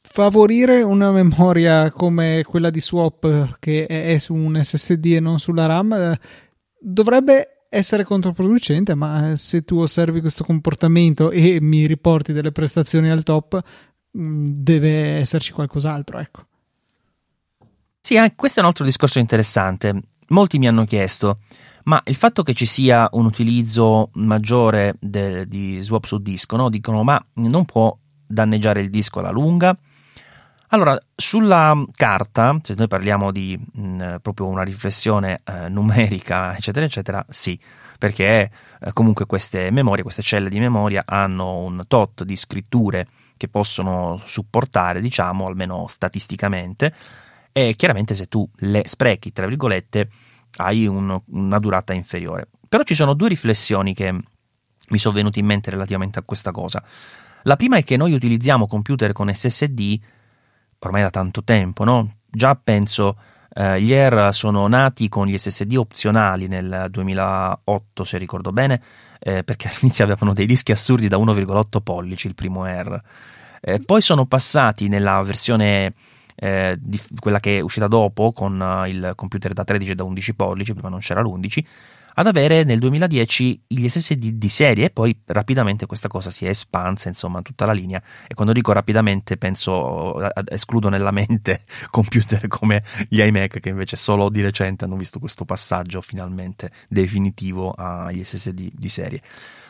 favorire 0.00 0.82
una 0.82 1.10
memoria 1.10 1.90
come 1.90 2.44
quella 2.46 2.70
di 2.70 2.80
Swap 2.80 3.56
che 3.58 3.86
è 3.86 4.16
su 4.18 4.34
un 4.34 4.58
SSD 4.62 5.14
e 5.14 5.20
non 5.20 5.38
sulla 5.38 5.66
RAM 5.66 5.92
eh, 5.92 6.18
dovrebbe 6.78 7.55
essere 7.68 8.04
controproducente, 8.04 8.94
ma 8.94 9.30
eh, 9.30 9.36
se 9.36 9.62
tu 9.62 9.78
osservi 9.78 10.20
questo 10.20 10.44
comportamento 10.44 11.30
e 11.30 11.58
mi 11.60 11.86
riporti 11.86 12.32
delle 12.32 12.52
prestazioni 12.52 13.10
al 13.10 13.22
top, 13.22 13.60
mm, 14.16 14.46
deve 14.48 15.18
esserci 15.18 15.52
qualcos'altro, 15.52 16.18
ecco. 16.18 16.46
Sì, 18.00 18.14
eh, 18.14 18.34
questo 18.36 18.60
è 18.60 18.62
un 18.62 18.68
altro 18.68 18.84
discorso 18.84 19.18
interessante. 19.18 20.00
Molti 20.28 20.58
mi 20.58 20.68
hanno 20.68 20.84
chiesto, 20.84 21.40
ma 21.84 22.00
il 22.06 22.14
fatto 22.14 22.42
che 22.42 22.54
ci 22.54 22.66
sia 22.66 23.08
un 23.12 23.26
utilizzo 23.26 24.10
maggiore 24.14 24.96
de, 25.00 25.46
di 25.46 25.80
swap 25.80 26.04
su 26.04 26.18
disco, 26.18 26.56
no? 26.56 26.68
dicono, 26.68 27.02
ma 27.02 27.24
non 27.34 27.64
può 27.64 27.96
danneggiare 28.26 28.80
il 28.80 28.90
disco 28.90 29.20
alla 29.20 29.30
lunga? 29.30 29.76
Allora, 30.68 30.98
sulla 31.14 31.80
carta, 31.94 32.58
se 32.62 32.74
noi 32.76 32.88
parliamo 32.88 33.30
di 33.30 33.56
mh, 33.56 33.80
mm, 33.80 34.14
proprio 34.20 34.46
una 34.46 34.62
riflessione 34.62 35.40
eh, 35.44 35.68
numerica, 35.68 36.54
eccetera, 36.58 36.84
eccetera, 36.84 37.24
sì, 37.28 37.58
perché 37.98 38.50
eh, 38.80 38.92
comunque 38.92 39.26
queste 39.26 39.70
memorie, 39.70 40.02
queste 40.02 40.22
celle 40.22 40.48
di 40.48 40.58
memoria 40.58 41.04
hanno 41.06 41.58
un 41.58 41.84
tot 41.86 42.24
di 42.24 42.36
scritture 42.36 43.06
che 43.36 43.48
possono 43.48 44.20
supportare, 44.24 45.00
diciamo, 45.00 45.46
almeno 45.46 45.86
statisticamente, 45.86 46.92
e 47.52 47.74
chiaramente 47.76 48.14
se 48.14 48.26
tu 48.26 48.48
le 48.56 48.82
sprechi, 48.86 49.32
tra 49.32 49.46
virgolette, 49.46 50.10
hai 50.56 50.86
un, 50.86 51.20
una 51.26 51.58
durata 51.58 51.92
inferiore. 51.92 52.48
Però 52.68 52.82
ci 52.82 52.94
sono 52.94 53.14
due 53.14 53.28
riflessioni 53.28 53.94
che 53.94 54.12
mi 54.88 54.98
sono 54.98 55.14
venute 55.14 55.38
in 55.38 55.46
mente 55.46 55.70
relativamente 55.70 56.18
a 56.18 56.22
questa 56.22 56.50
cosa. 56.50 56.82
La 57.42 57.56
prima 57.56 57.76
è 57.76 57.84
che 57.84 57.96
noi 57.96 58.12
utilizziamo 58.12 58.66
computer 58.66 59.12
con 59.12 59.32
SSD 59.32 60.00
ormai 60.80 61.02
da 61.02 61.10
tanto 61.10 61.42
tempo, 61.42 61.84
no? 61.84 62.16
Già 62.30 62.58
penso 62.62 63.16
eh, 63.54 63.80
gli 63.80 63.92
Air 63.92 64.34
sono 64.34 64.66
nati 64.66 65.08
con 65.08 65.26
gli 65.26 65.36
SSD 65.36 65.76
opzionali 65.76 66.46
nel 66.46 66.88
2008, 66.90 68.04
se 68.04 68.18
ricordo 68.18 68.52
bene, 68.52 68.82
eh, 69.18 69.44
perché 69.44 69.68
all'inizio 69.72 70.04
avevano 70.04 70.32
dei 70.34 70.46
dischi 70.46 70.72
assurdi 70.72 71.08
da 71.08 71.16
1,8 71.16 71.80
pollici, 71.82 72.26
il 72.26 72.34
primo 72.34 72.64
Air. 72.64 73.00
Eh, 73.60 73.80
poi 73.84 74.00
sono 74.02 74.26
passati 74.26 74.88
nella 74.88 75.22
versione 75.22 75.94
eh, 76.34 76.76
di, 76.78 77.00
quella 77.18 77.40
che 77.40 77.58
è 77.58 77.60
uscita 77.60 77.88
dopo 77.88 78.32
con 78.32 78.60
uh, 78.60 78.86
il 78.86 79.12
computer 79.14 79.54
da 79.54 79.64
13 79.64 79.92
e 79.92 79.94
da 79.94 80.04
11 80.04 80.34
pollici, 80.34 80.72
prima 80.74 80.90
non 80.90 81.00
c'era 81.00 81.22
l'11, 81.22 81.64
ad 82.18 82.26
avere 82.26 82.64
nel 82.64 82.78
2010 82.78 83.64
gli 83.66 83.86
SSD 83.86 84.30
di 84.30 84.48
serie 84.48 84.86
e 84.86 84.90
poi 84.90 85.18
rapidamente 85.26 85.84
questa 85.84 86.08
cosa 86.08 86.30
si 86.30 86.46
è 86.46 86.48
espansa 86.48 87.08
insomma 87.08 87.42
tutta 87.42 87.66
la 87.66 87.72
linea. 87.72 88.02
E 88.26 88.34
quando 88.34 88.54
dico 88.54 88.72
rapidamente 88.72 89.36
penso 89.36 90.16
escludo 90.46 90.88
nella 90.88 91.10
mente 91.10 91.64
computer 91.90 92.48
come 92.48 92.82
gli 93.08 93.20
iMac 93.20 93.60
che 93.60 93.68
invece 93.68 93.96
solo 93.96 94.30
di 94.30 94.40
recente 94.40 94.84
hanno 94.86 94.96
visto 94.96 95.18
questo 95.18 95.44
passaggio 95.44 96.00
finalmente 96.00 96.70
definitivo 96.88 97.72
agli 97.72 98.24
SSD 98.24 98.70
di 98.72 98.88
serie. 98.88 99.20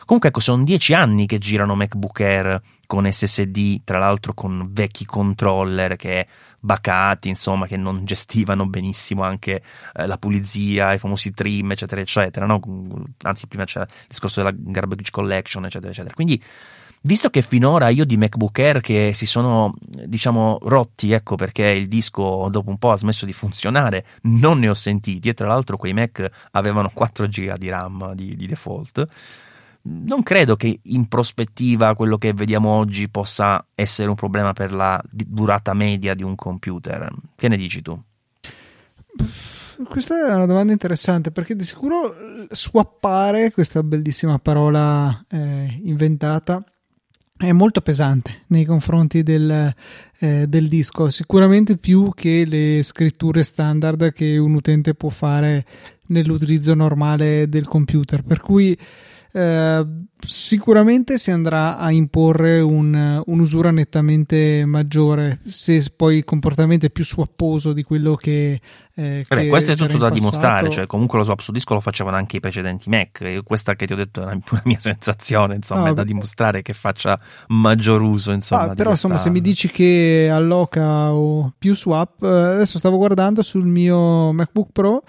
Comunque 0.05 0.29
ecco 0.29 0.39
sono 0.39 0.63
dieci 0.63 0.93
anni 0.93 1.25
che 1.25 1.39
girano 1.39 1.75
MacBook 1.75 2.21
Air 2.21 2.61
con 2.85 3.11
SSD 3.11 3.81
tra 3.83 3.99
l'altro 3.99 4.33
con 4.33 4.69
vecchi 4.71 5.03
controller 5.03 5.97
che 5.97 6.25
bacati, 6.59 7.29
insomma, 7.29 7.67
che 7.67 7.77
non 7.77 8.05
gestivano 8.05 8.65
benissimo 8.65 9.23
anche 9.23 9.61
eh, 9.93 10.05
la 10.05 10.17
pulizia, 10.17 10.93
i 10.93 10.97
famosi 10.97 11.31
trim, 11.33 11.71
eccetera, 11.71 12.01
eccetera. 12.01 12.45
No? 12.45 12.59
Anzi, 13.23 13.47
prima 13.47 13.65
c'era 13.65 13.85
il 13.85 14.05
discorso 14.07 14.41
della 14.41 14.55
garbage 14.55 15.11
collection, 15.11 15.65
eccetera, 15.65 15.91
eccetera. 15.91 16.13
Quindi, 16.13 16.41
visto 17.01 17.29
che 17.29 17.41
finora 17.41 17.89
io 17.89 18.05
di 18.05 18.17
MacBook 18.17 18.59
Air 18.59 18.81
che 18.81 19.11
si 19.13 19.25
sono, 19.25 19.73
diciamo, 19.79 20.59
rotti, 20.63 21.11
ecco 21.11 21.35
perché 21.35 21.63
il 21.69 21.87
disco 21.87 22.47
dopo 22.49 22.69
un 22.69 22.77
po' 22.77 22.91
ha 22.91 22.97
smesso 22.97 23.25
di 23.25 23.33
funzionare, 23.33 24.05
non 24.23 24.59
ne 24.59 24.69
ho 24.69 24.73
sentiti, 24.73 25.29
e 25.29 25.33
tra 25.33 25.47
l'altro 25.47 25.77
quei 25.77 25.93
Mac 25.93 26.27
avevano 26.51 26.89
4 26.93 27.27
GB 27.27 27.57
di 27.57 27.69
RAM 27.69 28.13
di, 28.13 28.35
di 28.35 28.47
default 28.47 29.07
non 29.87 30.23
credo 30.23 30.55
che 30.55 30.79
in 30.83 31.07
prospettiva 31.07 31.95
quello 31.95 32.17
che 32.17 32.33
vediamo 32.33 32.69
oggi 32.69 33.09
possa 33.09 33.65
essere 33.73 34.09
un 34.09 34.15
problema 34.15 34.53
per 34.53 34.73
la 34.73 35.01
durata 35.09 35.73
media 35.73 36.13
di 36.13 36.23
un 36.23 36.35
computer. 36.35 37.09
Che 37.35 37.47
ne 37.47 37.57
dici 37.57 37.81
tu? 37.81 37.99
Questa 39.87 40.27
è 40.27 40.33
una 40.33 40.45
domanda 40.45 40.71
interessante 40.71 41.31
perché 41.31 41.55
di 41.55 41.63
sicuro 41.63 42.15
swappare, 42.49 43.51
questa 43.51 43.83
bellissima 43.83 44.39
parola 44.39 45.25
eh, 45.29 45.79
inventata, 45.83 46.63
è 47.37 47.51
molto 47.51 47.81
pesante 47.81 48.41
nei 48.47 48.65
confronti 48.65 49.21
del, 49.21 49.73
eh, 50.19 50.47
del, 50.47 50.67
disco, 50.67 51.11
sicuramente 51.11 51.77
più 51.77 52.11
che 52.15 52.45
le 52.45 52.81
scritture 52.81 53.43
standard 53.43 54.11
che 54.11 54.37
un 54.37 54.55
utente 54.55 54.95
può 54.95 55.09
fare 55.09 55.63
nell'utilizzo 56.07 56.73
normale 56.73 57.47
del 57.47 57.67
computer. 57.67 58.23
Per 58.23 58.39
cui 58.41 58.75
eh, 59.37 59.85
sicuramente 60.25 61.19
si 61.19 61.29
andrà 61.29 61.77
a 61.77 61.91
imporre 61.91 62.59
un, 62.59 63.21
un'usura 63.23 63.69
nettamente 63.69 64.65
maggiore 64.65 65.41
se 65.45 65.85
poi 65.95 66.17
il 66.17 66.23
comportamento 66.23 66.87
è 66.87 66.89
più 66.89 67.05
swapposo 67.05 67.71
di 67.71 67.83
quello 67.83 68.15
che, 68.15 68.59
eh, 68.95 69.25
Beh, 69.27 69.35
che 69.35 69.47
questo 69.47 69.73
è 69.73 69.75
tutto 69.75 69.97
da 69.97 70.09
dimostrare 70.09 70.69
cioè 70.69 70.87
comunque 70.87 71.19
lo 71.19 71.23
swap 71.23 71.41
su 71.41 71.51
disco 71.51 71.75
lo 71.75 71.81
facevano 71.81 72.15
anche 72.15 72.37
i 72.37 72.39
precedenti 72.39 72.89
Mac 72.89 73.43
questa 73.43 73.75
che 73.75 73.85
ti 73.85 73.93
ho 73.93 73.95
detto 73.95 74.21
è 74.21 74.23
una, 74.23 74.39
una 74.49 74.61
mia 74.65 74.79
sensazione 74.79 75.55
insomma 75.55 75.81
no, 75.81 75.87
è 75.89 75.93
da 75.93 76.03
dimostrare 76.03 76.63
che 76.63 76.73
faccia 76.73 77.19
maggior 77.49 78.01
uso 78.01 78.31
insomma 78.31 78.71
ah, 78.71 78.73
però 78.73 78.89
insomma 78.89 79.19
se 79.19 79.29
mi 79.29 79.39
dici 79.39 79.69
che 79.69 80.29
alloca 80.31 81.11
più 81.55 81.75
swap 81.75 82.23
eh, 82.23 82.27
adesso 82.27 82.79
stavo 82.79 82.97
guardando 82.97 83.43
sul 83.43 83.67
mio 83.67 84.33
MacBook 84.33 84.69
Pro 84.71 85.03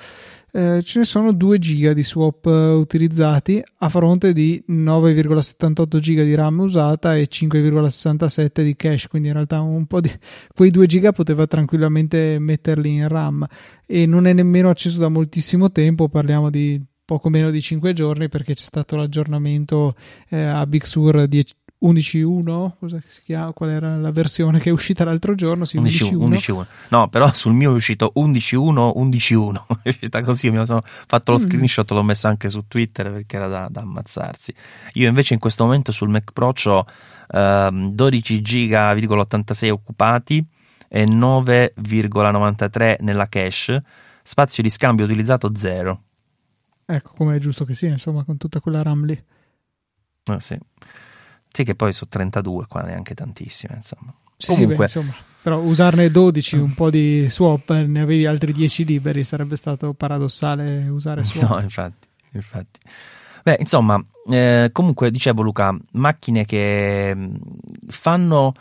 eh, 0.51 0.83
ce 0.83 0.99
ne 0.99 1.05
sono 1.05 1.33
2 1.33 1.59
giga 1.59 1.93
di 1.93 2.03
swap 2.03 2.47
eh, 2.47 2.51
utilizzati 2.51 3.63
a 3.79 3.89
fronte 3.89 4.33
di 4.33 4.63
9,78 4.69 5.99
giga 5.99 6.23
di 6.23 6.35
RAM 6.35 6.61
usata 6.61 7.17
e 7.17 7.29
5,67 7.31 8.63
di 8.63 8.75
cache, 8.75 9.09
quindi 9.09 9.29
in 9.29 9.35
realtà 9.35 9.61
un 9.61 9.87
po' 9.87 10.01
di 10.01 10.11
quei 10.55 10.71
2 10.71 10.87
giga 10.87 11.13
poteva 11.13 11.47
tranquillamente 11.47 12.39
metterli 12.39 12.91
in 12.91 13.09
RAM 13.09 13.47
e 13.87 14.07
non 14.07 14.27
è 14.27 14.33
nemmeno 14.33 14.71
acceso 14.71 14.99
da 14.99 15.09
moltissimo 15.09 15.71
tempo, 15.71 16.09
parliamo 16.09 16.51
di 16.51 16.83
poco 17.05 17.31
meno 17.31 17.51
di 17.51 17.61
5 17.61 17.93
giorni 17.93 18.29
perché 18.29 18.55
c'è 18.55 18.65
stato 18.65 18.97
l'aggiornamento 18.97 19.95
eh, 20.29 20.41
a 20.41 20.67
Big 20.67 20.85
Sur 20.85 21.27
10, 21.27 21.55
11.1, 21.81 22.73
cosa 22.81 23.01
si 23.07 23.21
chiama? 23.25 23.53
Qual 23.53 23.71
era 23.71 23.97
la 23.97 24.11
versione 24.11 24.59
che 24.59 24.71
è 24.71 24.73
uscita 24.73 25.05
l'altro 25.05 25.35
giorno? 25.37 25.65
Sì, 25.65 25.79
11.1. 25.79 26.29
11.1. 26.29 26.67
No, 26.89 27.09
però 27.09 27.33
sul 27.33 27.53
mio 27.53 27.71
è 27.71 27.75
uscito 27.75 28.13
11.1, 28.17 28.93
11.1. 28.97 29.63
è 29.83 29.89
uscita 29.89 30.23
così, 30.23 30.51
mi 30.51 30.65
sono 30.67 30.83
fatto 30.85 31.33
lo 31.33 31.39
mm. 31.39 31.43
screenshot, 31.43 31.91
l'ho 31.91 32.03
messo 32.03 32.27
anche 32.27 32.49
su 32.49 32.61
Twitter 32.67 33.13
perché 33.13 33.37
era 33.37 33.47
da, 33.47 33.69
da 33.71 33.83
ammazzarsi. 33.83 34.53
Io 34.95 35.09
invece 35.09 35.35
in 35.35 35.41
questo 35.41 35.65
momento 35.65 35.93
sul 35.93 36.09
Mac 36.09 36.33
Pro 36.33 36.53
ho 36.65 36.87
uh, 37.29 37.93
12 37.93 38.41
giga,86 38.41 39.71
occupati 39.71 40.45
e 40.89 41.05
9,93 41.05 42.97
nella 43.01 43.29
cache, 43.29 43.83
spazio 44.23 44.63
di 44.63 44.71
scambio 44.71 45.05
utilizzato 45.05 45.53
0. 45.55 46.03
Ecco, 46.87 47.13
come 47.15 47.37
è 47.37 47.39
giusto 47.39 47.65
che 47.65 47.75
sia, 47.75 47.91
insomma, 47.91 48.25
con 48.25 48.37
tutta 48.39 48.61
quella 48.61 48.83
RAM 48.83 49.05
lì. 49.05 49.25
Ah, 50.25 50.41
sì. 50.41 50.59
Sì, 51.51 51.65
che 51.65 51.75
poi 51.75 51.93
sono 51.93 52.11
32, 52.11 52.67
qua 52.69 52.83
neanche 52.83 53.15
tantissime, 53.15 53.75
insomma. 53.77 54.15
Sì, 54.37 54.53
Comunque, 54.53 54.89
sì, 54.89 54.99
beh, 54.99 55.05
insomma, 55.05 55.25
però 55.43 55.59
usarne 55.59 56.11
12, 56.11 56.57
un 56.57 56.75
po' 56.75 56.91
di 56.91 57.27
swap, 57.29 57.73
ne 57.73 58.01
avevi 58.01 58.27
altri 58.27 58.53
10 58.53 58.85
liberi, 58.85 59.25
sarebbe 59.25 59.57
stato 59.57 59.93
paradossale 59.95 60.87
usare 60.89 61.25
swap. 61.25 61.51
No, 61.51 61.61
infatti, 61.61 62.07
infatti. 62.33 62.81
Beh, 63.43 63.57
insomma, 63.61 64.05
eh, 64.29 64.71
comunque 64.73 65.11
dicevo 65.11 65.43
Luca, 65.43 65.77
macchine 65.93 66.45
che 66.45 67.13
mm, 67.15 67.35
fanno 67.89 68.53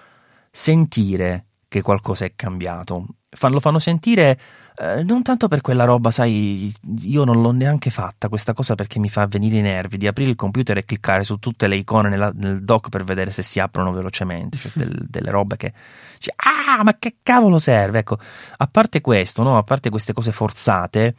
sentire 0.49 1.45
che 1.67 1.81
qualcosa 1.81 2.25
è 2.25 2.33
cambiato, 2.35 3.05
lo 3.39 3.59
fanno 3.59 3.79
sentire 3.79 4.39
eh, 4.79 5.01
non 5.01 5.23
tanto 5.23 5.47
per 5.47 5.61
quella 5.61 5.85
roba, 5.85 6.11
sai, 6.11 6.71
io 6.99 7.23
non 7.23 7.41
l'ho 7.41 7.49
neanche 7.49 7.89
fatta 7.89 8.29
questa 8.29 8.53
cosa 8.53 8.75
perché 8.75 8.99
mi 8.99 9.09
fa 9.09 9.25
venire 9.25 9.57
i 9.57 9.61
nervi 9.61 9.97
di 9.97 10.05
aprire 10.05 10.29
il 10.29 10.35
computer 10.35 10.77
e 10.77 10.85
cliccare 10.85 11.23
su 11.23 11.37
tutte 11.37 11.67
le 11.67 11.77
icone 11.77 12.09
nella, 12.09 12.31
nel 12.35 12.63
dock 12.63 12.89
per 12.89 13.03
vedere 13.03 13.31
se 13.31 13.41
si 13.41 13.59
aprono 13.59 13.91
velocemente, 13.91 14.57
cioè 14.59 14.71
del, 14.77 15.07
delle 15.09 15.31
robe 15.31 15.57
che 15.57 15.73
dici, 16.15 16.29
ah, 16.35 16.83
ma 16.83 16.95
che 16.99 17.15
cavolo 17.23 17.57
serve? 17.57 17.99
Ecco, 17.99 18.19
a 18.57 18.67
parte 18.67 19.01
questo, 19.01 19.41
no? 19.41 19.57
a 19.57 19.63
parte 19.63 19.89
queste 19.89 20.13
cose 20.13 20.31
forzate, 20.31 21.15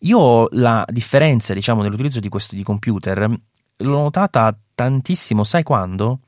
io 0.00 0.46
la 0.52 0.84
differenza, 0.88 1.54
diciamo, 1.54 1.82
nell'utilizzo 1.82 2.20
di 2.20 2.28
questo 2.28 2.54
di 2.54 2.62
computer, 2.62 3.28
l'ho 3.28 3.98
notata 3.98 4.56
tantissimo, 4.76 5.42
sai 5.42 5.64
quando? 5.64 6.20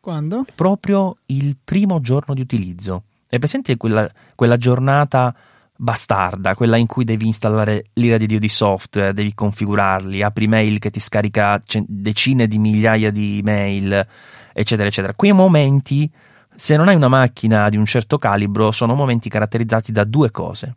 Quando? 0.00 0.46
Proprio 0.54 1.18
il 1.26 1.58
primo 1.62 2.00
giorno 2.00 2.32
di 2.32 2.40
utilizzo. 2.40 3.02
È 3.28 3.38
presente 3.38 3.76
quella, 3.76 4.10
quella 4.34 4.56
giornata 4.56 5.34
bastarda, 5.80 6.54
quella 6.54 6.76
in 6.76 6.86
cui 6.86 7.04
devi 7.04 7.24
installare 7.26 7.86
l'ira 7.94 8.18
di 8.18 8.26
Dio 8.26 8.38
di 8.38 8.50
software, 8.50 9.14
devi 9.14 9.32
configurarli, 9.32 10.22
apri 10.22 10.46
mail 10.46 10.78
che 10.78 10.90
ti 10.90 11.00
scarica 11.00 11.58
decine 11.86 12.46
di 12.46 12.58
migliaia 12.58 13.10
di 13.10 13.40
mail, 13.42 14.06
eccetera, 14.52 14.88
eccetera. 14.88 15.14
Quei 15.14 15.32
momenti, 15.32 16.10
se 16.54 16.76
non 16.76 16.88
hai 16.88 16.94
una 16.94 17.08
macchina 17.08 17.70
di 17.70 17.78
un 17.78 17.86
certo 17.86 18.18
calibro, 18.18 18.72
sono 18.72 18.94
momenti 18.94 19.30
caratterizzati 19.30 19.90
da 19.90 20.04
due 20.04 20.30
cose: 20.30 20.76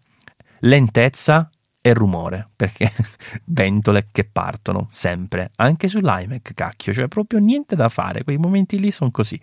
lentezza 0.59 1.49
e 1.81 1.93
rumore, 1.93 2.47
perché 2.55 2.89
ventole 3.45 4.07
che 4.09 4.23
partono 4.23 4.87
sempre, 4.89 5.51
anche 5.57 5.89
sull'iMac, 5.89 6.53
cacchio, 6.53 6.93
cioè 6.93 7.09
proprio 7.09 7.39
niente 7.39 7.75
da 7.75 7.89
fare, 7.89 8.23
quei 8.23 8.37
momenti 8.37 8.79
lì 8.79 8.89
sono 8.89 9.11
così 9.11 9.37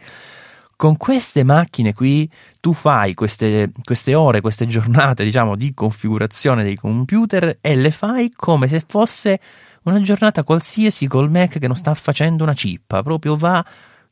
con 0.81 0.97
queste 0.97 1.45
macchine 1.45 1.93
qui 1.93 2.27
tu 2.59 2.73
fai 2.73 3.13
queste, 3.13 3.71
queste, 3.85 4.15
ore, 4.15 4.41
queste 4.41 4.67
giornate, 4.67 5.25
diciamo, 5.25 5.55
di 5.55 5.75
configurazione 5.75 6.63
dei 6.63 6.75
computer 6.75 7.59
e 7.61 7.77
le 7.77 7.91
fai 7.91 8.33
come 8.35 8.67
se 8.67 8.83
fosse 8.89 9.41
una 9.83 10.01
giornata 10.01 10.43
qualsiasi 10.43 11.07
col 11.07 11.31
Mac 11.31 11.59
che 11.59 11.67
non 11.67 11.77
sta 11.77 11.93
facendo 11.93 12.45
una 12.45 12.55
cippa, 12.55 13.03
proprio 13.03 13.37
va 13.37 13.63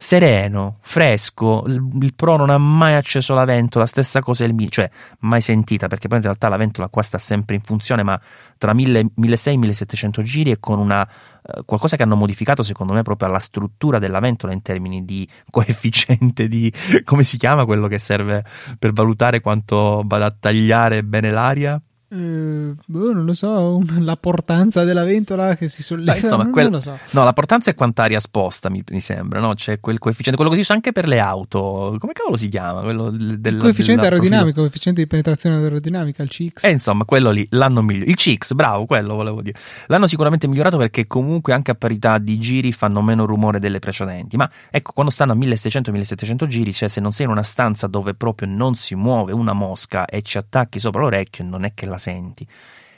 sereno, 0.00 0.78
fresco, 0.80 1.64
il, 1.66 2.14
Pro 2.14 2.36
non 2.36 2.50
ha 2.50 2.58
mai 2.58 2.94
acceso 2.94 3.34
la 3.34 3.44
ventola, 3.44 3.84
stessa 3.84 4.20
cosa 4.20 4.44
il 4.44 4.54
Mi, 4.54 4.70
cioè 4.70 4.88
mai 5.20 5.40
sentita, 5.40 5.88
perché 5.88 6.06
poi 6.06 6.18
in 6.18 6.24
realtà 6.24 6.48
la 6.48 6.56
ventola 6.56 6.88
qua 6.88 7.02
sta 7.02 7.18
sempre 7.18 7.56
in 7.56 7.62
funzione, 7.62 8.04
ma 8.04 8.18
tra 8.56 8.72
1600 8.72 9.50
e 9.50 9.56
1700 9.56 10.22
giri 10.22 10.50
e 10.52 10.60
con 10.60 10.78
una 10.78 11.06
eh, 11.06 11.62
qualcosa 11.64 11.96
che 11.96 12.04
hanno 12.04 12.14
modificato 12.14 12.62
secondo 12.62 12.92
me 12.92 13.02
proprio 13.02 13.28
alla 13.28 13.40
struttura 13.40 13.98
della 13.98 14.20
ventola 14.20 14.52
in 14.52 14.62
termini 14.62 15.04
di 15.04 15.28
coefficiente 15.50 16.46
di 16.46 16.72
come 17.04 17.24
si 17.24 17.36
chiama 17.36 17.64
quello 17.64 17.88
che 17.88 17.98
serve 17.98 18.44
per 18.78 18.92
valutare 18.92 19.40
quanto 19.40 20.02
vada 20.06 20.26
a 20.26 20.36
tagliare 20.38 21.02
bene 21.02 21.30
l'aria 21.30 21.80
eh, 22.10 22.74
boh, 22.86 23.12
non 23.12 23.26
lo 23.26 23.34
so, 23.34 23.82
la 23.98 24.16
portanza 24.16 24.84
della 24.84 25.04
ventola 25.04 25.56
che 25.56 25.68
si 25.68 25.82
solleva. 25.82 26.12
Beh, 26.14 26.20
insomma, 26.20 26.44
non, 26.44 26.52
quel, 26.52 26.70
non 26.70 26.80
so. 26.80 26.98
No, 27.10 27.24
la 27.24 27.34
portanza 27.34 27.70
è 27.70 27.74
quant'aria 27.74 28.18
sposta, 28.18 28.70
mi, 28.70 28.82
mi, 28.90 29.00
sembra, 29.00 29.40
no? 29.40 29.52
C'è 29.52 29.78
quel 29.78 29.98
coefficiente, 29.98 30.36
quello 30.36 30.50
che 30.50 30.56
si 30.56 30.62
usa 30.62 30.72
anche 30.72 30.92
per 30.92 31.06
le 31.06 31.20
auto. 31.20 31.96
Come 31.98 32.14
cavolo 32.14 32.38
si 32.38 32.48
chiama? 32.48 32.80
Quello 32.80 33.10
del, 33.10 33.38
del 33.40 33.58
coefficiente 33.58 34.04
aerodinamico, 34.04 34.60
coefficiente 34.60 35.02
di 35.02 35.06
penetrazione 35.06 35.56
aerodinamica, 35.56 36.22
il 36.22 36.30
CX. 36.30 36.64
Eh, 36.64 36.70
insomma, 36.70 37.04
quello 37.04 37.30
lì 37.30 37.46
l'hanno 37.50 37.82
migliorato. 37.82 38.10
Il 38.10 38.16
CX, 38.16 38.54
bravo, 38.54 38.86
quello 38.86 39.14
volevo 39.14 39.42
dire. 39.42 39.58
L'hanno 39.88 40.06
sicuramente 40.06 40.48
migliorato 40.48 40.78
perché 40.78 41.06
comunque 41.06 41.52
anche 41.52 41.72
a 41.72 41.74
parità 41.74 42.16
di 42.16 42.38
giri 42.38 42.72
fanno 42.72 43.02
meno 43.02 43.26
rumore 43.26 43.60
delle 43.60 43.80
precedenti. 43.80 44.38
Ma 44.38 44.50
ecco, 44.70 44.92
quando 44.92 45.12
stanno 45.12 45.32
a 45.32 45.36
1600-1700 45.36 46.46
giri, 46.46 46.72
cioè 46.72 46.88
se 46.88 47.02
non 47.02 47.12
sei 47.12 47.26
in 47.26 47.32
una 47.32 47.42
stanza 47.42 47.86
dove 47.86 48.14
proprio 48.14 48.48
non 48.48 48.76
si 48.76 48.94
muove 48.94 49.32
una 49.32 49.52
mosca 49.52 50.06
e 50.06 50.22
ci 50.22 50.38
attacchi 50.38 50.78
sopra 50.78 51.02
l'orecchio, 51.02 51.44
non 51.44 51.64
è 51.64 51.74
che 51.74 51.84
la 51.84 51.96
senti. 51.98 52.46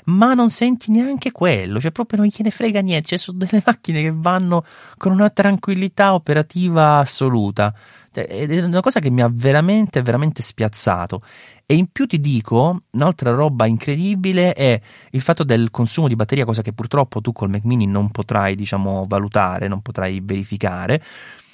ma 0.05 0.35
non 0.35 0.51
senti 0.51 0.91
neanche 0.91 1.31
quello, 1.31 1.81
cioè 1.81 1.91
proprio 1.91 2.19
non 2.21 2.29
gliene 2.29 2.51
frega 2.51 2.81
niente, 2.81 3.09
cioè 3.09 3.19
sono 3.19 3.39
delle 3.39 3.63
macchine 3.65 4.03
che 4.03 4.13
vanno 4.15 4.65
con 4.97 5.13
una 5.13 5.31
tranquillità 5.31 6.15
operativa 6.15 6.99
assoluta. 6.99 7.75
Cioè, 8.13 8.27
ed 8.29 8.51
è 8.53 8.61
una 8.63 8.81
cosa 8.81 9.01
che 9.01 9.11
mi 9.11 9.23
ha 9.23 9.31
veramente, 9.33 10.03
veramente 10.03 10.43
spiazzato. 10.43 11.23
E 11.65 11.75
in 11.75 11.87
più 11.93 12.07
ti 12.07 12.19
dico, 12.19 12.83
un'altra 12.91 13.31
roba 13.31 13.67
incredibile 13.67 14.55
è 14.55 14.81
il 15.11 15.21
fatto 15.21 15.45
del 15.45 15.71
consumo 15.71 16.09
di 16.09 16.17
batteria, 16.17 16.45
cosa 16.45 16.63
che 16.63 16.73
purtroppo 16.73 17.21
tu 17.21 17.31
col 17.33 17.49
Mac 17.51 17.63
mini 17.65 17.87
non 17.87 18.11
potrai, 18.11 18.57
diciamo, 18.57 19.05
valutare, 19.07 19.69
non 19.69 19.81
potrai 19.81 20.21
verificare. 20.21 21.01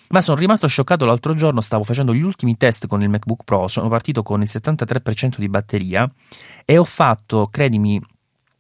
Ma 0.09 0.21
sono 0.21 0.39
rimasto 0.39 0.69
scioccato 0.69 1.05
l'altro 1.05 1.35
giorno, 1.35 1.61
stavo 1.61 1.83
facendo 1.83 2.15
gli 2.15 2.23
ultimi 2.23 2.57
test 2.57 2.87
con 2.87 3.03
il 3.03 3.09
MacBook 3.09 3.43
Pro, 3.45 3.67
sono 3.67 3.89
partito 3.89 4.23
con 4.23 4.41
il 4.41 4.49
73% 4.51 5.39
di 5.39 5.49
batteria 5.49 6.09
e 6.65 6.79
ho 6.79 6.85
fatto, 6.85 7.49
credimi, 7.51 8.01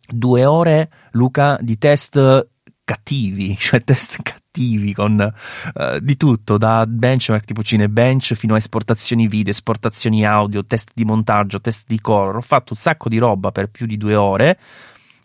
due 0.08 0.44
ore, 0.44 0.90
Luca, 1.12 1.56
di 1.60 1.78
test 1.78 2.48
cattivi, 2.82 3.54
cioè 3.58 3.80
test 3.82 4.22
cattivi 4.22 4.92
con 4.92 5.32
uh, 5.74 5.98
di 6.00 6.16
tutto, 6.16 6.58
da 6.58 6.84
benchmark 6.86 7.44
tipo 7.44 7.62
Cinebench 7.62 8.34
fino 8.34 8.54
a 8.54 8.56
esportazioni 8.56 9.28
video, 9.28 9.52
esportazioni 9.52 10.24
audio, 10.24 10.64
test 10.64 10.90
di 10.94 11.04
montaggio, 11.04 11.60
test 11.60 11.84
di 11.86 12.00
color. 12.00 12.36
Ho 12.36 12.40
fatto 12.40 12.72
un 12.72 12.78
sacco 12.78 13.08
di 13.08 13.18
roba 13.18 13.52
per 13.52 13.68
più 13.68 13.86
di 13.86 13.96
due 13.96 14.16
ore 14.16 14.58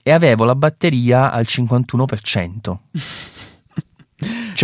e 0.03 0.11
avevo 0.11 0.43
la 0.43 0.55
batteria 0.55 1.31
al 1.31 1.45
51%. 1.47 2.77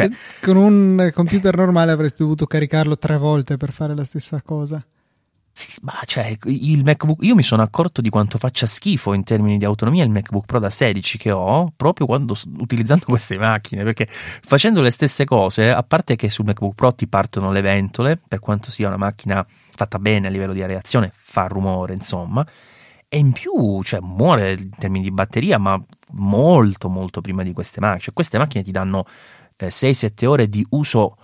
cioè, 0.04 0.10
con 0.41 0.58
un 0.58 1.12
computer 1.14 1.56
normale 1.56 1.91
avresti 1.91 2.22
dovuto 2.24 2.45
caricarlo 2.45 2.98
tre 2.98 3.18
volte 3.18 3.58
per 3.58 3.72
fare 3.72 3.95
la 3.95 4.04
stessa 4.04 4.41
cosa. 4.43 4.84
Sì, 5.58 5.80
ma 5.82 6.00
cioè, 6.06 6.38
il 6.45 6.84
MacBook, 6.84 7.24
io 7.24 7.34
mi 7.34 7.41
sono 7.41 7.64
accorto 7.64 8.00
di 8.00 8.10
quanto 8.10 8.38
faccia 8.38 8.68
schifo 8.68 9.14
in 9.14 9.24
termini 9.24 9.58
di 9.58 9.66
autonomia 9.66 10.04
il 10.04 10.12
MacBook 10.12 10.45
Pro 10.45 10.60
da 10.60 10.70
16 10.70 11.18
che 11.18 11.32
ho 11.32 11.74
proprio 11.76 12.06
quando 12.06 12.38
utilizzando 12.60 13.06
queste 13.10 13.39
macchine, 13.39 13.84
perché 13.84 14.08
facendo 14.08 14.82
le 14.82 14.91
stesse 14.91 15.26
cose, 15.26 15.72
a 15.72 15.82
parte 15.82 16.16
che 16.16 16.30
sul 16.30 16.45
MacBook 16.45 16.76
Pro 16.76 16.93
ti 16.93 17.08
partono 17.08 17.52
le 17.52 17.62
ventole, 17.62 18.20
per 18.28 18.39
quanto 18.39 18.70
sia 18.70 18.88
una 18.88 18.98
macchina 18.98 19.43
fatta 19.76 19.98
bene 19.98 20.28
a 20.28 20.30
livello 20.30 20.54
di 20.54 20.62
areazione, 20.62 21.12
fa 21.12 21.48
rumore, 21.48 21.93
insomma, 21.93 22.45
e 23.10 23.18
in 23.18 23.32
più, 23.32 23.82
cioè, 23.82 24.00
muore 24.02 24.52
in 24.52 24.70
termini 24.78 25.06
di 25.06 25.12
batteria, 25.12 25.58
ma 25.58 25.82
molto 26.12 26.88
molto 26.88 27.20
prima 27.22 27.41
di 27.41 27.54
queste 27.54 27.80
macchine. 27.80 28.02
Cioè, 28.02 28.14
queste 28.14 28.38
macchine 28.38 28.64
ti 28.64 28.72
danno 28.72 29.08
eh, 29.58 29.68
6-7 29.68 30.26
ore 30.26 30.47
di 30.47 30.66
uso 30.70 31.18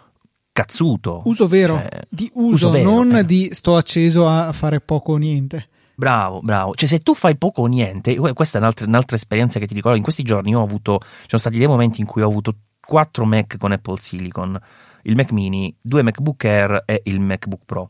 cazzuto. 0.51 1.21
Uso 1.25 1.47
vero, 1.47 1.77
cioè, 1.77 2.01
di 2.09 2.29
uso, 2.33 2.67
uso 2.67 2.69
vero, 2.71 2.89
non 2.89 3.15
eh. 3.15 3.25
di 3.25 3.49
sto 3.53 3.75
acceso 3.75 4.27
a 4.27 4.51
fare 4.51 4.81
poco 4.81 5.13
o 5.13 5.17
niente. 5.17 5.69
Bravo, 5.95 6.39
bravo. 6.41 6.73
Cioè, 6.73 6.87
se 6.87 6.99
tu 6.99 7.13
fai 7.13 7.37
poco 7.37 7.61
o 7.61 7.65
niente, 7.67 8.15
questa 8.33 8.57
è 8.57 8.61
un'altra, 8.61 8.85
un'altra 8.85 9.15
esperienza 9.15 9.59
che 9.59 9.67
ti 9.67 9.73
dico. 9.73 9.93
In 9.93 10.03
questi 10.03 10.23
giorni 10.23 10.55
ho 10.55 10.61
avuto, 10.61 10.99
ci 11.01 11.27
sono 11.27 11.41
stati 11.41 11.57
dei 11.57 11.67
momenti 11.67 12.01
in 12.01 12.07
cui 12.07 12.21
ho 12.21 12.27
avuto 12.27 12.55
quattro 12.79 13.25
Mac 13.25 13.57
con 13.57 13.71
Apple 13.71 13.97
Silicon, 13.99 14.59
il 15.03 15.15
Mac 15.15 15.31
mini, 15.31 15.75
due 15.79 16.01
MacBook 16.01 16.43
Air 16.45 16.83
e 16.85 17.01
il 17.05 17.19
MacBook 17.19 17.61
Pro 17.65 17.89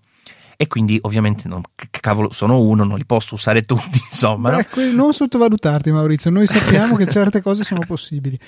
e 0.64 0.68
quindi 0.68 0.98
ovviamente 1.02 1.50
non, 1.50 1.62
cavolo, 1.92 2.32
sono 2.32 2.62
uno, 2.62 2.86
non 2.86 2.98
li 2.98 3.06
posso 3.06 3.36
usare 3.36 3.64
tutti, 3.64 4.00
insomma. 4.10 4.56
Beh, 4.56 4.68
no? 4.92 5.04
Non 5.04 5.14
sottovalutarti 5.14 5.92
Maurizio, 5.92 6.32
noi 6.32 6.48
sappiamo 6.48 6.96
che 6.96 7.06
certe 7.06 7.42
cose 7.42 7.64
sono 7.64 7.82
possibili. 7.86 8.40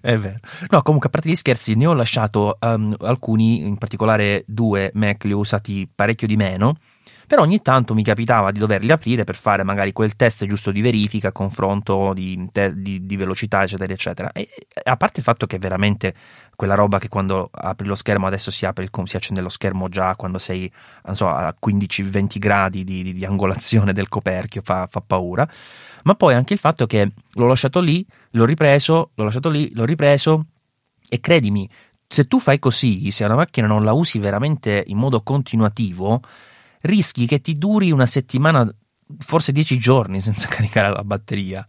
È 0.00 0.16
vero. 0.16 0.38
No, 0.70 0.82
comunque 0.82 1.08
a 1.08 1.10
parte 1.10 1.28
gli 1.28 1.34
scherzi 1.34 1.74
ne 1.74 1.86
ho 1.86 1.92
lasciato 1.92 2.56
um, 2.60 2.94
alcuni, 3.00 3.62
in 3.62 3.76
particolare 3.78 4.44
due 4.46 4.92
Mac 4.94 5.24
li 5.24 5.32
ho 5.32 5.38
usati 5.38 5.90
parecchio 5.92 6.28
di 6.28 6.36
meno 6.36 6.76
però 7.26 7.42
ogni 7.42 7.60
tanto 7.60 7.94
mi 7.94 8.04
capitava 8.04 8.50
di 8.50 8.58
doverli 8.58 8.92
aprire 8.92 9.24
per 9.24 9.34
fare 9.34 9.64
magari 9.64 9.92
quel 9.92 10.14
test 10.14 10.46
giusto 10.46 10.70
di 10.70 10.80
verifica, 10.80 11.32
confronto 11.32 12.12
di, 12.14 12.48
di, 12.74 13.04
di 13.04 13.16
velocità, 13.16 13.64
eccetera, 13.64 13.92
eccetera. 13.92 14.32
E 14.32 14.48
a 14.84 14.96
parte 14.96 15.18
il 15.18 15.24
fatto 15.24 15.46
che 15.46 15.58
veramente 15.58 16.14
quella 16.54 16.74
roba 16.74 16.98
che 16.98 17.08
quando 17.08 17.50
apri 17.52 17.86
lo 17.86 17.94
schermo 17.96 18.26
adesso 18.26 18.50
si 18.50 18.64
apre, 18.64 18.88
si 19.04 19.16
accende 19.16 19.40
lo 19.40 19.48
schermo 19.48 19.88
già 19.88 20.14
quando 20.16 20.38
sei 20.38 20.70
so, 21.12 21.28
a 21.28 21.54
15-20 21.54 22.38
gradi 22.38 22.84
di, 22.84 23.02
di, 23.02 23.12
di, 23.12 23.24
angolazione 23.24 23.92
del 23.92 24.08
coperchio, 24.08 24.62
fa, 24.62 24.86
fa 24.90 25.00
paura. 25.00 25.48
Ma 26.04 26.14
poi 26.14 26.34
anche 26.34 26.52
il 26.52 26.60
fatto 26.60 26.86
che 26.86 27.10
l'ho 27.32 27.46
lasciato 27.46 27.80
lì, 27.80 28.06
l'ho 28.30 28.44
ripreso, 28.44 29.10
l'ho 29.14 29.24
lasciato 29.24 29.48
lì, 29.48 29.70
l'ho 29.74 29.84
ripreso 29.84 30.46
e 31.08 31.20
credimi, 31.20 31.68
se 32.08 32.26
tu 32.26 32.38
fai 32.38 32.58
così, 32.58 33.10
se 33.10 33.24
una 33.24 33.34
macchina 33.34 33.66
non 33.66 33.84
la 33.84 33.92
usi 33.92 34.18
veramente 34.18 34.84
in 34.86 34.96
modo 34.96 35.22
continuativo, 35.22 36.20
rischi 36.82 37.26
che 37.26 37.40
ti 37.40 37.54
duri 37.54 37.90
una 37.90 38.06
settimana, 38.06 38.68
forse 39.18 39.52
dieci 39.52 39.78
giorni 39.78 40.20
senza 40.20 40.48
caricare 40.50 40.92
la 40.92 41.04
batteria. 41.04 41.66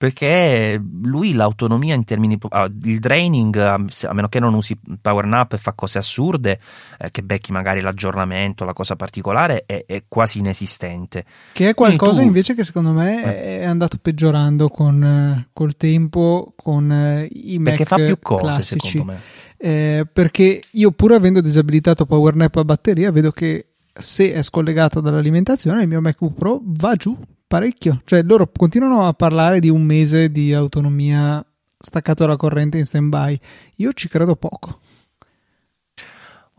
Perché 0.00 0.82
lui 1.02 1.34
l'autonomia 1.34 1.94
in 1.94 2.04
termini. 2.04 2.38
Ah, 2.48 2.70
il 2.84 2.98
draining, 3.00 3.54
a 3.54 3.76
meno 4.14 4.28
che 4.30 4.40
non 4.40 4.54
usi 4.54 4.74
power 4.98 5.26
nap 5.26 5.52
e 5.52 5.58
fa 5.58 5.74
cose 5.74 5.98
assurde, 5.98 6.58
eh, 6.98 7.10
che 7.10 7.22
becchi 7.22 7.52
magari 7.52 7.82
l'aggiornamento, 7.82 8.64
la 8.64 8.72
cosa 8.72 8.96
particolare, 8.96 9.64
è, 9.66 9.84
è 9.84 10.04
quasi 10.08 10.38
inesistente. 10.38 11.26
Che 11.52 11.68
è 11.68 11.74
qualcosa 11.74 12.22
tu, 12.22 12.26
invece 12.28 12.54
che 12.54 12.64
secondo 12.64 12.92
me 12.92 13.22
eh. 13.22 13.60
è 13.60 13.64
andato 13.64 13.98
peggiorando 14.00 14.70
con, 14.70 15.04
eh, 15.04 15.48
col 15.52 15.76
tempo, 15.76 16.54
con 16.56 16.90
eh, 16.90 17.28
i 17.30 17.58
Mac 17.58 17.76
Perché 17.76 17.84
fa 17.84 17.96
più 17.96 18.18
cose, 18.22 18.42
classici. 18.42 18.88
secondo 18.88 19.12
me. 19.12 19.20
Eh, 19.58 20.06
perché 20.10 20.62
io, 20.70 20.92
pur 20.92 21.12
avendo 21.12 21.42
disabilitato 21.42 22.06
power 22.06 22.36
nap 22.36 22.56
a 22.56 22.64
batteria, 22.64 23.10
vedo 23.10 23.32
che 23.32 23.69
se 24.00 24.32
è 24.32 24.42
scollegato 24.42 25.00
dall'alimentazione 25.00 25.82
il 25.82 25.88
mio 25.88 26.00
MacBook 26.00 26.34
Pro 26.34 26.60
va 26.62 26.94
giù 26.94 27.16
parecchio. 27.46 28.00
Cioè 28.04 28.22
loro 28.22 28.50
continuano 28.50 29.06
a 29.06 29.12
parlare 29.12 29.60
di 29.60 29.68
un 29.68 29.82
mese 29.82 30.30
di 30.30 30.54
autonomia 30.54 31.44
staccato 31.76 32.24
dalla 32.24 32.36
corrente 32.36 32.78
in 32.78 32.84
stand 32.84 33.08
by. 33.08 33.38
Io 33.76 33.92
ci 33.92 34.08
credo 34.08 34.36
poco. 34.36 34.80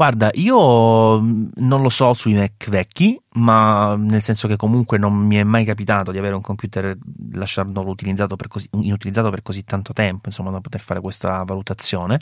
Guarda, 0.01 0.31
io 0.33 1.21
mm, 1.21 1.49
non 1.57 1.83
lo 1.83 1.89
so 1.89 2.13
sui 2.13 2.33
Mac 2.33 2.67
vecchi, 2.69 3.21
ma 3.33 3.95
nel 3.95 4.23
senso 4.23 4.47
che 4.47 4.55
comunque 4.55 4.97
non 4.97 5.13
mi 5.13 5.35
è 5.35 5.43
mai 5.43 5.63
capitato 5.63 6.11
di 6.11 6.17
avere 6.17 6.33
un 6.33 6.41
computer 6.41 6.97
lasciarlo 7.33 7.87
utilizzato 7.87 8.35
per 8.35 8.47
così, 8.47 8.67
inutilizzato 8.71 9.29
per 9.29 9.43
così 9.43 9.63
tanto 9.63 9.93
tempo, 9.93 10.27
insomma, 10.29 10.49
da 10.49 10.59
poter 10.59 10.81
fare 10.81 11.01
questa 11.01 11.43
valutazione. 11.43 12.19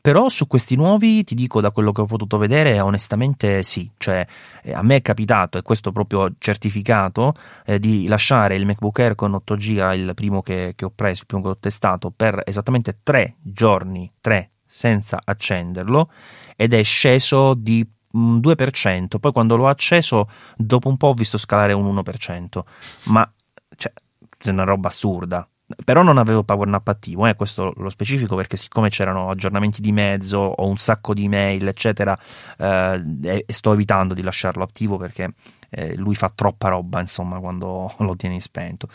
Però 0.00 0.28
su 0.28 0.46
questi 0.46 0.76
nuovi 0.76 1.24
ti 1.24 1.34
dico 1.34 1.60
da 1.60 1.70
quello 1.70 1.92
che 1.92 2.00
ho 2.00 2.06
potuto 2.06 2.38
vedere 2.38 2.80
onestamente 2.80 3.62
sì, 3.62 3.90
cioè 3.98 4.26
eh, 4.62 4.72
a 4.72 4.82
me 4.82 4.96
è 4.96 5.02
capitato 5.02 5.58
e 5.58 5.62
questo 5.62 5.92
proprio 5.92 6.32
certificato 6.38 7.34
eh, 7.66 7.78
di 7.78 8.06
lasciare 8.08 8.56
il 8.56 8.64
MacBook 8.64 8.98
Air 8.98 9.14
con 9.14 9.34
8 9.34 9.54
GB, 9.56 9.92
il 9.92 10.12
primo 10.14 10.42
che, 10.42 10.72
che 10.74 10.84
ho 10.86 10.92
preso, 10.94 11.20
il 11.20 11.26
primo 11.26 11.42
che 11.42 11.48
ho 11.50 11.56
testato 11.58 12.10
per 12.10 12.42
esattamente 12.46 13.00
3 13.02 13.36
giorni, 13.42 14.10
3 14.20 14.50
senza 14.64 15.20
accenderlo 15.22 16.10
ed 16.56 16.72
è 16.72 16.82
sceso 16.82 17.54
di 17.54 17.86
un 18.12 18.38
2%, 18.38 19.18
poi 19.18 19.32
quando 19.32 19.56
l'ho 19.56 19.68
acceso 19.68 20.28
dopo 20.56 20.88
un 20.88 20.96
po' 20.96 21.08
ho 21.08 21.14
visto 21.14 21.38
scalare 21.38 21.72
un 21.72 21.94
1%, 21.94 22.60
ma 23.04 23.30
cioè, 23.76 23.92
è 24.38 24.48
una 24.48 24.64
roba 24.64 24.88
assurda 24.88 25.46
però 25.84 26.02
non 26.02 26.18
avevo 26.18 26.42
power 26.42 26.68
nap 26.68 26.88
attivo, 26.88 27.26
eh, 27.26 27.34
questo 27.34 27.72
lo 27.76 27.90
specifico 27.90 28.36
perché 28.36 28.56
siccome 28.56 28.88
c'erano 28.88 29.30
aggiornamenti 29.30 29.80
di 29.80 29.92
mezzo 29.92 30.38
o 30.38 30.66
un 30.66 30.78
sacco 30.78 31.14
di 31.14 31.28
mail 31.28 31.66
eccetera 31.68 32.18
eh, 32.58 33.02
e 33.22 33.44
sto 33.48 33.72
evitando 33.72 34.14
di 34.14 34.22
lasciarlo 34.22 34.62
attivo 34.62 34.96
perché 34.96 35.34
eh, 35.70 35.96
lui 35.96 36.14
fa 36.14 36.30
troppa 36.34 36.68
roba 36.68 37.00
insomma 37.00 37.38
quando 37.38 37.92
lo 37.98 38.16
tieni 38.16 38.40
spento 38.40 38.88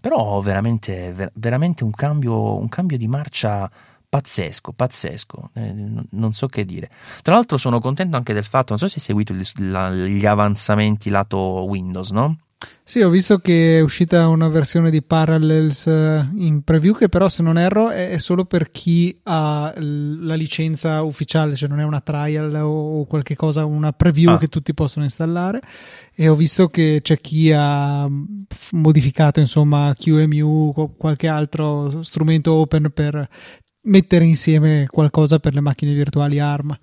però 0.00 0.40
veramente, 0.40 1.12
ver- 1.12 1.32
veramente 1.34 1.84
un, 1.84 1.90
cambio, 1.90 2.56
un 2.56 2.68
cambio 2.68 2.96
di 2.96 3.06
marcia 3.06 3.70
pazzesco, 4.08 4.72
pazzesco, 4.72 5.50
eh, 5.54 5.72
non 6.10 6.32
so 6.32 6.48
che 6.48 6.64
dire. 6.64 6.90
Tra 7.22 7.34
l'altro 7.34 7.58
sono 7.58 7.80
contento 7.80 8.16
anche 8.16 8.32
del 8.32 8.44
fatto, 8.44 8.70
non 8.70 8.78
so 8.78 8.88
se 8.88 8.94
hai 8.96 9.02
seguito 9.02 9.34
gli, 9.34 9.44
la, 9.70 9.90
gli 9.90 10.26
avanzamenti 10.26 11.10
lato 11.10 11.38
Windows, 11.38 12.10
no? 12.10 12.38
Sì, 12.90 13.02
ho 13.02 13.08
visto 13.08 13.38
che 13.38 13.78
è 13.78 13.80
uscita 13.80 14.26
una 14.26 14.48
versione 14.48 14.90
di 14.90 15.00
Parallels 15.00 15.86
eh, 15.86 16.28
in 16.34 16.62
preview 16.62 16.96
che 16.96 17.08
però 17.08 17.28
se 17.28 17.40
non 17.40 17.56
erro 17.56 17.90
è 17.90 18.18
solo 18.18 18.44
per 18.44 18.72
chi 18.72 19.16
ha 19.22 19.72
la 19.76 20.34
licenza 20.34 21.00
ufficiale, 21.02 21.54
cioè 21.54 21.68
non 21.68 21.78
è 21.78 21.84
una 21.84 22.00
trial 22.00 22.52
o 22.62 23.04
qualche 23.06 23.36
cosa, 23.36 23.64
una 23.64 23.92
preview 23.92 24.30
ah. 24.30 24.38
che 24.38 24.48
tutti 24.48 24.74
possono 24.74 25.04
installare 25.04 25.60
e 26.16 26.28
ho 26.28 26.34
visto 26.34 26.66
che 26.66 26.98
c'è 27.00 27.20
chi 27.20 27.52
ha 27.52 28.08
modificato 28.72 29.38
insomma 29.38 29.94
QEMU 29.96 30.72
o 30.74 30.94
qualche 30.96 31.28
altro 31.28 32.02
strumento 32.02 32.54
open 32.54 32.90
per 32.92 33.28
mettere 33.82 34.24
insieme 34.24 34.86
qualcosa 34.90 35.38
per 35.38 35.54
le 35.54 35.60
macchine 35.60 35.94
virtuali 35.94 36.40
ARM. 36.40 36.76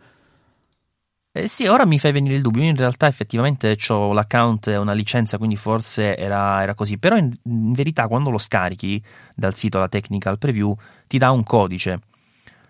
Eh 1.37 1.47
sì, 1.47 1.67
ora 1.67 1.85
mi 1.85 1.99
fai 1.99 2.11
venire 2.11 2.33
il 2.33 2.41
dubbio. 2.41 2.63
Io 2.63 2.69
in 2.69 2.75
realtà 2.75 3.05
effettivamente 3.05 3.77
ho 3.89 4.11
l'account 4.11 4.69
e 4.69 4.77
una 4.77 4.93
licenza, 4.93 5.37
quindi 5.37 5.55
forse 5.55 6.17
era, 6.17 6.63
era 6.63 6.73
così. 6.73 6.97
Però 6.97 7.15
in, 7.15 7.31
in, 7.43 7.73
verità 7.73 8.07
quando 8.07 8.31
lo 8.31 8.39
scarichi 8.39 8.99
dal 9.35 9.53
sito 9.53 9.77
la 9.77 9.87
technical 9.87 10.39
preview 10.39 10.75
ti 11.05 11.19
dà 11.19 11.29
un 11.29 11.43
codice. 11.43 11.99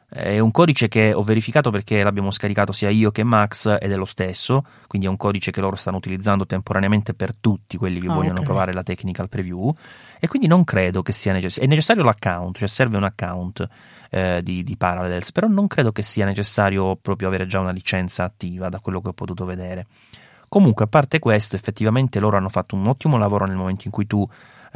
È 0.09 0.39
un 0.39 0.51
codice 0.51 0.87
che 0.87 1.13
ho 1.13 1.21
verificato 1.21 1.69
perché 1.69 2.01
l'abbiamo 2.01 2.31
scaricato 2.31 2.71
sia 2.71 2.89
io 2.89 3.11
che 3.11 3.23
Max 3.23 3.75
ed 3.77 3.91
è 3.91 3.95
lo 3.97 4.05
stesso, 4.05 4.63
quindi 4.87 5.05
è 5.05 5.09
un 5.09 5.17
codice 5.17 5.51
che 5.51 5.59
loro 5.59 5.75
stanno 5.75 5.97
utilizzando 5.97 6.45
temporaneamente 6.45 7.13
per 7.13 7.35
tutti 7.35 7.75
quelli 7.75 7.99
che 7.99 8.07
ah, 8.07 8.13
vogliono 8.13 8.35
okay. 8.35 8.45
provare 8.45 8.71
la 8.71 8.83
technical 8.83 9.27
preview 9.27 9.75
e 10.17 10.27
quindi 10.29 10.47
non 10.47 10.63
credo 10.63 11.01
che 11.01 11.11
sia 11.11 11.33
necessario. 11.33 11.67
È 11.67 11.69
necessario 11.69 12.03
l'account, 12.03 12.57
cioè 12.57 12.69
serve 12.69 12.95
un 12.95 13.03
account 13.03 13.67
eh, 14.09 14.39
di, 14.41 14.63
di, 14.63 14.77
Parallels, 14.77 15.33
però 15.33 15.47
non 15.47 15.67
credo 15.67 15.91
che 15.91 16.03
sia 16.03 16.25
necessario 16.25 16.95
proprio 16.95 17.27
avere 17.27 17.45
già 17.45 17.59
una 17.59 17.71
licenza 17.71 18.23
attiva 18.23 18.69
da 18.69 18.79
quello 18.79 19.01
che 19.01 19.09
ho 19.09 19.13
potuto 19.13 19.43
vedere. 19.43 19.87
Comunque, 20.47 20.85
a 20.85 20.87
parte 20.87 21.19
questo, 21.19 21.57
effettivamente 21.57 22.21
loro 22.21 22.37
hanno 22.37 22.47
fatto 22.47 22.75
un 22.75 22.87
ottimo 22.87 23.17
lavoro 23.17 23.45
nel 23.45 23.57
momento 23.57 23.81
in 23.83 23.91
cui 23.91 24.07
tu 24.07 24.25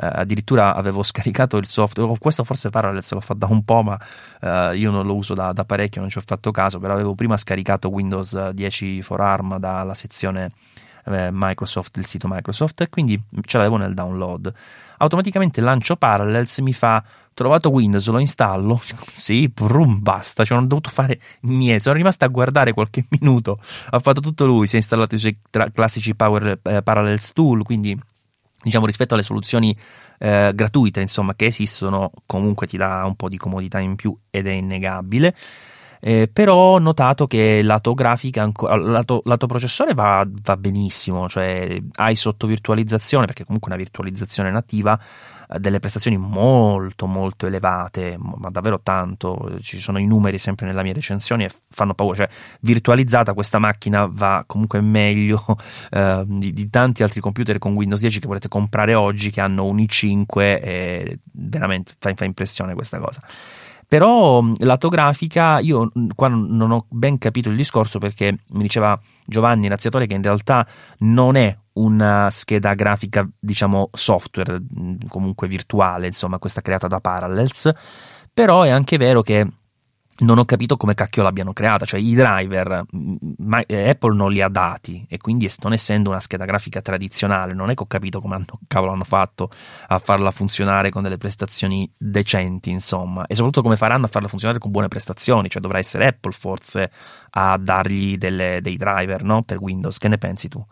addirittura 0.06 0.76
avevo 0.76 1.04
scaricato 1.04 1.58
il 1.58 1.68
software, 1.68 2.18
questo 2.20 2.44
forse 2.44 2.70
Parallels 2.70 3.12
l'ho 3.12 3.22
fatto 3.22 3.40
da 3.40 3.48
un 3.48 3.64
po', 3.64 3.84
ma 3.84 4.00
uh, 4.42 4.74
io 4.74 4.92
non 4.92 5.06
lo 5.06 5.16
uso 5.16 5.34
da, 5.34 5.54
da, 5.54 5.66
parecchio, 5.66 6.02
non 6.02 6.10
ci 6.10 6.18
ho 6.18 6.24
fatto 6.26 6.52
caso, 6.52 6.80
però 6.80 6.94
avevo 6.94 7.16
prima 7.16 7.38
scaricato 7.38 7.90
Windows 7.90 8.50
10 8.50 9.02
for 9.02 9.22
ARM 9.22 9.58
dalla 9.58 9.94
sezione 9.94 10.52
uh, 11.06 11.30
Microsoft 11.32 11.96
del 11.96 12.06
sito 12.06 12.28
Microsoft 12.30 12.82
e 12.82 12.90
quindi 12.90 13.22
ce 13.46 13.58
l'avevo 13.58 13.78
nel 13.78 13.94
download. 13.94 14.52
Automaticamente 14.98 15.62
lancio 15.62 15.96
Parallels, 15.96 16.60
mi 16.60 16.74
fa 16.74 17.04
trovato 17.34 17.70
Windows, 17.70 18.08
lo 18.08 18.20
installo, 18.20 18.82
sì, 19.16 19.48
brum, 19.48 20.00
basta, 20.02 20.44
cioè 20.44 20.56
non 20.56 20.66
ho 20.66 20.70
dovuto 20.70 20.90
fare 20.90 21.20
niente, 21.42 21.82
sono 21.82 21.96
rimasto 21.96 22.26
a 22.26 22.28
guardare 22.28 22.74
qualche 22.74 23.06
minuto, 23.20 23.60
ha 23.90 24.00
fatto 24.00 24.20
tutto 24.20 24.46
lui, 24.46 24.68
si 24.68 24.76
è 24.76 24.78
installato 24.78 25.16
i 25.16 25.20
suoi 25.20 25.38
tra- 25.50 25.70
classici 25.72 26.16
Power 26.16 26.60
eh, 26.62 26.82
Parallels 26.82 27.34
Tool, 27.34 27.64
quindi 27.64 27.98
diciamo 28.64 28.86
rispetto 28.86 29.14
alle 29.14 29.24
soluzioni 29.24 29.76
eh, 30.20 30.52
gratuite 30.54 31.02
insomma 31.02 31.34
che 31.36 31.46
esistono 31.46 32.12
comunque 32.26 32.68
ti 32.68 32.78
dà 32.78 33.04
un 33.06 33.16
po' 33.16 33.30
di 33.30 33.38
comodità 33.38 33.80
in 33.80 33.96
più 33.96 34.16
ed 34.30 34.48
è 34.48 34.52
innegabile. 34.52 35.36
Eh, 36.04 36.28
però 36.34 36.56
ho 36.56 36.80
notato 36.80 37.28
che 37.28 37.62
lato 37.62 37.94
grafica, 37.94 38.52
lato, 38.80 39.22
lato 39.24 39.46
processore 39.46 39.94
va, 39.94 40.28
va, 40.28 40.58
benissimo, 40.58 41.30
cioè 41.30 41.80
hai 41.94 42.16
sotto 42.16 42.48
virtualizzazione, 42.48 43.28
perché 43.28 43.46
comunque 43.46 43.70
una 43.70 43.78
virtualizzazione 43.78 44.50
nativa, 44.50 45.00
delle 45.60 45.80
prestazioni 45.80 46.18
molto 46.18 47.08
molto 47.08 47.46
elevate, 47.46 48.18
ma 48.18 48.50
davvero 48.50 48.80
tanto, 48.82 49.58
ci 49.62 49.80
sono 49.80 50.00
i 50.00 50.06
numeri 50.06 50.38
sempre 50.38 50.66
nella 50.66 50.84
mia 50.84 50.94
recensione 50.94 51.46
e 51.46 51.52
fanno 51.70 51.94
paura, 51.94 52.16
cioè 52.16 52.30
virtualizzata 52.62 53.34
questa 53.34 53.60
macchina 53.60 54.08
va 54.10 54.44
comunque 54.48 54.82
meglio 54.82 55.44
eh, 55.92 56.24
di, 56.26 56.54
di, 56.54 56.70
tanti 56.70 57.04
altri 57.04 57.20
computer 57.20 57.58
con 57.58 57.74
Windows 57.74 58.02
10 58.02 58.20
che 58.20 58.28
potete 58.28 58.48
comprare 58.48 58.94
oggi 58.94 59.30
che 59.30 59.42
hanno 59.42 59.66
un 59.66 59.78
i5 59.78 60.28
e 60.40 61.20
veramente 61.32 61.94
fa, 62.00 62.14
fa 62.16 62.26
impressione 62.26 62.74
questa 62.74 63.00
cosa. 63.00 63.22
Però 63.92 64.42
lato 64.60 64.88
grafica 64.88 65.60
io 65.60 65.92
qua 66.16 66.30
non 66.30 66.72
ho 66.72 66.86
ben 66.88 67.18
capito 67.18 67.50
il 67.50 67.58
discorso 67.58 68.00
perché 68.00 68.38
mi 68.54 68.62
diceva 68.62 68.98
Giovanni 69.26 69.68
Razziatore 69.68 70.08
che 70.08 70.14
in 70.14 70.22
realtà 70.22 70.66
non 71.00 71.36
è 71.36 71.54
una 71.74 72.30
scheda 72.30 72.74
grafica 72.74 73.28
diciamo 73.40 73.90
software 73.94 74.62
comunque 75.08 75.48
virtuale 75.48 76.08
insomma 76.08 76.40
questa 76.40 76.62
creata 76.62 76.88
da 76.88 77.00
Parallels. 77.00 77.72
Però 78.34 78.64
è 78.64 78.70
anche 78.70 78.98
vero 78.98 79.22
che 79.22 79.46
non 80.22 80.38
ho 80.38 80.46
capito 80.46 80.78
come 80.78 80.94
cacchio 80.94 81.24
l'abbiano 81.24 81.54
creata, 81.54 81.86
cioè 81.86 82.00
i 82.00 82.14
driver 82.14 82.84
ma, 83.38 83.62
eh, 83.66 83.90
Apple 83.90 84.16
non 84.16 84.32
li 84.32 84.42
ha 84.42 84.50
dati 84.50 85.06
e 85.10 85.18
quindi 85.18 85.50
non 85.62 85.74
essendo 85.74 86.10
una 86.10 86.20
scheda 86.20 86.46
grafica 86.46 86.82
tradizionale 86.82 87.54
non 87.54 87.70
è 87.70 87.74
che 87.74 87.84
ho 87.84 87.88
capito 87.88 88.20
come 88.20 88.36
hanno, 88.36 88.46
cavolo 88.68 88.92
hanno 88.92 89.04
fatto 89.04 89.50
a 89.88 90.00
farla 90.00 90.32
funzionare 90.32 90.90
con 90.90 91.04
delle 91.04 91.18
prestazioni 91.18 91.92
decenti 91.98 92.70
insomma 92.70 93.26
e 93.26 93.34
soprattutto 93.36 93.62
come 93.64 93.78
faranno 93.78 94.06
a 94.06 94.10
farla 94.10 94.28
funzionare 94.28 94.60
con 94.60 94.72
buone 94.72 94.88
prestazioni, 94.88 95.50
cioè 95.50 95.62
dovrà 95.62 95.80
essere 95.80 96.08
Apple 96.08 96.32
forse 96.32 96.92
a 97.32 97.58
dargli 97.58 98.18
delle, 98.18 98.60
dei 98.62 98.78
driver 98.78 99.24
no? 99.24 99.44
per 99.44 99.58
Windows, 99.60 99.98
che 99.98 100.08
ne 100.08 100.18
pensi 100.18 100.48
tu? 100.48 100.64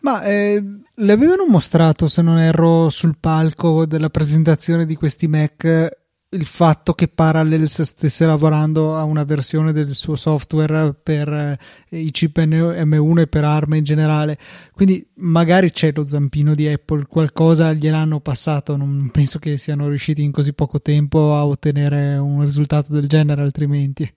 Ma 0.00 0.22
eh, 0.22 0.62
le 0.94 1.12
avevano 1.12 1.46
mostrato 1.46 2.06
se 2.06 2.22
non 2.22 2.38
erro 2.38 2.88
sul 2.88 3.16
palco 3.18 3.86
della 3.86 4.10
presentazione 4.10 4.86
di 4.86 4.96
questi 4.96 5.28
Mac 5.28 5.98
il 6.32 6.46
fatto 6.46 6.94
che 6.94 7.08
Parallels 7.08 7.82
stesse 7.82 8.24
lavorando 8.24 8.94
a 8.94 9.02
una 9.02 9.24
versione 9.24 9.72
del 9.72 9.94
suo 9.94 10.14
software 10.14 10.94
per 10.94 11.28
eh, 11.28 11.58
i 11.98 12.10
chip 12.12 12.38
M1 12.38 13.18
e 13.18 13.26
per 13.26 13.44
ARM 13.44 13.74
in 13.74 13.82
generale. 13.84 14.38
Quindi 14.72 15.04
magari 15.14 15.72
c'è 15.72 15.90
lo 15.92 16.06
zampino 16.06 16.54
di 16.54 16.68
Apple, 16.68 17.06
qualcosa 17.06 17.72
gliel'hanno 17.72 18.20
passato. 18.20 18.76
Non 18.76 19.10
penso 19.12 19.40
che 19.40 19.58
siano 19.58 19.88
riusciti 19.88 20.22
in 20.22 20.30
così 20.30 20.52
poco 20.52 20.80
tempo 20.80 21.34
a 21.34 21.44
ottenere 21.44 22.16
un 22.16 22.44
risultato 22.44 22.92
del 22.92 23.08
genere, 23.08 23.42
altrimenti. 23.42 24.12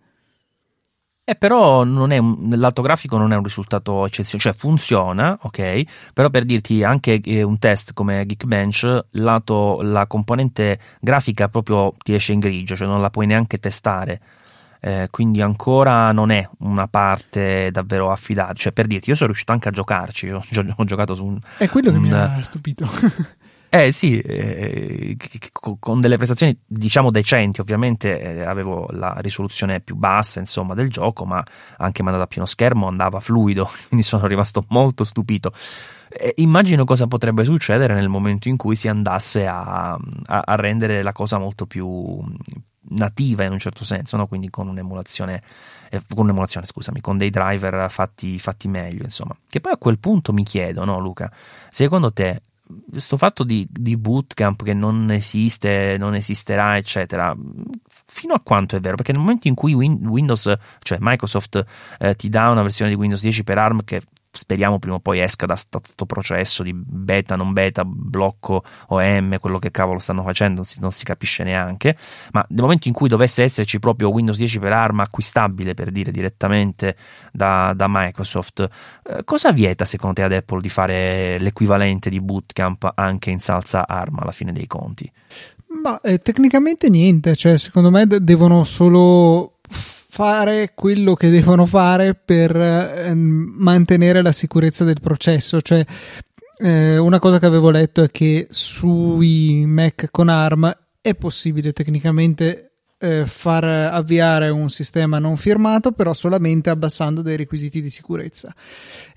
Eh, 1.25 1.35
però 1.35 1.85
non 1.85 2.11
è 2.11 2.17
un, 2.17 2.35
nel 2.39 2.59
lato 2.59 2.81
grafico 2.81 3.17
non 3.17 3.31
è 3.31 3.37
un 3.37 3.43
risultato 3.43 4.05
eccezionale, 4.05 4.51
cioè 4.51 4.53
funziona, 4.53 5.37
ok, 5.41 6.11
però 6.13 6.29
per 6.29 6.43
dirti 6.43 6.83
anche 6.83 7.21
eh, 7.23 7.43
un 7.43 7.59
test 7.59 7.93
come 7.93 8.25
Geekbench, 8.25 9.05
lato, 9.11 9.79
la 9.81 10.05
componente 10.05 10.79
grafica 10.99 11.47
proprio 11.47 11.95
ti 12.03 12.13
esce 12.13 12.33
in 12.33 12.39
grigio, 12.39 12.75
cioè 12.75 12.87
non 12.87 12.99
la 12.99 13.09
puoi 13.09 13.25
neanche 13.25 13.57
testare. 13.57 14.19
Eh, 14.81 15.07
quindi 15.11 15.41
ancora 15.41 16.11
non 16.11 16.29
è 16.29 16.45
una 16.57 16.89
parte 16.89 17.71
davvero 17.71 18.11
affidabile. 18.11 18.57
Cioè, 18.57 18.73
per 18.73 18.85
dirti, 18.85 19.09
io 19.09 19.15
sono 19.15 19.27
riuscito 19.27 19.53
anche 19.53 19.69
a 19.69 19.71
giocarci. 19.71 20.27
Ho, 20.29 20.43
ho 20.75 20.83
giocato 20.83 21.15
su 21.15 21.25
un. 21.25 21.39
È 21.57 21.69
quello 21.69 21.87
un, 21.87 21.95
che 21.95 22.01
mi 22.01 22.11
ha 22.11 22.41
stupito. 22.41 22.85
Eh 23.75 23.91
sì, 23.91 24.19
eh, 24.19 25.17
con 25.79 25.99
delle 25.99 26.17
prestazioni 26.17 26.55
diciamo 26.63 27.09
decenti, 27.09 27.59
ovviamente 27.59 28.21
eh, 28.21 28.43
avevo 28.43 28.87
la 28.91 29.15
risoluzione 29.17 29.79
più 29.81 29.95
bassa 29.95 30.39
insomma 30.39 30.75
del 30.75 30.91
gioco, 30.91 31.25
ma 31.25 31.43
anche 31.77 32.03
mandato 32.03 32.25
a 32.25 32.27
pieno 32.27 32.45
schermo 32.45 32.87
andava 32.87 33.19
fluido, 33.19 33.67
quindi 33.89 34.05
sono 34.05 34.27
rimasto 34.27 34.63
molto 34.69 35.03
stupito. 35.03 35.51
Eh, 36.07 36.33
immagino 36.35 36.85
cosa 36.85 37.07
potrebbe 37.07 37.43
succedere 37.45 37.95
nel 37.95 38.09
momento 38.09 38.47
in 38.47 38.57
cui 38.57 38.75
si 38.75 38.87
andasse 38.87 39.47
a, 39.47 39.93
a, 39.93 40.41
a 40.45 40.55
rendere 40.55 41.01
la 41.01 41.11
cosa 41.11 41.39
molto 41.39 41.65
più 41.65 42.23
nativa 42.89 43.43
in 43.43 43.53
un 43.53 43.59
certo 43.59 43.83
senso, 43.83 44.17
no? 44.17 44.27
quindi 44.27 44.51
con 44.51 44.67
un'emulazione, 44.67 45.41
eh, 45.89 45.99
con 46.13 46.25
un'emulazione, 46.25 46.67
scusami, 46.67 47.01
con 47.01 47.17
dei 47.17 47.31
driver 47.31 47.89
fatti, 47.89 48.37
fatti 48.37 48.67
meglio, 48.67 49.01
insomma. 49.01 49.35
Che 49.49 49.59
poi 49.61 49.71
a 49.71 49.77
quel 49.77 49.97
punto 49.97 50.31
mi 50.31 50.43
chiedo, 50.43 50.85
no, 50.85 50.99
Luca, 50.99 51.31
secondo 51.71 52.13
te 52.13 52.43
questo 52.89 53.17
fatto 53.17 53.43
di, 53.43 53.67
di, 53.69 53.97
bootcamp 53.97 54.63
che 54.63 54.73
non 54.73 55.11
esiste, 55.11 55.97
non 55.97 56.15
esisterà, 56.15 56.77
eccetera, 56.77 57.35
fino 58.05 58.33
a 58.33 58.39
quanto 58.41 58.75
è 58.75 58.79
vero? 58.79 58.95
Perché 58.95 59.11
nel 59.11 59.21
momento 59.21 59.47
in 59.47 59.53
cui 59.55 59.73
Win- 59.73 60.07
Windows, 60.07 60.53
cioè 60.79 60.97
Microsoft, 61.01 61.63
eh, 61.99 62.15
ti 62.15 62.29
dà 62.29 62.49
una 62.49 62.61
versione 62.61 62.91
di 62.91 62.97
Windows 62.97 63.21
10 63.21 63.43
per 63.43 63.57
ARM 63.57 63.83
che 63.83 64.01
speriamo 64.35 64.79
prima 64.79 64.95
o 64.95 64.99
poi 64.99 65.19
esca 65.19 65.45
da 65.45 65.57
questo 65.69 66.05
processo 66.05 66.63
di 66.63 66.73
beta, 66.73 67.35
non 67.35 67.53
beta, 67.53 67.83
blocco 67.85 68.63
OM, 68.87 69.39
quello 69.39 69.59
che 69.59 69.69
cavolo 69.69 69.99
stanno 69.99 70.23
facendo, 70.23 70.55
non 70.55 70.65
si, 70.65 70.79
non 70.79 70.91
si, 70.91 71.03
capisce 71.03 71.43
neanche, 71.43 71.95
ma 72.31 72.43
nel 72.49 72.61
momento 72.61 72.87
in 72.87 72.93
cui 72.93 73.07
dovesse 73.07 73.43
esserci 73.43 73.79
proprio 73.79 74.09
Windows 74.09 74.37
10 74.37 74.59
per 74.59 74.73
ARM 74.73 75.01
acquistabile, 75.01 75.75
per 75.75 75.91
dire 75.91 76.11
direttamente 76.11 76.97
da, 77.31 77.73
da 77.75 77.85
Microsoft, 77.87 78.67
eh, 79.03 79.23
cosa 79.23 79.51
vieta 79.51 79.85
secondo 79.85 80.15
te 80.15 80.23
ad 80.23 80.33
Apple 80.33 80.61
di 80.61 80.69
fare 80.69 81.37
l'equivalente 81.39 82.09
di 82.09 82.19
Bootcamp 82.19 82.91
anche 82.95 83.29
in 83.29 83.39
salsa 83.39 83.87
ARM 83.87 84.19
alla 84.19 84.31
fine 84.31 84.51
dei 84.51 84.67
conti? 84.67 85.11
Ma 85.81 85.99
eh, 86.01 86.19
tecnicamente 86.19 86.89
niente, 86.89 87.35
cioè 87.35 87.57
secondo 87.57 87.91
me 87.91 88.07
de- 88.07 88.23
devono 88.23 88.63
solo 88.63 89.52
fare 90.13 90.73
quello 90.75 91.15
che 91.15 91.31
devono 91.31 91.65
fare 91.65 92.13
per 92.13 92.55
eh, 92.55 93.15
mantenere 93.15 94.21
la 94.21 94.31
sicurezza 94.31 94.83
del 94.83 94.99
processo. 95.01 95.59
Cioè, 95.59 95.83
eh, 96.59 96.99
una 96.99 97.17
cosa 97.17 97.39
che 97.39 97.47
avevo 97.47 97.71
letto 97.71 98.03
è 98.03 98.11
che 98.11 98.45
sui 98.51 99.65
Mac 99.65 100.09
con 100.11 100.29
ARM 100.29 100.71
è 101.01 101.15
possibile 101.15 101.73
tecnicamente 101.73 102.73
eh, 102.99 103.25
far 103.25 103.63
avviare 103.63 104.49
un 104.49 104.69
sistema 104.69 105.17
non 105.17 105.35
firmato, 105.35 105.93
però 105.93 106.13
solamente 106.13 106.69
abbassando 106.69 107.23
dei 107.23 107.35
requisiti 107.35 107.81
di 107.81 107.89
sicurezza. 107.89 108.53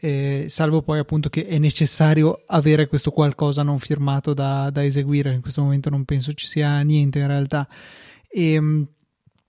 Eh, 0.00 0.46
salvo 0.48 0.80
poi 0.80 0.98
appunto 0.98 1.28
che 1.28 1.46
è 1.46 1.58
necessario 1.58 2.40
avere 2.46 2.86
questo 2.86 3.10
qualcosa 3.10 3.62
non 3.62 3.78
firmato 3.80 4.32
da, 4.32 4.70
da 4.70 4.82
eseguire. 4.82 5.34
In 5.34 5.42
questo 5.42 5.60
momento 5.60 5.90
non 5.90 6.06
penso 6.06 6.32
ci 6.32 6.46
sia 6.46 6.80
niente 6.80 7.18
in 7.18 7.26
realtà. 7.26 7.68
E, 8.30 8.52
ehm, 8.54 8.88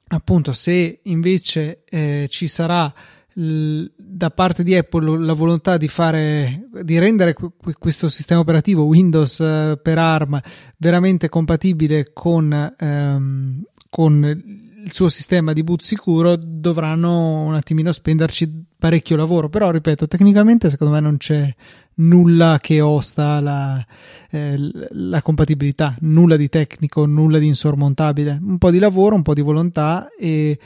appunto 0.09 0.53
se 0.53 0.99
invece 1.03 1.83
eh, 1.89 2.27
ci 2.29 2.47
sarà 2.47 2.93
da 3.39 4.31
parte 4.31 4.63
di 4.63 4.75
Apple 4.75 5.23
la 5.23 5.33
volontà 5.33 5.77
di 5.77 5.87
fare 5.87 6.67
di 6.81 6.97
rendere 6.97 7.33
qu- 7.33 7.53
questo 7.77 8.09
sistema 8.09 8.39
operativo 8.39 8.85
Windows 8.85 9.39
eh, 9.39 9.79
per 9.79 9.99
ARM 9.99 10.41
veramente 10.77 11.29
compatibile 11.29 12.13
con, 12.13 12.73
ehm, 12.75 13.61
con 13.91 14.23
il 14.87 14.91
suo 14.91 15.09
sistema 15.09 15.53
di 15.53 15.63
boot 15.63 15.81
sicuro 15.81 16.35
dovranno 16.35 17.41
un 17.41 17.53
attimino 17.53 17.91
spenderci 17.91 18.65
parecchio 18.79 19.15
lavoro. 19.15 19.49
Però 19.49 19.69
ripeto 19.69 20.07
tecnicamente 20.07 20.71
secondo 20.71 20.93
me 20.93 20.99
non 20.99 21.17
c'è 21.17 21.53
nulla 21.97 22.59
che 22.61 22.81
osta 22.81 23.39
la, 23.39 23.85
eh, 24.31 24.55
la, 24.91 25.21
compatibilità, 25.21 25.95
nulla 26.01 26.35
di 26.35 26.49
tecnico, 26.49 27.05
nulla 27.05 27.39
di 27.39 27.47
insormontabile, 27.47 28.39
un 28.41 28.57
po' 28.57 28.71
di 28.71 28.79
lavoro, 28.79 29.15
un 29.15 29.21
po' 29.21 29.33
di 29.33 29.41
volontà 29.41 30.09
e, 30.17 30.59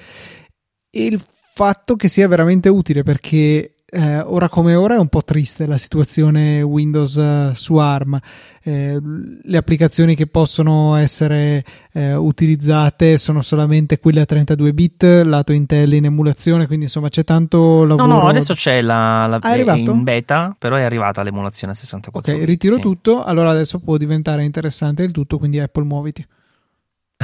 e 0.89 1.05
il 1.05 1.21
fatto 1.53 1.95
che 1.95 2.07
sia 2.07 2.27
veramente 2.27 2.69
utile 2.69 3.03
perché 3.03 3.70
eh, 3.93 4.19
ora 4.21 4.47
come 4.47 4.73
ora 4.73 4.95
è 4.95 4.97
un 4.97 5.09
po' 5.09 5.21
triste 5.21 5.65
la 5.65 5.77
situazione 5.77 6.61
Windows 6.61 7.15
uh, 7.15 7.53
su 7.53 7.75
ARM. 7.75 8.17
Eh, 8.63 8.97
le 9.43 9.57
applicazioni 9.57 10.15
che 10.15 10.27
possono 10.27 10.95
essere 10.95 11.65
eh, 11.91 12.13
utilizzate 12.13 13.17
sono 13.17 13.41
solamente 13.41 13.99
quelle 13.99 14.21
a 14.21 14.25
32 14.25 14.73
bit, 14.73 15.03
lato 15.25 15.51
Intel 15.51 15.91
in 15.93 16.05
emulazione, 16.05 16.67
quindi 16.67 16.85
insomma 16.85 17.09
c'è 17.09 17.25
tanto 17.25 17.83
lavoro. 17.83 18.07
No, 18.07 18.19
no, 18.21 18.27
adesso 18.29 18.53
c'è 18.53 18.81
la, 18.81 19.27
la 19.27 19.39
è 19.39 19.59
in 19.75 20.03
beta, 20.03 20.55
però 20.57 20.77
è 20.77 20.83
arrivata 20.83 21.21
l'emulazione 21.21 21.73
a 21.73 21.75
64 21.75 22.31
Ok, 22.31 22.39
bit, 22.39 22.47
ritiro 22.47 22.75
sì. 22.75 22.81
tutto, 22.81 23.25
allora 23.25 23.49
adesso 23.49 23.79
può 23.79 23.97
diventare 23.97 24.45
interessante 24.45 25.03
il 25.03 25.11
tutto, 25.11 25.37
quindi 25.37 25.59
Apple 25.59 25.83
muoviti. 25.83 26.25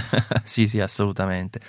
sì, 0.43 0.67
sì, 0.67 0.79
assolutamente. 0.79 1.59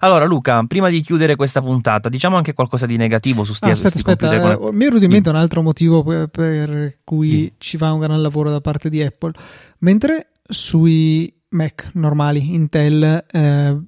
Allora, 0.00 0.26
Luca, 0.26 0.62
prima 0.64 0.90
di 0.90 1.00
chiudere 1.00 1.36
questa 1.36 1.62
puntata, 1.62 2.08
diciamo 2.08 2.36
anche 2.36 2.52
qualcosa 2.52 2.86
di 2.86 2.96
negativo 2.96 3.44
su 3.44 3.54
sti, 3.54 3.68
ah, 3.68 3.72
aspetta, 3.72 3.96
aspetta, 3.96 4.40
con... 4.40 4.50
Eh, 4.50 4.72
mi 4.72 4.84
è 4.84 4.88
venuto 4.88 5.04
in 5.04 5.10
mente 5.10 5.30
un 5.30 5.36
altro 5.36 5.62
motivo 5.62 6.02
per, 6.02 6.28
per 6.28 6.98
cui 7.04 7.30
sì. 7.30 7.52
ci 7.58 7.76
fa 7.78 7.92
un 7.92 8.00
gran 8.00 8.20
lavoro 8.20 8.50
da 8.50 8.60
parte 8.60 8.90
di 8.90 9.02
Apple. 9.02 9.32
Mentre 9.78 10.32
sui 10.42 11.32
Mac 11.50 11.90
normali 11.94 12.54
Intel, 12.54 13.24
eh, 13.30 13.78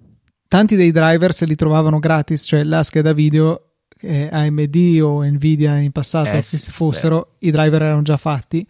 tanti 0.48 0.76
dei 0.76 0.90
driver 0.90 1.32
se 1.34 1.44
li 1.44 1.54
trovavano 1.54 1.98
gratis, 1.98 2.44
cioè 2.46 2.64
la 2.64 2.82
scheda 2.82 3.12
video 3.12 3.72
eh, 4.00 4.28
AMD 4.30 5.00
o 5.02 5.22
Nvidia 5.22 5.78
in 5.78 5.92
passato, 5.92 6.30
eh, 6.30 6.42
che 6.42 6.58
fossero, 6.58 7.36
beh. 7.38 7.48
i 7.48 7.50
driver 7.50 7.82
erano 7.82 8.02
già 8.02 8.16
fatti. 8.16 8.66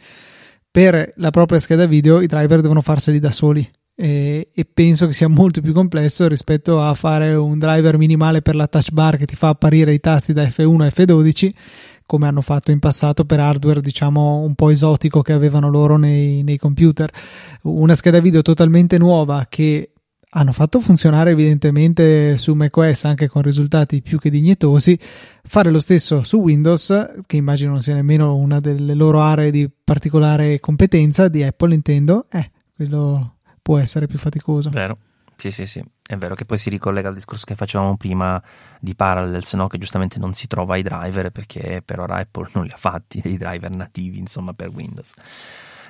Per 0.68 1.12
la 1.16 1.30
propria 1.30 1.58
scheda 1.58 1.86
video, 1.86 2.20
i 2.20 2.26
driver 2.26 2.60
devono 2.60 2.80
farseli 2.80 3.18
da 3.18 3.30
soli 3.30 3.66
e, 3.98 4.48
e, 4.52 4.66
penso 4.66 5.06
che 5.06 5.14
sia 5.14 5.26
molto 5.26 5.62
più 5.62 5.72
complesso 5.72 6.28
rispetto 6.28 6.82
a 6.82 6.92
fare 6.92 7.34
un 7.34 7.58
driver 7.58 7.96
minimale 7.96 8.42
per 8.42 8.54
la 8.54 8.66
touch 8.66 8.90
bar 8.90 9.16
che 9.16 9.24
ti 9.24 9.36
fa 9.36 9.48
apparire 9.48 9.94
i 9.94 10.00
tasti 10.00 10.34
da 10.34 10.42
F1 10.42 10.82
a 10.82 10.86
F12 10.86 11.50
come 12.04 12.26
hanno 12.26 12.42
fatto 12.42 12.70
in 12.70 12.78
passato 12.78 13.24
per 13.24 13.40
hardware 13.40 13.80
diciamo 13.80 14.40
un 14.40 14.54
po' 14.54 14.68
esotico 14.68 15.22
che 15.22 15.32
avevano 15.32 15.70
loro 15.70 15.96
nei, 15.96 16.42
nei 16.42 16.58
computer 16.58 17.10
una 17.62 17.94
scheda 17.94 18.20
video 18.20 18.42
totalmente 18.42 18.98
nuova 18.98 19.46
che 19.48 19.92
hanno 20.28 20.52
fatto 20.52 20.78
funzionare 20.80 21.30
evidentemente 21.30 22.36
su 22.36 22.52
macOS 22.52 23.04
anche 23.04 23.26
con 23.26 23.40
risultati 23.40 24.02
più 24.02 24.18
che 24.18 24.28
dignitosi. 24.28 24.98
Fare 25.42 25.70
lo 25.70 25.80
stesso 25.80 26.22
su 26.24 26.38
Windows, 26.38 27.22
che 27.24 27.36
immagino 27.36 27.70
non 27.70 27.80
sia 27.80 27.94
nemmeno 27.94 28.34
una 28.34 28.60
delle 28.60 28.92
loro 28.92 29.20
aree 29.20 29.50
di 29.50 29.70
particolare 29.82 30.60
competenza 30.60 31.28
di 31.28 31.42
Apple, 31.42 31.72
intendo, 31.72 32.26
eh, 32.30 32.50
quello 32.74 33.35
può 33.66 33.78
essere 33.78 34.06
più 34.06 34.16
faticoso. 34.16 34.70
Vero. 34.70 34.98
Sì, 35.34 35.50
sì, 35.50 35.66
sì, 35.66 35.84
è 36.06 36.16
vero 36.16 36.36
che 36.36 36.44
poi 36.44 36.56
si 36.56 36.70
ricollega 36.70 37.08
al 37.08 37.14
discorso 37.14 37.44
che 37.44 37.56
facevamo 37.56 37.96
prima 37.96 38.40
di 38.78 38.94
Parallels, 38.94 39.52
no? 39.54 39.66
che 39.66 39.76
giustamente 39.76 40.20
non 40.20 40.34
si 40.34 40.46
trova 40.46 40.76
i 40.76 40.82
driver 40.82 41.30
perché 41.30 41.82
per 41.84 41.98
ora 41.98 42.14
Apple 42.18 42.48
non 42.54 42.64
li 42.64 42.70
ha 42.70 42.76
fatti, 42.76 43.20
i 43.24 43.36
driver 43.36 43.70
nativi, 43.72 44.18
insomma, 44.18 44.54
per 44.54 44.68
Windows. 44.68 45.14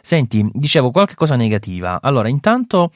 Senti, 0.01 0.49
dicevo 0.55 0.91
qualche 0.91 1.15
cosa 1.15 1.37
negativa. 1.37 2.01
Allora, 2.01 2.29
intanto 2.29 2.93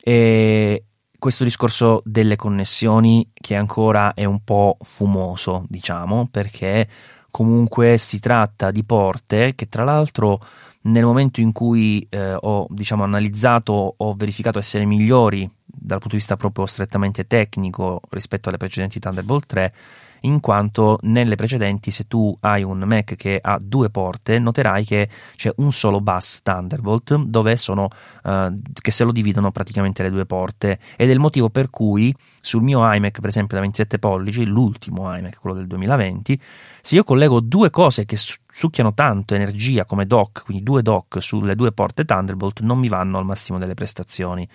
eh, 0.00 0.84
questo 1.18 1.42
discorso 1.42 2.00
delle 2.04 2.36
connessioni 2.36 3.28
che 3.34 3.56
ancora 3.56 4.14
è 4.14 4.24
un 4.24 4.44
po' 4.44 4.76
fumoso, 4.82 5.64
diciamo, 5.66 6.28
perché 6.30 6.88
comunque 7.30 7.98
si 7.98 8.20
tratta 8.20 8.70
di 8.70 8.84
porte 8.84 9.56
che 9.56 9.68
tra 9.68 9.82
l'altro 9.82 10.40
nel 10.82 11.04
momento 11.04 11.40
in 11.40 11.52
cui 11.52 12.06
eh, 12.08 12.36
ho 12.38 12.66
diciamo, 12.70 13.04
analizzato, 13.04 13.94
ho 13.96 14.14
verificato 14.14 14.58
essere 14.58 14.84
migliori 14.84 15.48
dal 15.64 15.98
punto 15.98 16.14
di 16.14 16.16
vista 16.16 16.36
proprio 16.36 16.66
strettamente 16.66 17.26
tecnico 17.26 18.00
rispetto 18.10 18.48
alle 18.48 18.58
precedenti 18.58 18.98
Thunderbolt 18.98 19.46
3, 19.46 19.74
in 20.22 20.40
quanto 20.40 20.98
nelle 21.02 21.36
precedenti 21.36 21.90
se 21.90 22.06
tu 22.06 22.36
hai 22.40 22.62
un 22.62 22.78
Mac 22.86 23.16
che 23.16 23.38
ha 23.40 23.58
due 23.60 23.90
porte 23.90 24.38
noterai 24.38 24.84
che 24.84 25.08
c'è 25.36 25.52
un 25.56 25.72
solo 25.72 26.00
bus 26.00 26.40
Thunderbolt 26.42 27.16
dove 27.16 27.56
sono 27.56 27.88
uh, 28.24 28.60
che 28.80 28.90
se 28.90 29.04
lo 29.04 29.12
dividono 29.12 29.50
praticamente 29.52 30.02
le 30.02 30.10
due 30.10 30.26
porte 30.26 30.78
ed 30.96 31.08
è 31.08 31.12
il 31.12 31.18
motivo 31.18 31.50
per 31.50 31.70
cui 31.70 32.14
sul 32.40 32.62
mio 32.62 32.80
iMac 32.92 33.20
per 33.20 33.28
esempio 33.28 33.56
da 33.56 33.62
27 33.62 33.98
pollici 33.98 34.44
l'ultimo 34.44 35.14
iMac 35.16 35.38
quello 35.40 35.56
del 35.56 35.66
2020 35.66 36.40
se 36.80 36.96
io 36.96 37.04
collego 37.04 37.38
due 37.38 37.70
cose 37.70 38.04
che 38.04 38.16
succhiano 38.16 38.92
tanto 38.92 39.36
energia 39.36 39.84
come 39.84 40.04
dock, 40.04 40.44
quindi 40.44 40.64
due 40.64 40.82
dock 40.82 41.22
sulle 41.22 41.54
due 41.54 41.70
porte 41.70 42.04
Thunderbolt, 42.04 42.60
non 42.60 42.78
mi 42.78 42.88
vanno 42.88 43.18
al 43.18 43.24
massimo 43.24 43.58
delle 43.58 43.74
prestazioni. 43.74 44.46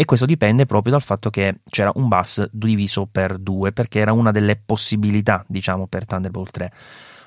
E 0.00 0.04
questo 0.04 0.26
dipende 0.26 0.64
proprio 0.64 0.92
dal 0.92 1.02
fatto 1.02 1.28
che 1.28 1.56
c'era 1.68 1.90
un 1.96 2.06
bus 2.06 2.48
diviso 2.52 3.08
per 3.10 3.36
due, 3.36 3.72
perché 3.72 3.98
era 3.98 4.12
una 4.12 4.30
delle 4.30 4.54
possibilità, 4.54 5.44
diciamo, 5.48 5.88
per 5.88 6.06
Thunderbolt 6.06 6.52
3. 6.52 6.72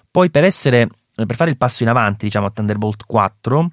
Poi 0.09 0.31
per 0.31 0.45
essere, 0.45 0.87
per 1.13 1.35
fare 1.35 1.49
il 1.49 1.57
passo 1.57 1.83
in 1.83 1.89
avanti, 1.89 2.23
diciamo, 2.23 2.45
a 2.45 2.49
Thunderbolt 2.49 3.03
4, 3.05 3.71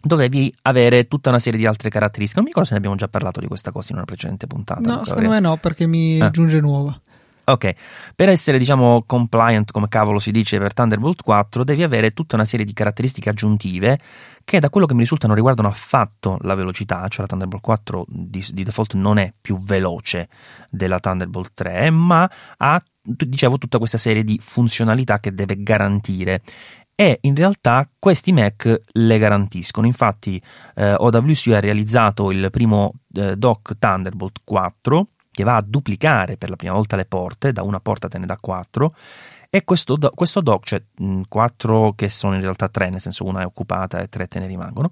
dovevi 0.00 0.54
avere 0.62 1.08
tutta 1.08 1.30
una 1.30 1.40
serie 1.40 1.58
di 1.58 1.66
altre 1.66 1.90
caratteristiche. 1.90 2.36
Non 2.36 2.44
mi 2.44 2.50
ricordo 2.50 2.68
se 2.68 2.74
ne 2.74 2.78
abbiamo 2.78 2.96
già 2.96 3.08
parlato 3.08 3.40
di 3.40 3.48
questa 3.48 3.72
cosa 3.72 3.88
in 3.90 3.96
una 3.96 4.04
precedente 4.04 4.46
puntata. 4.46 4.80
No, 4.88 5.04
secondo 5.04 5.30
me 5.30 5.40
no, 5.40 5.56
perché 5.56 5.88
mi 5.88 6.20
ah. 6.20 6.30
giunge 6.30 6.60
nuova. 6.60 6.96
Ok, 7.48 7.72
per 8.14 8.28
essere 8.28 8.58
diciamo 8.58 9.04
compliant 9.06 9.70
come 9.70 9.88
cavolo 9.88 10.18
si 10.18 10.30
dice 10.30 10.58
per 10.58 10.74
Thunderbolt 10.74 11.22
4 11.22 11.64
devi 11.64 11.82
avere 11.82 12.10
tutta 12.10 12.34
una 12.34 12.44
serie 12.44 12.66
di 12.66 12.74
caratteristiche 12.74 13.30
aggiuntive 13.30 13.98
che 14.44 14.60
da 14.60 14.68
quello 14.68 14.84
che 14.84 14.92
mi 14.92 15.00
risulta 15.00 15.26
non 15.26 15.34
riguardano 15.34 15.68
affatto 15.68 16.36
la 16.42 16.54
velocità, 16.54 17.08
cioè 17.08 17.22
la 17.22 17.26
Thunderbolt 17.26 17.62
4 17.62 18.04
di, 18.06 18.44
di 18.50 18.64
default 18.64 18.94
non 18.94 19.16
è 19.16 19.32
più 19.40 19.58
veloce 19.62 20.28
della 20.68 21.00
Thunderbolt 21.00 21.52
3, 21.54 21.88
ma 21.88 22.30
ha 22.58 22.82
dicevo 23.00 23.56
tutta 23.56 23.78
questa 23.78 23.96
serie 23.96 24.24
di 24.24 24.38
funzionalità 24.42 25.18
che 25.18 25.32
deve 25.32 25.62
garantire 25.62 26.42
e 26.94 27.18
in 27.22 27.34
realtà 27.34 27.88
questi 27.98 28.32
Mac 28.32 28.80
le 28.92 29.18
garantiscono. 29.18 29.86
Infatti 29.86 30.42
eh, 30.74 30.92
OWC 30.98 31.46
ha 31.54 31.60
realizzato 31.60 32.30
il 32.30 32.50
primo 32.50 32.92
eh, 33.14 33.36
dock 33.36 33.78
Thunderbolt 33.78 34.40
4 34.44 35.06
che 35.38 35.44
va 35.44 35.54
a 35.54 35.64
duplicare 35.64 36.36
per 36.36 36.50
la 36.50 36.56
prima 36.56 36.72
volta 36.72 36.96
le 36.96 37.04
porte, 37.04 37.52
da 37.52 37.62
una 37.62 37.78
porta 37.78 38.08
te 38.08 38.18
ne 38.18 38.26
dà 38.26 38.36
quattro, 38.40 38.92
e 39.48 39.62
questo, 39.62 39.96
questo 40.16 40.40
dock, 40.40 40.66
cioè 40.66 40.82
quattro 41.28 41.92
che 41.94 42.08
sono 42.08 42.34
in 42.34 42.40
realtà 42.40 42.68
tre, 42.68 42.90
nel 42.90 43.00
senso 43.00 43.24
una 43.24 43.42
è 43.42 43.44
occupata 43.44 44.00
e 44.00 44.08
tre 44.08 44.26
te 44.26 44.40
ne 44.40 44.48
rimangono, 44.48 44.88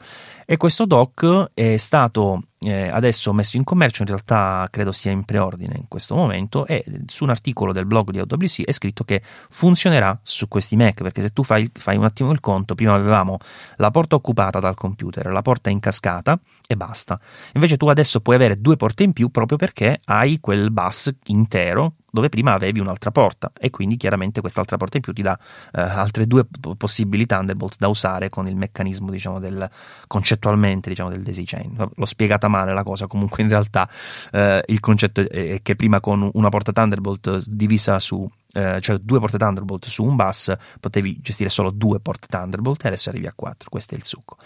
e 0.46 0.56
questo 0.56 0.86
dock 0.86 1.50
è 1.52 1.76
stato 1.78 2.44
eh, 2.60 2.88
adesso 2.88 3.32
messo 3.32 3.56
in 3.56 3.64
commercio, 3.64 4.02
in 4.02 4.08
realtà 4.08 4.68
credo 4.70 4.92
sia 4.92 5.10
in 5.10 5.24
preordine 5.24 5.74
in 5.76 5.88
questo 5.88 6.14
momento 6.14 6.64
e 6.64 6.84
su 7.06 7.24
un 7.24 7.30
articolo 7.30 7.72
del 7.72 7.86
blog 7.86 8.10
di 8.10 8.20
AWC 8.20 8.62
è 8.64 8.72
scritto 8.72 9.02
che 9.02 9.20
funzionerà 9.50 10.16
su 10.22 10.46
questi 10.46 10.76
Mac, 10.76 11.02
perché 11.02 11.22
se 11.22 11.30
tu 11.30 11.42
fai, 11.42 11.68
fai 11.74 11.96
un 11.96 12.04
attimo 12.04 12.30
il 12.30 12.38
conto, 12.38 12.76
prima 12.76 12.94
avevamo 12.94 13.38
la 13.76 13.90
porta 13.90 14.14
occupata 14.14 14.60
dal 14.60 14.76
computer, 14.76 15.26
la 15.26 15.42
porta 15.42 15.70
in 15.70 15.80
cascata 15.80 16.38
e 16.66 16.76
basta. 16.76 17.18
Invece 17.54 17.76
tu 17.76 17.86
adesso 17.88 18.20
puoi 18.20 18.36
avere 18.36 18.60
due 18.60 18.76
porte 18.76 19.02
in 19.02 19.12
più 19.12 19.30
proprio 19.30 19.56
perché 19.56 20.00
hai 20.04 20.40
quel 20.40 20.70
bus 20.70 21.12
intero 21.26 21.94
dove 22.16 22.28
prima 22.30 22.54
avevi 22.54 22.80
un'altra 22.80 23.10
porta 23.10 23.52
e 23.58 23.68
quindi 23.68 23.96
chiaramente 23.96 24.40
quest'altra 24.40 24.78
porta 24.78 24.96
in 24.96 25.02
più 25.02 25.12
ti 25.12 25.20
dà 25.20 25.38
eh, 25.72 25.80
altre 25.82 26.26
due 26.26 26.46
possibili 26.76 27.26
Thunderbolt 27.26 27.76
da 27.78 27.88
usare 27.88 28.30
con 28.30 28.48
il 28.48 28.56
meccanismo 28.56 29.10
diciamo 29.10 29.38
del 29.38 29.68
concettualmente 30.06 30.88
diciamo 30.88 31.10
del 31.10 31.22
daisy 31.22 31.44
chain. 31.44 31.90
L'ho 31.94 32.06
spiegata 32.06 32.48
male 32.48 32.72
la 32.72 32.82
cosa, 32.82 33.06
comunque 33.06 33.42
in 33.42 33.50
realtà 33.50 33.88
eh, 34.32 34.62
il 34.66 34.80
concetto 34.80 35.28
è 35.28 35.60
che 35.62 35.76
prima 35.76 36.00
con 36.00 36.28
una 36.32 36.48
porta 36.48 36.72
Thunderbolt 36.72 37.44
divisa 37.46 37.98
su 37.98 38.28
eh, 38.52 38.80
cioè 38.80 38.96
due 38.96 39.20
porte 39.20 39.36
Thunderbolt 39.36 39.84
su 39.84 40.02
un 40.02 40.16
bus 40.16 40.54
potevi 40.80 41.18
gestire 41.20 41.50
solo 41.50 41.70
due 41.70 42.00
porte 42.00 42.26
Thunderbolt 42.28 42.82
e 42.84 42.88
adesso 42.88 43.10
arrivi 43.10 43.26
a 43.26 43.32
quattro, 43.36 43.68
questo 43.68 43.94
è 43.94 43.98
il 43.98 44.04
succo. 44.04 44.38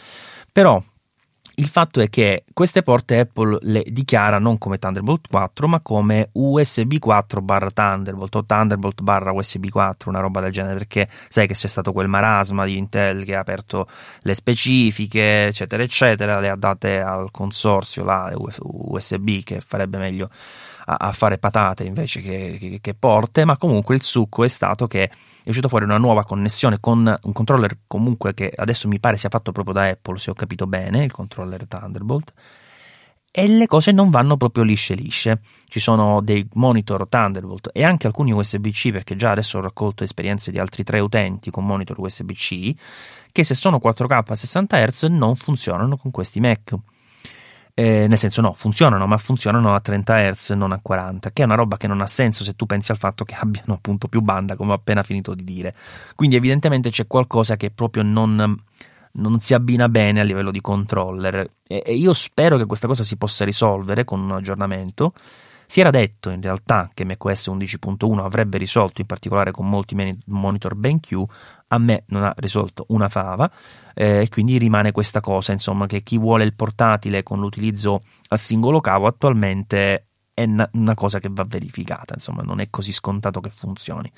Però 0.52 0.82
il 1.61 1.68
fatto 1.68 2.00
è 2.00 2.08
che 2.08 2.44
queste 2.54 2.82
porte 2.82 3.18
Apple 3.20 3.58
le 3.61 3.84
dichiara 3.86 4.38
non 4.38 4.56
come 4.56 4.78
Thunderbolt 4.78 5.28
4, 5.28 5.68
ma 5.68 5.80
come 5.80 6.30
USB 6.32 6.96
4 6.98 7.42
barra 7.42 7.70
Thunderbolt 7.70 8.34
o 8.34 8.44
Thunderbolt 8.46 9.02
barra 9.02 9.32
USB 9.32 9.68
4, 9.68 10.08
una 10.08 10.20
roba 10.20 10.40
del 10.40 10.52
genere, 10.52 10.78
perché 10.78 11.08
sai 11.28 11.46
che 11.46 11.52
c'è 11.52 11.68
stato 11.68 11.92
quel 11.92 12.08
marasma 12.08 12.64
di 12.64 12.78
Intel 12.78 13.24
che 13.24 13.36
ha 13.36 13.40
aperto 13.40 13.86
le 14.22 14.34
specifiche, 14.34 15.46
eccetera, 15.48 15.82
eccetera, 15.82 16.40
le 16.40 16.48
ha 16.48 16.56
date 16.56 16.98
al 16.98 17.30
consorzio 17.30 18.04
là, 18.04 18.32
USB 18.34 19.42
che 19.44 19.61
farebbe 19.61 19.98
meglio 19.98 20.30
a, 20.86 20.96
a 20.98 21.12
fare 21.12 21.36
patate 21.36 21.84
invece 21.84 22.22
che, 22.22 22.56
che, 22.58 22.78
che 22.80 22.94
porte, 22.94 23.44
ma 23.44 23.58
comunque 23.58 23.94
il 23.94 24.02
succo 24.02 24.44
è 24.44 24.48
stato 24.48 24.86
che 24.86 25.11
è 25.43 25.49
uscito 25.49 25.68
fuori 25.68 25.84
una 25.84 25.99
nuova 25.99 26.24
connessione 26.24 26.78
con 26.80 27.18
un 27.22 27.32
controller 27.32 27.78
comunque 27.86 28.34
che 28.34 28.53
adesso 28.55 28.88
mi 28.88 29.01
pare 29.01 29.16
sia 29.16 29.28
fatto 29.28 29.53
proprio 29.53 29.74
da 29.74 29.88
Apple, 29.88 30.18
se 30.18 30.30
ho 30.30 30.34
capito 30.34 30.66
bene, 30.66 31.05
il 31.05 31.12
controller 31.12 31.66
Thunderbolt. 31.66 32.32
E 33.32 33.47
le 33.47 33.68
cose 33.68 33.93
non 33.93 34.11
vanno 34.11 34.36
proprio 34.36 34.64
lisce 34.64 34.95
lisce. 34.95 35.41
Ci 35.68 35.78
sono 35.78 36.20
dei 36.20 36.47
monitor 36.55 37.07
Thunderbolt 37.09 37.70
e 37.72 37.84
anche 37.84 38.09
alcuni 38.09 38.32
USB-C, 38.32 38.91
perché 38.91 39.14
già 39.14 39.30
adesso 39.30 39.59
ho 39.59 39.61
raccolto 39.61 40.03
esperienze 40.03 40.51
di 40.51 40.59
altri 40.59 40.82
tre 40.82 40.99
utenti 40.99 41.51
con 41.51 41.64
monitor 41.64 41.99
USB-C, 42.01 42.72
che 43.30 43.45
se 43.45 43.55
sono 43.55 43.80
4K 43.82 44.22
a 44.26 44.34
60 44.34 44.84
Hz 44.84 45.03
non 45.05 45.36
funzionano 45.36 45.97
con 45.97 46.11
questi 46.11 46.41
Mac. 46.41 46.74
Eh, 47.80 48.06
nel 48.08 48.18
senso 48.18 48.42
no, 48.42 48.52
funzionano, 48.52 49.06
ma 49.06 49.16
funzionano 49.16 49.74
a 49.74 49.80
30 49.80 50.32
Hz, 50.32 50.50
non 50.50 50.72
a 50.72 50.80
40, 50.82 51.30
che 51.30 51.40
è 51.40 51.46
una 51.46 51.54
roba 51.54 51.78
che 51.78 51.86
non 51.86 52.02
ha 52.02 52.06
senso 52.06 52.44
se 52.44 52.54
tu 52.54 52.66
pensi 52.66 52.90
al 52.90 52.98
fatto 52.98 53.24
che 53.24 53.34
abbiano 53.34 53.72
appunto 53.72 54.06
più 54.06 54.20
banda, 54.20 54.54
come 54.54 54.72
ho 54.72 54.74
appena 54.74 55.02
finito 55.02 55.34
di 55.34 55.44
dire. 55.44 55.74
Quindi 56.14 56.36
evidentemente 56.36 56.90
c'è 56.90 57.06
qualcosa 57.06 57.56
che 57.56 57.70
proprio 57.70 58.02
non, 58.02 58.54
non 59.12 59.40
si 59.40 59.54
abbina 59.54 59.88
bene 59.88 60.20
a 60.20 60.24
livello 60.24 60.50
di 60.50 60.60
controller 60.60 61.48
e, 61.66 61.82
e 61.86 61.94
io 61.94 62.12
spero 62.12 62.58
che 62.58 62.66
questa 62.66 62.86
cosa 62.86 63.02
si 63.02 63.16
possa 63.16 63.46
risolvere 63.46 64.04
con 64.04 64.20
un 64.20 64.32
aggiornamento. 64.32 65.14
Si 65.70 65.78
era 65.78 65.90
detto 65.90 66.30
in 66.30 66.42
realtà 66.42 66.90
che 66.92 67.04
macOS 67.04 67.46
11.1 67.46 68.18
avrebbe 68.18 68.58
risolto, 68.58 69.02
in 69.02 69.06
particolare 69.06 69.52
con 69.52 69.68
molti 69.68 69.94
monitor 70.24 70.74
BenQ, 70.74 71.22
a 71.68 71.78
me 71.78 72.02
non 72.08 72.24
ha 72.24 72.34
risolto 72.38 72.86
una 72.88 73.08
fava 73.08 73.48
eh, 73.94 74.22
e 74.22 74.28
quindi 74.30 74.58
rimane 74.58 74.90
questa 74.90 75.20
cosa, 75.20 75.52
insomma, 75.52 75.86
che 75.86 76.02
chi 76.02 76.18
vuole 76.18 76.42
il 76.42 76.56
portatile 76.56 77.22
con 77.22 77.38
l'utilizzo 77.38 78.02
a 78.30 78.36
singolo 78.36 78.80
cavo 78.80 79.06
attualmente 79.06 80.08
è 80.34 80.42
una 80.42 80.94
cosa 80.94 81.20
che 81.20 81.28
va 81.30 81.44
verificata, 81.44 82.14
insomma, 82.14 82.42
non 82.42 82.58
è 82.58 82.68
così 82.68 82.90
scontato 82.90 83.38
che 83.38 83.50
funzioni. 83.50 84.10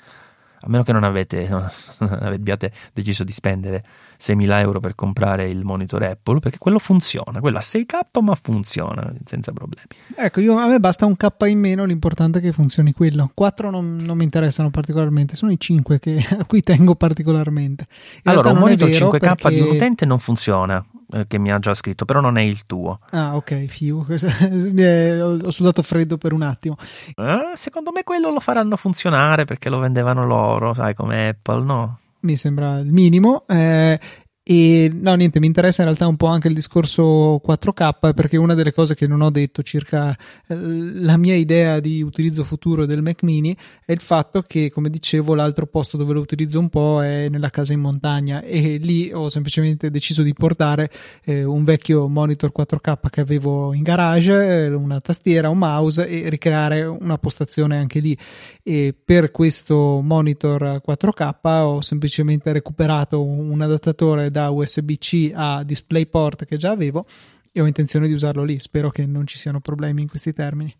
A 0.61 0.69
meno 0.69 0.81
che 0.81 0.91
non, 0.91 1.03
avete, 1.03 1.47
non 1.49 1.69
abbiate 1.99 2.73
deciso 2.93 3.23
di 3.23 3.31
spendere 3.31 3.85
6.000 4.19 4.59
euro 4.59 4.79
per 4.79 4.95
comprare 4.95 5.49
il 5.49 5.63
monitor 5.63 6.03
Apple, 6.03 6.39
perché 6.39 6.57
quello 6.57 6.79
funziona, 6.79 7.39
quello 7.39 7.57
a 7.57 7.61
6K 7.61 8.21
ma 8.21 8.35
funziona 8.35 9.13
senza 9.25 9.51
problemi. 9.51 9.87
Ecco, 10.15 10.39
io, 10.39 10.57
a 10.57 10.67
me 10.67 10.79
basta 10.79 11.05
un 11.05 11.15
K 11.15 11.27
in 11.47 11.59
meno, 11.59 11.85
l'importante 11.85 12.39
è 12.39 12.41
che 12.41 12.51
funzioni 12.51 12.93
quello. 12.93 13.29
4 13.33 13.69
non, 13.69 13.97
non 13.97 14.17
mi 14.17 14.23
interessano 14.23 14.69
particolarmente, 14.69 15.35
sono 15.35 15.51
i 15.51 15.59
5 15.59 15.99
che, 15.99 16.25
a 16.37 16.45
cui 16.45 16.61
tengo 16.61 16.95
particolarmente. 16.95 17.87
In 18.23 18.31
allora, 18.31 18.51
un 18.51 18.59
monitor 18.59 18.89
5K 18.89 19.19
perché... 19.19 19.49
di 19.49 19.61
un 19.61 19.75
utente 19.75 20.05
non 20.05 20.19
funziona 20.19 20.83
eh, 21.13 21.27
che 21.27 21.37
mi 21.37 21.51
ha 21.51 21.59
già 21.59 21.73
scritto, 21.73 22.05
però 22.05 22.19
non 22.19 22.37
è 22.37 22.41
il 22.41 22.65
tuo. 22.65 22.99
Ah, 23.11 23.35
ok, 23.35 23.65
fiu. 23.65 24.05
ho 24.09 25.51
sudato 25.51 25.81
freddo 25.83 26.17
per 26.17 26.33
un 26.33 26.41
attimo. 26.41 26.77
Eh, 27.15 27.51
secondo 27.53 27.91
me 27.91 28.03
quello 28.03 28.31
lo 28.31 28.39
faranno 28.39 28.75
funzionare 28.77 29.45
perché 29.45 29.69
lo 29.69 29.79
vendevano 29.79 30.25
loro, 30.25 30.73
sai, 30.73 30.95
come 30.95 31.29
Apple, 31.29 31.63
no? 31.63 31.97
Mi 32.23 32.37
sembra 32.37 32.79
il 32.79 32.91
minimo. 32.91 33.45
Eh, 33.47 33.99
e 34.45 34.91
no, 34.93 35.13
niente, 35.15 35.39
mi 35.39 35.45
interessa 35.45 35.83
in 35.83 35.87
realtà 35.87 36.05
un 36.05 36.17
po' 36.17 36.25
anche 36.25 36.49
il 36.49 36.53
discorso 36.53 37.41
4K 37.45 38.13
perché 38.13 38.35
una 38.35 38.53
delle 38.53 38.73
cose 38.73 38.93
che 38.93 39.07
non 39.07 39.21
ho 39.21 39.29
detto 39.29 39.63
circa 39.63 40.13
eh, 40.47 40.55
la 40.55 41.15
mia 41.15 41.35
idea 41.35 41.79
di 41.79 42.01
utilizzo 42.01 42.43
futuro 42.43 42.85
del 42.85 43.01
Mac 43.01 43.23
mini 43.23 43.55
è 43.85 43.93
il 43.93 44.01
fatto 44.01 44.41
che, 44.41 44.69
come 44.69 44.89
dicevo, 44.89 45.33
l'altro 45.33 45.65
posto 45.65 45.95
dove 45.95 46.11
lo 46.11 46.19
utilizzo 46.19 46.59
un 46.59 46.67
po' 46.67 47.01
è 47.01 47.29
nella 47.29 47.49
casa 47.49 47.71
in 47.71 47.79
montagna 47.79 48.41
e 48.41 48.75
lì 48.81 49.13
ho 49.13 49.29
semplicemente 49.29 49.89
deciso 49.89 50.23
di 50.23 50.33
portare 50.33 50.91
eh, 51.23 51.45
un 51.45 51.63
vecchio 51.63 52.09
monitor 52.09 52.51
4K 52.53 53.09
che 53.09 53.21
avevo 53.21 53.73
in 53.73 53.83
garage, 53.83 54.65
eh, 54.65 54.67
una 54.73 54.99
tastiera, 54.99 55.47
un 55.47 55.59
mouse 55.59 56.05
e 56.05 56.27
ricreare 56.27 56.83
una 56.83 57.17
postazione 57.17 57.77
anche 57.77 57.99
lì. 57.99 58.17
E 58.61 58.93
per 59.05 59.31
questo 59.31 60.01
monitor 60.01 60.81
4K 60.85 61.33
ho 61.43 61.79
semplicemente 61.79 62.51
recuperato 62.51 63.23
un 63.23 63.61
adattatore 63.61 64.31
da 64.33 64.49
USB-C 64.49 65.31
a 65.33 65.63
DisplayPort 65.63 66.43
che 66.43 66.57
già 66.57 66.71
avevo 66.71 67.05
e 67.53 67.61
ho 67.61 67.65
intenzione 67.65 68.07
di 68.07 68.13
usarlo 68.13 68.43
lì. 68.43 68.59
Spero 68.59 68.89
che 68.89 69.05
non 69.05 69.25
ci 69.25 69.37
siano 69.37 69.61
problemi 69.61 70.01
in 70.01 70.09
questi 70.09 70.33
termini. 70.33 70.75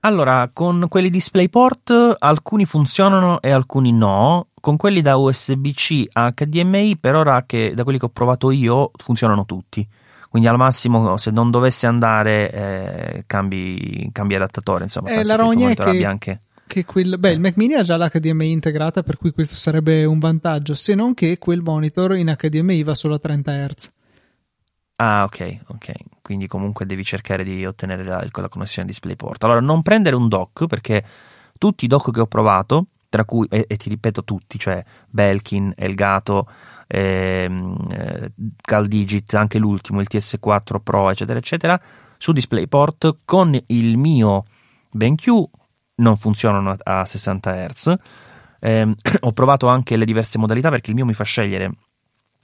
Allora, 0.00 0.48
con 0.52 0.86
quelli 0.88 1.10
DisplayPort 1.10 2.16
alcuni 2.18 2.64
funzionano 2.64 3.40
e 3.42 3.50
alcuni 3.50 3.92
no. 3.92 4.48
Con 4.60 4.76
quelli 4.76 5.02
da 5.02 5.16
USB-C 5.16 6.04
a 6.12 6.32
HDMI, 6.32 6.96
per 6.96 7.16
ora 7.16 7.44
che 7.44 7.72
da 7.74 7.82
quelli 7.82 7.98
che 7.98 8.06
ho 8.06 8.10
provato 8.10 8.50
io, 8.50 8.92
funzionano 8.96 9.44
tutti. 9.44 9.86
Quindi 10.30 10.48
al 10.48 10.56
massimo, 10.56 11.16
se 11.16 11.30
non 11.30 11.50
dovesse 11.50 11.86
andare, 11.86 12.50
eh, 12.50 13.24
cambi, 13.26 14.08
cambi, 14.12 14.34
adattatore. 14.34 14.84
Insomma, 14.84 15.10
eh, 15.10 15.24
la 15.24 15.36
rogna 15.36 15.70
è 15.70 15.74
che, 15.74 16.04
anche... 16.04 16.42
che 16.66 16.84
quel, 16.84 17.18
beh, 17.18 17.32
il 17.32 17.40
Mac 17.40 17.56
Mini 17.56 17.74
ha 17.74 17.82
già 17.82 17.96
l'HDMI 17.96 18.50
integrata, 18.50 19.02
per 19.02 19.16
cui 19.16 19.32
questo 19.32 19.54
sarebbe 19.54 20.04
un 20.04 20.18
vantaggio. 20.18 20.74
Se 20.74 20.94
non 20.94 21.14
che 21.14 21.38
quel 21.38 21.60
monitor 21.60 22.16
in 22.16 22.34
HDMI 22.36 22.82
va 22.82 22.94
solo 22.94 23.14
a 23.14 23.18
30 23.18 23.66
Hz. 23.66 23.92
Ah, 24.96 25.24
ok, 25.24 25.58
ok. 25.68 25.92
Quindi 26.22 26.46
comunque 26.46 26.86
devi 26.86 27.04
cercare 27.04 27.44
di 27.44 27.66
ottenere 27.66 28.04
la, 28.04 28.26
la 28.30 28.48
connessione 28.48 28.88
DisplayPort. 28.88 29.42
Allora, 29.44 29.60
non 29.60 29.82
prendere 29.82 30.16
un 30.16 30.28
dock 30.28 30.66
perché 30.66 31.04
tutti 31.58 31.84
i 31.84 31.88
dock 31.88 32.10
che 32.12 32.20
ho 32.20 32.26
provato, 32.26 32.86
tra 33.08 33.24
cui, 33.24 33.46
e, 33.50 33.64
e 33.68 33.76
ti 33.76 33.88
ripeto 33.88 34.24
tutti, 34.24 34.58
cioè 34.58 34.82
Belkin, 35.08 35.72
Elgato, 35.76 36.48
ehm, 36.86 37.76
eh, 37.90 38.32
CalDigit, 38.60 39.34
anche 39.34 39.58
l'ultimo, 39.58 40.00
il 40.00 40.08
TS4 40.10 40.80
Pro, 40.82 41.10
eccetera, 41.10 41.38
eccetera, 41.38 41.80
su 42.16 42.32
DisplayPort 42.32 43.18
con 43.24 43.58
il 43.66 43.98
mio 43.98 44.44
BenQ 44.90 45.28
non 45.96 46.16
funzionano 46.16 46.76
a 46.82 47.04
60 47.04 47.66
Hz. 47.66 47.94
Eh, 48.60 48.94
ho 49.20 49.32
provato 49.32 49.68
anche 49.68 49.96
le 49.96 50.04
diverse 50.04 50.38
modalità 50.38 50.70
perché 50.70 50.90
il 50.90 50.96
mio 50.96 51.04
mi 51.04 51.12
fa 51.12 51.24
scegliere 51.24 51.70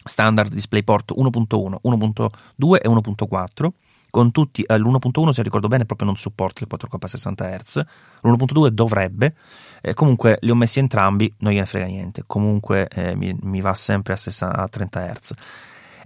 standard 0.02 0.52
DisplayPort 0.52 1.12
1.1, 1.16 1.76
1.2 1.82 2.74
e 2.80 2.88
1.4 2.88 3.68
con 4.10 4.32
tutti 4.32 4.62
eh, 4.62 4.76
l'1.1 4.76 5.30
se 5.30 5.42
ricordo 5.42 5.68
bene 5.68 5.84
proprio 5.86 6.08
non 6.08 6.16
supporta 6.16 6.64
il 6.64 6.68
4K 6.70 6.96
a 6.98 7.06
60 7.06 7.56
Hz. 7.58 7.76
L'1.2 8.22 8.66
dovrebbe. 8.68 9.34
Eh, 9.80 9.94
comunque 9.94 10.36
li 10.40 10.50
ho 10.50 10.54
messi 10.54 10.80
entrambi 10.80 11.32
non 11.38 11.52
gliene 11.52 11.66
frega 11.66 11.86
niente. 11.86 12.24
Comunque 12.26 12.88
eh, 12.88 13.14
mi, 13.14 13.36
mi, 13.42 13.60
va 13.60 13.74
sempre 13.74 14.12
a, 14.12 14.16
60, 14.16 14.56
a 14.56 14.68
30 14.68 15.12
Hz 15.12 15.32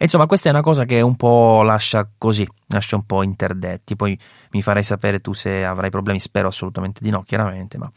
insomma 0.05 0.27
questa 0.27 0.49
è 0.49 0.53
una 0.53 0.63
cosa 0.63 0.85
che 0.85 1.01
un 1.01 1.17
po' 1.17 1.63
lascia 1.63 2.09
così 2.17 2.49
lascia 2.69 2.97
un 2.97 3.05
po' 3.05 3.23
interdetti 3.23 3.97
poi 3.97 4.19
mi 4.53 4.63
farai 4.63 4.83
sapere 4.83 5.21
tu 5.21 5.33
se 5.33 5.65
avrai 5.65 5.91
problemi 5.91 6.21
spero 6.21 6.49
assolutamente 6.49 7.01
di 7.03 7.11
no 7.11 7.23
chiaramente 7.23 7.79
ma 7.79 7.91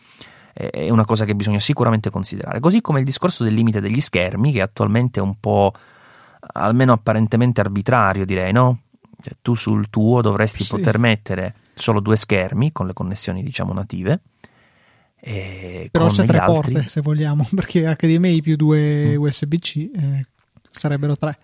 è 0.58 0.90
una 0.90 1.06
cosa 1.06 1.24
che 1.24 1.36
bisogna 1.36 1.60
sicuramente 1.60 2.10
considerare. 2.10 2.60
Così 2.60 2.82
come 2.82 3.00
il 3.00 3.06
discorso 3.06 3.44
del 3.44 3.54
limite 3.54 3.80
degli 3.80 4.00
schermi, 4.00 4.52
che 4.52 4.62
attualmente 4.62 5.20
è 5.20 5.24
un 5.24 5.40
po' 5.40 5.72
almeno 6.54 6.94
apparentemente 6.94 7.62
arbitrario, 7.62 8.26
direi, 8.26 8.52
no? 8.52 8.82
Cioè, 9.22 9.36
tu 9.42 9.54
sul 9.54 9.90
tuo 9.92 10.22
dovresti 10.22 10.64
sì. 10.64 10.72
poter 10.72 10.98
mettere 10.98 11.56
solo 11.76 12.00
due 12.00 12.16
schermi 12.16 12.72
con 12.72 12.88
le 12.88 12.94
connessioni, 12.94 13.44
diciamo, 13.44 13.72
native. 13.72 14.22
Però 15.92 16.10
c'è 16.10 16.26
tre 16.26 16.40
altri... 16.40 16.74
porte 16.74 16.88
se 16.88 17.02
vogliamo, 17.02 17.48
perché 17.54 17.96
HDMI 17.96 18.42
più 18.42 18.56
due 18.56 19.16
mm. 19.16 19.22
USB-C 19.22 19.76
eh, 19.94 20.26
sarebbero 20.72 21.16
tre. 21.16 21.38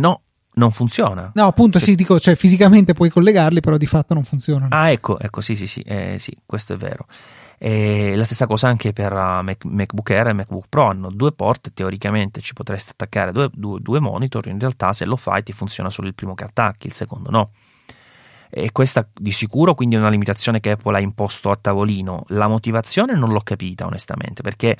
No, 0.00 0.22
non 0.54 0.72
funziona. 0.72 1.30
No, 1.34 1.46
appunto, 1.46 1.78
sì, 1.78 1.94
dico, 1.94 2.18
cioè 2.18 2.34
fisicamente 2.34 2.92
puoi 2.92 3.10
collegarli, 3.10 3.60
però 3.60 3.76
di 3.76 3.86
fatto 3.86 4.14
non 4.14 4.24
funzionano. 4.24 4.74
Ah, 4.74 4.90
ecco, 4.90 5.18
ecco, 5.18 5.40
sì, 5.40 5.54
sì, 5.54 5.66
sì, 5.66 5.80
eh, 5.82 6.16
sì 6.18 6.36
questo 6.44 6.74
è 6.74 6.76
vero. 6.76 7.06
E 7.62 8.16
la 8.16 8.24
stessa 8.24 8.46
cosa 8.46 8.68
anche 8.68 8.94
per 8.94 9.12
uh, 9.12 9.42
Mac, 9.42 9.66
MacBook 9.66 10.10
Air 10.10 10.28
e 10.28 10.32
MacBook 10.32 10.64
Pro 10.70 10.86
hanno 10.86 11.10
due 11.10 11.32
porte, 11.32 11.72
teoricamente 11.74 12.40
ci 12.40 12.54
potresti 12.54 12.92
attaccare 12.92 13.32
due, 13.32 13.50
due, 13.52 13.80
due 13.80 14.00
monitor, 14.00 14.46
in 14.46 14.58
realtà 14.58 14.94
se 14.94 15.04
lo 15.04 15.16
fai 15.16 15.42
ti 15.42 15.52
funziona 15.52 15.90
solo 15.90 16.08
il 16.08 16.14
primo 16.14 16.32
che 16.34 16.44
attacchi, 16.44 16.86
il 16.86 16.94
secondo 16.94 17.30
no. 17.30 17.50
E 18.48 18.72
questa 18.72 19.06
di 19.14 19.30
sicuro 19.30 19.74
quindi 19.74 19.94
è 19.94 19.98
una 19.98 20.08
limitazione 20.08 20.58
che 20.58 20.70
Apple 20.70 20.96
ha 20.96 21.00
imposto 21.00 21.50
a 21.50 21.56
tavolino. 21.56 22.24
La 22.28 22.48
motivazione 22.48 23.14
non 23.14 23.30
l'ho 23.30 23.42
capita 23.42 23.84
onestamente 23.84 24.40
perché 24.42 24.76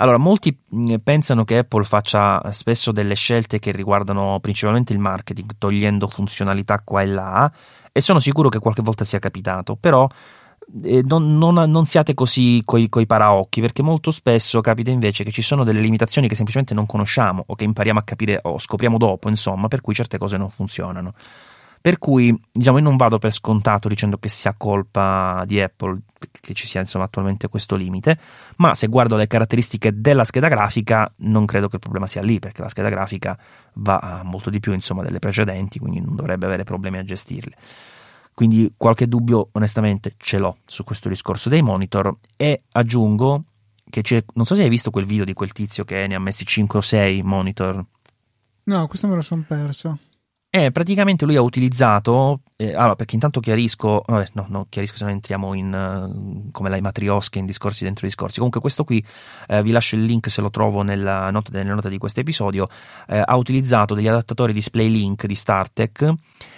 allora 0.00 0.16
molti 0.16 0.56
pensano 1.02 1.44
che 1.44 1.58
Apple 1.58 1.84
faccia 1.84 2.40
spesso 2.52 2.90
delle 2.90 3.14
scelte 3.14 3.58
che 3.58 3.70
riguardano 3.70 4.38
principalmente 4.40 4.94
il 4.94 4.98
marketing, 4.98 5.52
togliendo 5.58 6.08
funzionalità 6.08 6.80
qua 6.80 7.02
e 7.02 7.06
là 7.06 7.52
e 7.92 8.00
sono 8.00 8.18
sicuro 8.18 8.48
che 8.48 8.58
qualche 8.58 8.82
volta 8.82 9.04
sia 9.04 9.18
capitato, 9.18 9.76
però 9.76 10.08
eh, 10.84 11.02
non, 11.04 11.36
non, 11.36 11.54
non, 11.70 11.84
siate 11.84 12.14
così 12.14 12.62
coi, 12.64 12.88
coi 12.88 13.04
paraocchi, 13.04 13.60
perché 13.60 13.82
molto 13.82 14.10
spesso 14.10 14.62
capita 14.62 14.90
invece 14.90 15.22
che 15.22 15.32
ci 15.32 15.42
sono 15.42 15.64
delle 15.64 15.80
limitazioni 15.80 16.28
che 16.28 16.34
semplicemente 16.34 16.72
non 16.72 16.86
conosciamo 16.86 17.44
o 17.46 17.54
che 17.54 17.64
impariamo 17.64 17.98
a 17.98 18.02
capire 18.02 18.38
o 18.42 18.58
scopriamo 18.58 18.96
dopo, 18.96 19.28
insomma, 19.28 19.68
per 19.68 19.82
cui 19.82 19.92
certe 19.92 20.16
cose 20.16 20.38
non 20.38 20.48
funzionano. 20.48 21.12
Per 21.82 21.98
cui, 21.98 22.38
diciamo, 22.52 22.76
io 22.76 22.84
non 22.84 22.96
vado 22.96 23.18
per 23.18 23.32
scontato 23.32 23.88
dicendo 23.88 24.18
che 24.18 24.28
sia 24.28 24.54
colpa 24.54 25.44
di 25.46 25.60
Apple 25.60 26.00
che 26.30 26.52
ci 26.52 26.66
sia 26.66 26.80
insomma 26.80 27.04
attualmente 27.04 27.48
questo 27.48 27.74
limite, 27.76 28.18
ma 28.56 28.74
se 28.74 28.86
guardo 28.88 29.16
le 29.16 29.26
caratteristiche 29.26 29.98
della 29.98 30.24
scheda 30.24 30.48
grafica, 30.48 31.10
non 31.18 31.46
credo 31.46 31.68
che 31.68 31.76
il 31.76 31.80
problema 31.80 32.06
sia 32.06 32.20
lì, 32.20 32.38
perché 32.38 32.60
la 32.60 32.68
scheda 32.68 32.90
grafica 32.90 33.38
va 33.74 34.20
molto 34.24 34.50
di 34.50 34.60
più 34.60 34.74
insomma 34.74 35.02
delle 35.02 35.18
precedenti, 35.18 35.78
quindi 35.78 36.00
non 36.00 36.16
dovrebbe 36.16 36.44
avere 36.44 36.64
problemi 36.64 36.98
a 36.98 37.04
gestirle. 37.04 37.56
Quindi 38.34 38.74
qualche 38.76 39.06
dubbio 39.06 39.48
onestamente 39.52 40.14
ce 40.18 40.38
l'ho 40.38 40.58
su 40.66 40.84
questo 40.84 41.08
discorso 41.08 41.48
dei 41.48 41.62
monitor 41.62 42.14
e 42.36 42.62
aggiungo 42.72 43.44
che 43.88 44.02
c'è, 44.02 44.22
non 44.34 44.44
so 44.44 44.54
se 44.54 44.62
hai 44.62 44.68
visto 44.68 44.90
quel 44.90 45.04
video 45.04 45.24
di 45.24 45.32
quel 45.32 45.52
tizio 45.52 45.84
che 45.84 46.06
ne 46.06 46.14
ha 46.14 46.20
messi 46.20 46.44
5 46.44 46.78
o 46.78 46.82
6 46.82 47.22
monitor. 47.22 47.84
No, 48.64 48.86
questo 48.86 49.08
me 49.08 49.16
lo 49.16 49.22
sono 49.22 49.44
perso. 49.46 49.98
Eh, 50.52 50.72
praticamente 50.72 51.24
lui 51.26 51.36
ha 51.36 51.42
utilizzato, 51.42 52.40
eh, 52.60 52.74
allora 52.74 52.94
perché 52.94 53.14
intanto 53.14 53.40
chiarisco, 53.40 54.02
vabbè, 54.06 54.32
no, 54.34 54.44
no, 54.50 54.66
chiarisco 54.68 54.96
se 54.96 55.04
non 55.04 55.14
entriamo 55.14 55.54
in, 55.54 55.72
uh, 55.72 56.50
come 56.50 56.68
la 56.68 56.78
matriosca 56.78 57.38
in 57.38 57.46
discorsi 57.46 57.84
dentro 57.84 58.06
discorsi, 58.06 58.36
comunque 58.36 58.60
questo 58.60 58.84
qui, 58.84 59.02
eh, 59.48 59.62
vi 59.62 59.70
lascio 59.70 59.96
il 59.96 60.04
link 60.04 60.28
se 60.28 60.42
lo 60.42 60.50
trovo 60.50 60.82
nella 60.82 61.30
nota, 61.30 61.48
nelle 61.52 61.72
note 61.72 61.88
di 61.88 61.96
questo 61.96 62.20
episodio, 62.20 62.68
eh, 63.08 63.22
ha 63.24 63.34
utilizzato 63.36 63.94
degli 63.94 64.08
adattatori 64.08 64.52
display 64.52 64.90
link 64.90 65.24
di 65.24 65.34
StarTech 65.34 66.14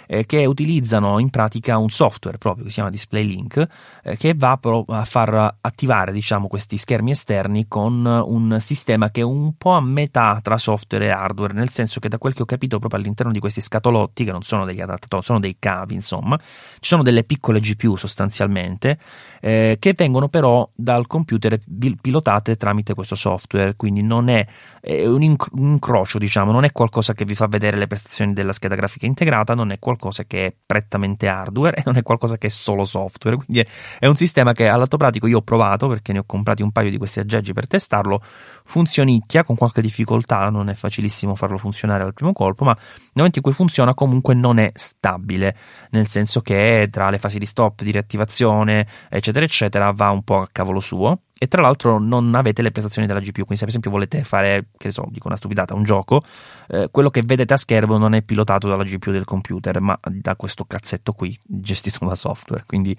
eh, 0.07 0.25
che 0.25 0.45
utilizzano 0.45 1.19
in 1.19 1.29
pratica 1.29 1.77
un 1.77 1.89
software 1.89 2.37
proprio 2.37 2.63
che 2.63 2.69
si 2.69 2.75
chiama 2.75 2.89
DisplayLink 2.89 3.67
eh, 4.03 4.17
che 4.17 4.33
va 4.35 4.59
a 4.61 5.05
far 5.05 5.57
attivare 5.61 6.11
diciamo, 6.11 6.47
questi 6.47 6.77
schermi 6.77 7.11
esterni 7.11 7.67
con 7.67 8.05
un 8.05 8.57
sistema 8.59 9.09
che 9.09 9.21
è 9.21 9.23
un 9.23 9.55
po' 9.57 9.71
a 9.71 9.81
metà 9.81 10.39
tra 10.41 10.57
software 10.57 11.05
e 11.05 11.09
hardware, 11.09 11.53
nel 11.53 11.69
senso 11.69 11.99
che 11.99 12.09
da 12.09 12.17
quel 12.17 12.33
che 12.33 12.43
ho 12.43 12.45
capito 12.45 12.79
proprio 12.79 12.99
all'interno 12.99 13.31
di 13.31 13.39
questi 13.39 13.61
scatolotti, 13.61 14.23
che 14.23 14.31
non 14.31 14.43
sono 14.43 14.65
degli 14.65 14.81
adattatori, 14.81 15.23
sono 15.23 15.39
dei 15.39 15.55
cavi, 15.59 15.92
insomma, 15.93 16.37
ci 16.37 16.89
sono 16.89 17.03
delle 17.03 17.23
piccole 17.23 17.59
GPU 17.59 17.95
sostanzialmente 17.95 18.97
eh, 19.45 19.75
che 19.77 19.93
vengono 19.93 20.29
però 20.29 20.69
dal 20.73 21.05
computer 21.05 21.59
pilotate 22.01 22.55
tramite 22.55 22.93
questo 22.93 23.15
software, 23.15 23.75
quindi 23.75 24.01
non 24.01 24.29
è, 24.29 24.45
è 24.79 25.05
un 25.05 25.21
incrocio, 25.21 26.17
diciamo, 26.17 26.53
non 26.53 26.63
è 26.63 26.71
qualcosa 26.71 27.13
che 27.13 27.25
vi 27.25 27.35
fa 27.35 27.47
vedere 27.47 27.75
le 27.75 27.87
prestazioni 27.87 28.31
della 28.31 28.53
scheda 28.53 28.75
grafica 28.75 29.05
integrata, 29.05 29.53
non 29.53 29.71
è 29.71 29.79
qualcosa 29.79 30.23
che 30.23 30.45
è 30.45 30.55
prettamente 30.65 31.27
hardware 31.27 31.75
e 31.75 31.83
non 31.85 31.97
è 31.97 32.03
qualcosa 32.03 32.37
che 32.37 32.47
è 32.47 32.49
solo 32.49 32.85
software, 32.85 33.35
quindi 33.35 33.59
è, 33.59 33.67
è 33.99 34.07
un 34.07 34.15
sistema 34.15 34.53
che 34.53 34.69
all'atto 34.69 34.95
pratico 34.95 35.27
io 35.27 35.39
ho 35.39 35.41
provato 35.41 35.89
perché 35.89 36.13
ne 36.13 36.19
ho 36.19 36.23
comprati 36.25 36.61
un 36.61 36.71
paio 36.71 36.89
di 36.89 36.97
questi 36.97 37.19
aggeggi 37.19 37.51
per 37.51 37.67
testarlo, 37.67 38.23
funzionicchia 38.63 39.43
con 39.43 39.57
qualche 39.57 39.81
difficoltà, 39.81 40.49
non 40.49 40.69
è 40.69 40.73
facilissimo 40.73 41.35
farlo 41.35 41.57
funzionare 41.57 42.03
al 42.03 42.13
primo 42.13 42.31
colpo, 42.31 42.63
ma 42.63 42.73
nel 42.73 43.11
momento 43.13 43.39
in 43.39 43.43
cui 43.43 43.53
funziona 43.53 43.93
comunque 43.93 44.33
non 44.33 44.57
è 44.57 44.71
stabile, 44.73 45.55
nel 45.93 46.07
senso 46.07 46.41
che 46.41 46.87
tra 46.91 47.09
le 47.09 47.19
fasi 47.19 47.39
di 47.39 47.45
stop, 47.45 47.83
di 47.83 47.91
riattivazione, 47.91 48.87
eccetera, 49.09 49.45
eccetera, 49.45 49.91
va 49.91 50.09
un 50.09 50.23
po' 50.23 50.41
a 50.41 50.49
cavolo 50.51 50.79
suo 50.79 51.21
e 51.37 51.47
tra 51.47 51.61
l'altro 51.61 51.99
non 51.99 52.33
avete 52.35 52.61
le 52.61 52.71
prestazioni 52.71 53.05
della 53.05 53.19
GPU, 53.19 53.43
quindi 53.43 53.57
se 53.57 53.59
per 53.61 53.69
esempio 53.69 53.91
volete 53.91 54.23
fare, 54.23 54.67
che 54.77 54.91
so, 54.91 55.05
dico 55.09 55.27
una 55.27 55.35
stupidata, 55.35 55.73
un 55.73 55.83
gioco, 55.83 56.23
eh, 56.69 56.87
quello 56.89 57.09
che 57.09 57.21
vedete 57.25 57.53
a 57.53 57.57
schermo 57.57 57.97
non 57.97 58.13
è 58.13 58.21
pilotato 58.21 58.67
dalla 58.69 58.83
GPU 58.83 59.11
del 59.11 59.25
computer, 59.25 59.81
ma 59.81 59.99
da 60.09 60.35
questo 60.35 60.63
cazzetto 60.63 61.11
qui 61.11 61.37
gestito 61.43 62.05
da 62.05 62.15
software, 62.15 62.63
quindi 62.65 62.95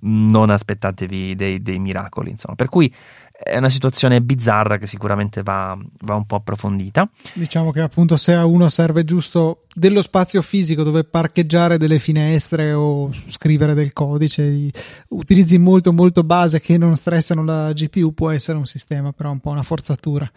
non 0.00 0.50
aspettatevi 0.50 1.34
dei, 1.34 1.62
dei 1.62 1.78
miracoli, 1.78 2.30
insomma. 2.30 2.54
Per 2.54 2.68
cui 2.68 2.94
è 3.38 3.58
una 3.58 3.68
situazione 3.68 4.22
bizzarra 4.22 4.78
che 4.78 4.86
sicuramente 4.86 5.42
va, 5.42 5.76
va, 6.00 6.14
un 6.14 6.24
po' 6.24 6.36
approfondita. 6.36 7.08
Diciamo 7.34 7.70
che 7.70 7.80
appunto 7.80 8.16
se 8.16 8.32
a 8.32 8.46
uno 8.46 8.68
serve 8.68 9.04
giusto 9.04 9.64
dello 9.74 10.00
spazio 10.00 10.40
fisico 10.40 10.82
dove 10.82 11.04
parcheggiare 11.04 11.76
delle 11.76 11.98
finestre 11.98 12.72
o 12.72 13.10
scrivere 13.26 13.74
del 13.74 13.92
codice, 13.92 14.70
utilizzi 15.08 15.58
molto 15.58 15.92
molto 15.92 16.24
base 16.24 16.60
che 16.60 16.78
non 16.78 16.96
stressano 16.96 17.44
la 17.44 17.72
GPU, 17.72 18.14
può 18.14 18.30
essere 18.30 18.56
un 18.56 18.66
sistema, 18.66 19.12
però 19.12 19.30
un 19.30 19.40
po' 19.40 19.50
una 19.50 19.62
forzatura. 19.62 20.30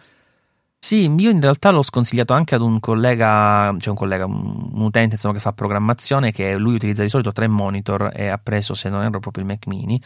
Sì, 0.82 1.10
io 1.14 1.30
in 1.30 1.40
realtà 1.42 1.70
l'ho 1.70 1.82
sconsigliato 1.82 2.32
anche 2.32 2.54
ad 2.54 2.62
un 2.62 2.80
collega, 2.80 3.74
cioè 3.78 3.90
un 3.90 3.96
collega, 3.96 4.24
un 4.24 4.80
utente 4.80 5.16
insomma, 5.16 5.34
che 5.34 5.40
fa 5.40 5.52
programmazione, 5.52 6.32
che 6.32 6.56
lui 6.56 6.74
utilizza 6.74 7.02
di 7.02 7.10
solito 7.10 7.32
tre 7.32 7.48
monitor 7.48 8.10
e 8.14 8.28
ha 8.28 8.38
preso, 8.38 8.72
se 8.72 8.88
non 8.88 9.02
erro, 9.02 9.20
proprio 9.20 9.44
il 9.44 9.50
Mac 9.50 9.66
mini 9.66 10.00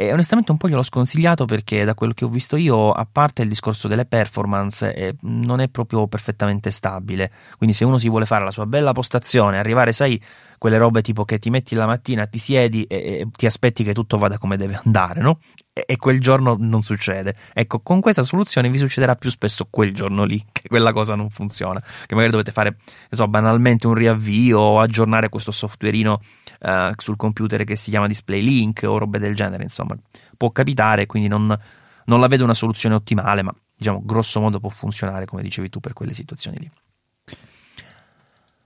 e 0.00 0.14
onestamente 0.14 0.50
un 0.50 0.56
po' 0.56 0.66
gliel'ho 0.66 0.82
sconsigliato 0.82 1.44
perché 1.44 1.84
da 1.84 1.92
quello 1.92 2.14
che 2.14 2.24
ho 2.24 2.28
visto 2.28 2.56
io, 2.56 2.90
a 2.90 3.06
parte 3.10 3.42
il 3.42 3.48
discorso 3.50 3.86
delle 3.86 4.06
performance, 4.06 4.94
eh, 4.94 5.14
non 5.24 5.60
è 5.60 5.68
proprio 5.68 6.06
perfettamente 6.06 6.70
stabile. 6.70 7.30
Quindi 7.58 7.76
se 7.76 7.84
uno 7.84 7.98
si 7.98 8.08
vuole 8.08 8.24
fare 8.24 8.42
la 8.42 8.50
sua 8.50 8.64
bella 8.64 8.92
postazione, 8.92 9.58
arrivare, 9.58 9.92
sai, 9.92 10.18
quelle 10.60 10.76
robe 10.76 11.00
tipo 11.00 11.24
che 11.24 11.38
ti 11.38 11.48
metti 11.48 11.74
la 11.74 11.86
mattina, 11.86 12.26
ti 12.26 12.36
siedi 12.36 12.84
e, 12.84 12.96
e 12.96 13.26
ti 13.34 13.46
aspetti 13.46 13.82
che 13.82 13.94
tutto 13.94 14.18
vada 14.18 14.36
come 14.36 14.58
deve 14.58 14.78
andare, 14.84 15.22
no? 15.22 15.38
E, 15.72 15.84
e, 15.86 15.96
quel 15.96 16.20
giorno 16.20 16.54
non 16.58 16.82
succede. 16.82 17.34
Ecco, 17.54 17.80
con 17.80 18.02
questa 18.02 18.22
soluzione 18.22 18.68
vi 18.68 18.76
succederà 18.76 19.14
più 19.14 19.30
spesso 19.30 19.68
quel 19.70 19.94
giorno 19.94 20.24
lì 20.24 20.44
che 20.52 20.68
quella 20.68 20.92
cosa 20.92 21.14
non 21.14 21.30
funziona. 21.30 21.80
Che 21.80 22.14
magari 22.14 22.30
dovete 22.30 22.52
fare, 22.52 22.76
so, 23.08 23.26
banalmente 23.26 23.86
un 23.86 23.94
riavvio 23.94 24.58
o 24.58 24.80
aggiornare 24.80 25.30
questo 25.30 25.50
softwareino 25.50 26.20
uh, 26.60 26.92
sul 26.94 27.16
computer 27.16 27.64
che 27.64 27.76
si 27.76 27.88
chiama 27.88 28.06
Display 28.06 28.42
Link 28.42 28.82
o 28.84 28.98
robe 28.98 29.18
del 29.18 29.34
genere, 29.34 29.62
insomma. 29.62 29.96
Può 30.36 30.50
capitare, 30.50 31.06
quindi 31.06 31.28
non, 31.28 31.58
non 32.04 32.20
la 32.20 32.26
vedo 32.26 32.44
una 32.44 32.52
soluzione 32.52 32.96
ottimale, 32.96 33.42
ma 33.42 33.54
diciamo 33.74 34.02
grosso 34.04 34.40
modo 34.40 34.60
può 34.60 34.68
funzionare, 34.68 35.24
come 35.24 35.40
dicevi 35.40 35.70
tu, 35.70 35.80
per 35.80 35.94
quelle 35.94 36.12
situazioni 36.12 36.58
lì. 36.58 36.70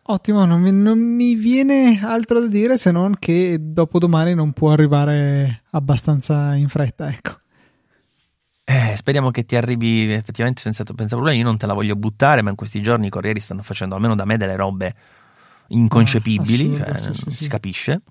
Ottimo, 0.07 0.45
non 0.45 0.61
mi, 0.61 0.71
non 0.71 0.99
mi, 0.99 1.35
viene 1.35 1.99
altro 2.03 2.41
da 2.41 2.47
dire 2.47 2.77
se 2.77 2.91
non 2.91 3.17
che 3.19 3.57
dopodomani 3.59 4.35
non 4.35 4.53
può 4.53 4.71
arrivare 4.71 5.63
abbastanza 5.71 6.55
in 6.55 6.69
fretta, 6.69 7.09
ecco. 7.09 7.39
Eh, 8.65 8.95
speriamo 8.97 9.31
che 9.31 9.45
ti 9.45 9.57
arrivi 9.57 10.13
effettivamente 10.13 10.61
senza, 10.61 10.85
senza 10.85 11.17
problemi. 11.17 11.39
Io 11.39 11.45
non 11.45 11.57
te 11.57 11.67
la 11.67 11.73
voglio 11.73 11.97
buttare, 11.97 12.43
ma 12.43 12.51
in 12.51 12.57
questi 12.57 12.83
giorni 12.83 13.07
i 13.07 13.11
corrieri 13.11 13.41
stanno 13.41 13.63
facendo, 13.63 13.95
almeno 13.95 14.15
da 14.15 14.27
me, 14.27 14.37
delle 14.37 14.57
robe 14.57 14.95
inconcepibili, 15.69 16.79
ah, 16.81 16.99
cioè, 16.99 17.15
sì, 17.15 17.15
sì, 17.15 17.31
si 17.31 17.43
sì. 17.45 17.49
capisce 17.49 18.03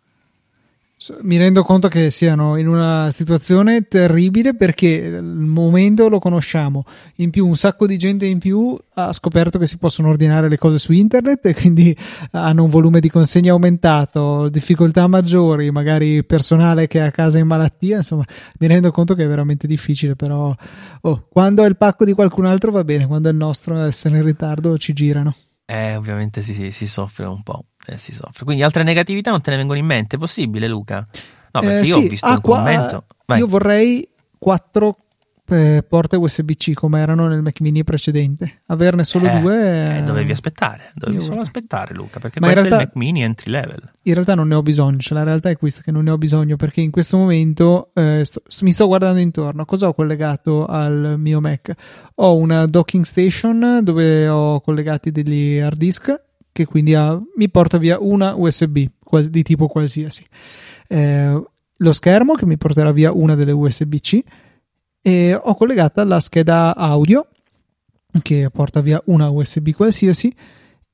mi 1.22 1.38
rendo 1.38 1.64
conto 1.64 1.88
che 1.88 2.10
siano 2.10 2.56
in 2.58 2.68
una 2.68 3.10
situazione 3.12 3.88
terribile 3.88 4.56
perché 4.56 4.88
il 4.88 5.24
momento 5.24 6.08
lo 6.08 6.20
conosciamo. 6.20 6.86
In 7.16 7.30
più, 7.30 7.48
un 7.48 7.56
sacco 7.56 7.86
di 7.88 7.98
gente 7.98 8.26
in 8.26 8.40
più 8.40 8.78
ha 8.94 9.12
scoperto 9.12 9.58
che 9.58 9.68
si 9.68 9.78
possono 9.78 10.10
ordinare 10.10 10.50
le 10.50 10.58
cose 10.58 10.78
su 10.78 10.94
internet 10.94 11.46
e 11.48 11.54
quindi 11.54 11.96
hanno 12.32 12.64
un 12.64 12.70
volume 12.70 13.00
di 13.00 13.10
consegna 13.10 13.52
aumentato, 13.52 14.50
difficoltà 14.50 15.08
maggiori, 15.08 15.72
magari 15.72 16.24
personale 16.24 16.88
che 16.88 17.00
è 17.00 17.04
a 17.04 17.12
casa 17.12 17.38
in 17.40 17.48
malattia. 17.48 17.98
Insomma, 17.98 18.26
mi 18.60 18.68
rendo 18.68 18.92
conto 18.92 19.16
che 19.16 19.24
è 19.24 19.28
veramente 19.28 19.68
difficile. 19.68 20.16
Però, 20.16 20.56
oh, 21.02 21.28
quando 21.30 21.64
è 21.64 21.68
il 21.68 21.78
pacco 21.78 22.06
di 22.06 22.14
qualcun 22.14 22.46
altro 22.46 22.72
va 22.72 22.84
bene, 22.84 23.08
quando 23.08 23.30
è 23.30 23.32
il 23.32 23.38
nostro, 23.38 23.78
essere 23.78 24.18
in 24.18 24.24
ritardo 24.24 24.78
ci 24.78 24.94
girano. 24.94 25.36
Eh, 25.66 25.96
ovviamente 25.96 26.42
si, 26.42 26.72
si 26.72 26.88
soffre 26.88 27.26
un 27.26 27.42
po' 27.42 27.66
eh, 27.88 27.98
si 27.98 28.14
soffre. 28.14 28.46
Quindi 28.46 28.64
altre 28.64 28.84
negatività 28.84 29.32
non 29.32 29.42
te 29.42 29.52
ne 29.52 29.58
vengono 29.58 29.80
in 29.80 29.86
mente? 29.86 30.18
Possibile, 30.18 30.68
Luca? 30.68 31.08
No, 31.52 31.60
perché 31.60 31.80
eh, 31.80 31.86
io 31.86 32.00
sì. 32.00 32.06
ho 32.06 32.08
visto 32.10 32.26
ah, 32.26 32.34
un 32.34 32.42
qua, 32.42 32.58
commento. 32.58 33.06
Vai. 33.26 33.40
Io 33.40 33.48
vorrei 33.48 34.08
quattro 34.38 34.98
eh, 35.46 35.84
porte 35.88 36.16
USB-C 36.16 36.74
come 36.74 37.02
erano 37.02 37.28
nel 37.28 37.42
Mac 37.42 37.60
mini 37.60 37.84
precedente. 37.84 38.62
Averne 38.68 39.04
solo 39.04 39.28
eh, 39.28 39.40
due. 39.40 39.98
Eh, 39.98 40.04
dovevi 40.04 40.32
aspettare, 40.32 40.92
dovevi 40.96 41.22
solo 41.22 41.42
aspettare, 41.42 41.94
Luca, 41.94 42.20
perché 42.20 42.40
Ma 42.40 42.48
questo 42.48 42.64
realtà, 42.64 42.80
è 42.80 42.82
il 42.84 42.92
Mac 42.94 43.04
mini 43.04 43.24
entry 43.24 43.52
level. 43.52 43.92
In 44.04 44.14
realtà 44.14 44.36
non 44.36 44.48
ne 44.48 44.56
ho 44.56 44.62
bisogno. 44.62 44.98
Cioè, 44.98 45.18
la 45.18 45.24
realtà 45.24 45.50
è 45.50 45.58
questa: 45.58 45.82
che 45.82 45.92
non 45.92 46.04
ne 46.04 46.12
ho 46.12 46.18
bisogno 46.18 46.56
perché 46.56 46.82
in 46.82 46.92
questo 46.92 47.18
momento 47.18 47.92
eh, 47.94 48.22
sto, 48.24 48.42
mi 48.62 48.72
sto 48.72 48.88
guardando 48.88 49.20
intorno. 49.20 49.66
Cosa 49.66 49.88
ho 49.88 49.94
collegato 49.94 50.66
al 50.66 51.16
mio 51.18 51.40
Mac? 51.42 51.74
Ho 52.16 52.36
una 52.36 52.66
docking 52.66 53.04
station 53.04 53.80
dove 53.84 54.28
ho 54.28 54.62
collegati 54.62 55.12
degli 55.12 55.60
hard 55.60 55.78
disk 55.78 56.22
che 56.54 56.66
quindi 56.66 56.94
ha, 56.94 57.20
mi 57.36 57.50
porta 57.50 57.78
via 57.78 57.98
una 58.00 58.36
USB 58.36 58.86
quasi, 59.04 59.30
di 59.30 59.44
tipo 59.44 59.68
qualsiasi. 59.68 60.26
Eh, 60.88 61.44
lo 61.76 61.92
schermo 61.92 62.36
che 62.36 62.46
mi 62.46 62.58
porterà 62.58 62.94
via 62.94 63.12
una 63.12 63.36
delle 63.36 63.52
USB-C 63.52 64.24
e 65.02 65.34
ho 65.34 65.56
collegata 65.56 66.06
la 66.06 66.22
scheda 66.22 66.76
audio 66.76 67.28
che 68.22 68.50
porta 68.52 68.80
via 68.80 69.02
una 69.06 69.30
USB 69.30 69.72
qualsiasi 69.72 70.34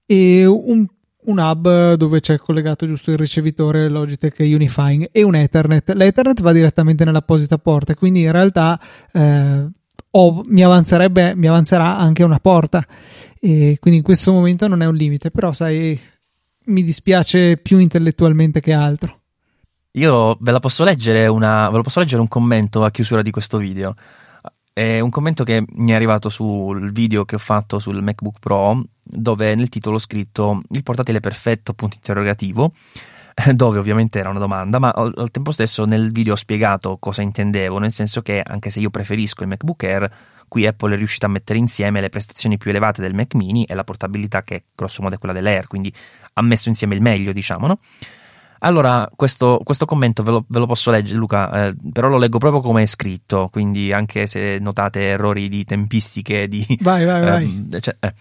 e 0.06 0.46
un, 0.46 0.88
un 1.26 1.38
hub 1.38 1.94
dove 1.94 2.22
c'è 2.22 2.38
collegato 2.38 2.88
giusto 2.88 3.12
il 3.12 3.18
ricevitore 3.18 3.90
Logitech 3.90 4.38
Unifying 4.40 5.10
e 5.12 5.22
un 5.22 5.36
Ethernet. 5.36 5.92
L'Ethernet 5.92 6.42
va 6.42 6.54
direttamente 6.54 7.04
nell'apposita 7.04 7.58
porta, 7.58 7.94
quindi 7.94 8.22
in 8.22 8.32
realtà 8.32 8.80
eh, 9.12 9.68
ho, 10.12 10.44
mi, 10.46 10.64
mi 10.64 11.48
avanzerà 11.48 11.98
anche 11.98 12.24
una 12.24 12.40
porta 12.40 12.84
e 13.40 13.78
quindi 13.80 14.00
in 14.00 14.06
questo 14.06 14.34
momento 14.34 14.68
non 14.68 14.82
è 14.82 14.86
un 14.86 14.96
limite, 14.96 15.32
però 15.32 15.54
sai, 15.54 16.00
mi 16.66 16.84
dispiace 16.84 17.58
più 17.58 17.78
intellettualmente 17.78 18.60
che 18.60 18.74
altro. 18.74 19.18
Io 19.94 20.38
ve 20.40 20.52
la 20.52 20.60
posso 20.60 20.84
leggere 20.84 21.28
una, 21.28 21.70
ve 21.70 21.82
posso 21.82 22.00
leggere 22.00 22.22
un 22.22 22.28
commento 22.28 22.84
a 22.84 22.92
chiusura 22.92 23.22
di 23.22 23.32
questo 23.32 23.58
video. 23.58 23.96
È 24.72 25.00
un 25.00 25.10
commento 25.10 25.44
che 25.44 25.64
mi 25.68 25.92
è 25.92 25.96
arrivato 25.96 26.30
sul 26.30 26.92
video 26.92 27.26
che 27.26 27.36
ho 27.36 27.40
fatto 27.40 27.80
sul 27.80 28.02
MacBook 28.02 28.40
Pro, 28.40 28.84
dove 29.02 29.56
nel 29.56 29.70
titolo 29.70 29.96
ho 29.96 30.00
scritto 30.00 30.62
il 30.70 30.84
portatile 30.84 31.20
perfetto, 31.20 31.74
punto 31.74 31.96
interrogativo, 31.96 32.74
dove 33.54 33.80
ovviamente 33.80 34.20
era 34.20 34.30
una 34.30 34.40
domanda, 34.40 34.80
ma 34.80 34.90
al, 34.90 35.12
al 35.16 35.32
tempo 35.32 35.52
stesso 35.52 35.86
nel 35.86 36.12
video 36.12 36.34
ho 36.34 36.38
spiegato 36.38 36.98
cosa 36.98 37.22
intendevo, 37.22 37.80
nel 37.80 37.92
senso 37.92 38.22
che 38.22 38.42
anche 38.46 38.70
se 38.70 38.80
io 38.80 38.90
preferisco 38.90 39.42
il 39.42 39.50
MacBook 39.50 39.84
Air, 39.84 40.12
Qui 40.50 40.68
Apple 40.68 40.96
è 40.96 40.98
riuscita 40.98 41.28
a 41.28 41.30
mettere 41.30 41.58
insieme 41.58 42.02
le 42.02 42.10
prestazioni 42.10 42.58
più 42.58 42.72
elevate 42.72 43.02
del 43.02 43.14
Mac 43.14 43.36
mini 43.36 43.64
e 43.64 43.74
la 43.74 43.86
portabilità 43.86 44.44
che 44.44 44.66
grosso 44.76 45.02
modo 45.02 45.16
è 45.16 45.18
quella 45.18 45.34
dell'Air, 45.34 45.68
quindi 45.68 45.94
ha 46.34 46.42
messo 46.42 46.68
insieme 46.68 46.96
il 46.96 47.02
meglio, 47.02 47.32
diciamo, 47.32 47.68
no? 47.68 47.80
Allora, 48.62 49.10
questo, 49.16 49.62
questo 49.64 49.86
commento 49.86 50.22
ve 50.22 50.32
lo, 50.32 50.46
ve 50.48 50.60
lo, 50.60 50.66
posso 50.66 50.92
leggere, 50.92 51.18
Luca, 51.18 51.68
eh, 51.68 51.76
però 51.94 52.10
lo 52.10 52.18
leggo 52.18 52.40
proprio 52.40 52.62
come 52.62 52.84
è 52.84 52.86
scritto, 52.86 53.48
quindi 53.50 53.94
anche 53.94 54.28
se 54.28 54.58
notate 54.60 55.08
errori 55.08 55.48
di 55.48 55.64
tempistiche, 55.64 56.48
di... 56.50 56.66
Vai, 56.82 57.06
vai, 57.06 57.22
vai. 57.24 57.68
Eh, 57.72 57.80
cioè, 57.80 57.96
eh. 58.00 58.14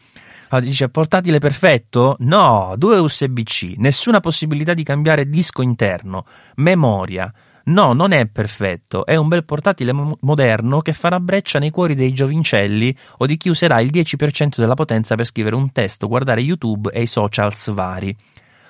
Allora, 0.51 0.67
dice 0.67 0.89
portatile 0.89 1.41
perfetto? 1.41 2.17
No, 2.21 2.75
due 2.77 2.99
USB-C, 2.99 3.75
nessuna 3.79 4.21
possibilità 4.21 4.75
di 4.75 4.85
cambiare 4.85 5.29
disco 5.29 5.61
interno, 5.61 6.25
memoria, 6.57 7.33
No, 7.69 7.93
non 7.93 8.13
è 8.13 8.27
perfetto, 8.27 9.05
è 9.05 9.17
un 9.17 9.29
bel 9.29 9.45
portatile 9.45 9.93
mo- 9.93 10.17
moderno 10.23 10.81
che 10.81 10.95
farà 10.95 11.21
breccia 11.21 11.59
nei 11.59 11.71
cuori 11.71 11.95
dei 11.95 12.13
giovincelli 12.13 12.97
o 13.19 13.27
di 13.27 13.37
chi 13.37 13.51
userà 13.51 13.81
il 13.81 13.91
10% 13.91 14.57
della 14.57 14.75
potenza 14.75 15.17
per 15.17 15.27
scrivere 15.27 15.55
un 15.55 15.71
testo, 15.71 16.09
guardare 16.09 16.41
YouTube 16.41 16.91
e 16.91 17.03
i 17.03 17.07
socials 17.07 17.71
vari. 17.73 18.17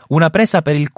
Una 0.09 0.31
presa 0.31 0.63
per 0.63 0.75
il 0.75 0.91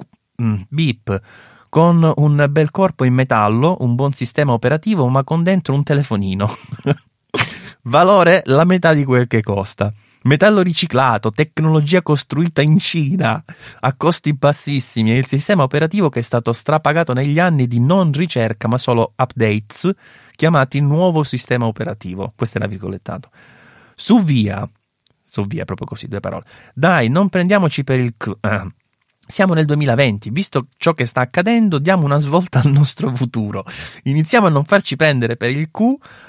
mm, 0.43 0.61
beep 0.69 1.21
con 1.69 2.11
un 2.17 2.47
bel 2.49 2.71
corpo 2.71 3.05
in 3.05 3.13
metallo, 3.13 3.77
un 3.81 3.95
buon 3.95 4.13
sistema 4.13 4.53
operativo, 4.53 5.07
ma 5.09 5.23
con 5.23 5.43
dentro 5.43 5.75
un 5.75 5.83
telefonino. 5.83 6.57
Valore 7.85 8.43
la 8.47 8.65
metà 8.65 8.95
di 8.95 9.05
quel 9.05 9.27
che 9.27 9.43
costa. 9.43 9.93
Metallo 10.23 10.61
riciclato, 10.61 11.31
tecnologia 11.31 12.03
costruita 12.03 12.61
in 12.61 12.79
Cina 12.79 13.43
a 13.81 13.95
costi 13.95 14.35
bassissimi 14.35 15.13
e 15.13 15.19
il 15.19 15.27
sistema 15.27 15.63
operativo 15.63 16.11
che 16.11 16.19
è 16.19 16.23
stato 16.23 16.53
strapagato 16.53 17.15
negli 17.15 17.39
anni 17.39 17.67
di 17.67 17.81
non 17.81 18.13
ricerca 18.13 18.69
ma 18.69 18.77
solo 18.77 19.15
updates 19.17 19.91
chiamati 20.33 20.81
nuovo 20.81 21.23
sistema 21.23 21.67
operativo. 21.67 22.33
Questo 22.37 22.59
è 22.59 22.61
la 22.61 22.67
virgolettato. 22.67 23.31
Su 23.95 24.23
via, 24.23 24.69
su 25.23 25.47
via 25.47 25.65
proprio 25.65 25.87
così, 25.87 26.07
due 26.07 26.21
parole. 26.21 26.45
Dai, 26.75 27.09
non 27.09 27.29
prendiamoci 27.29 27.83
per 27.83 28.01
il... 28.01 28.15
Cl- 28.17 28.39
uh, 28.41 28.71
siamo 29.31 29.55
nel 29.55 29.65
2020, 29.65 30.31
visto 30.31 30.67
ciò 30.77 30.93
che 30.93 31.07
sta 31.07 31.21
accadendo, 31.21 31.79
diamo 31.79 32.05
una 32.05 32.19
svolta 32.19 32.61
al 32.61 32.71
nostro 32.71 33.15
futuro. 33.15 33.65
Iniziamo 34.05 34.47
a 34.47 34.51
non 34.51 34.65
farci 34.65 34.97
prendere 34.97 35.37
per 35.37 35.51
il 35.51 35.71
Q 35.71 35.81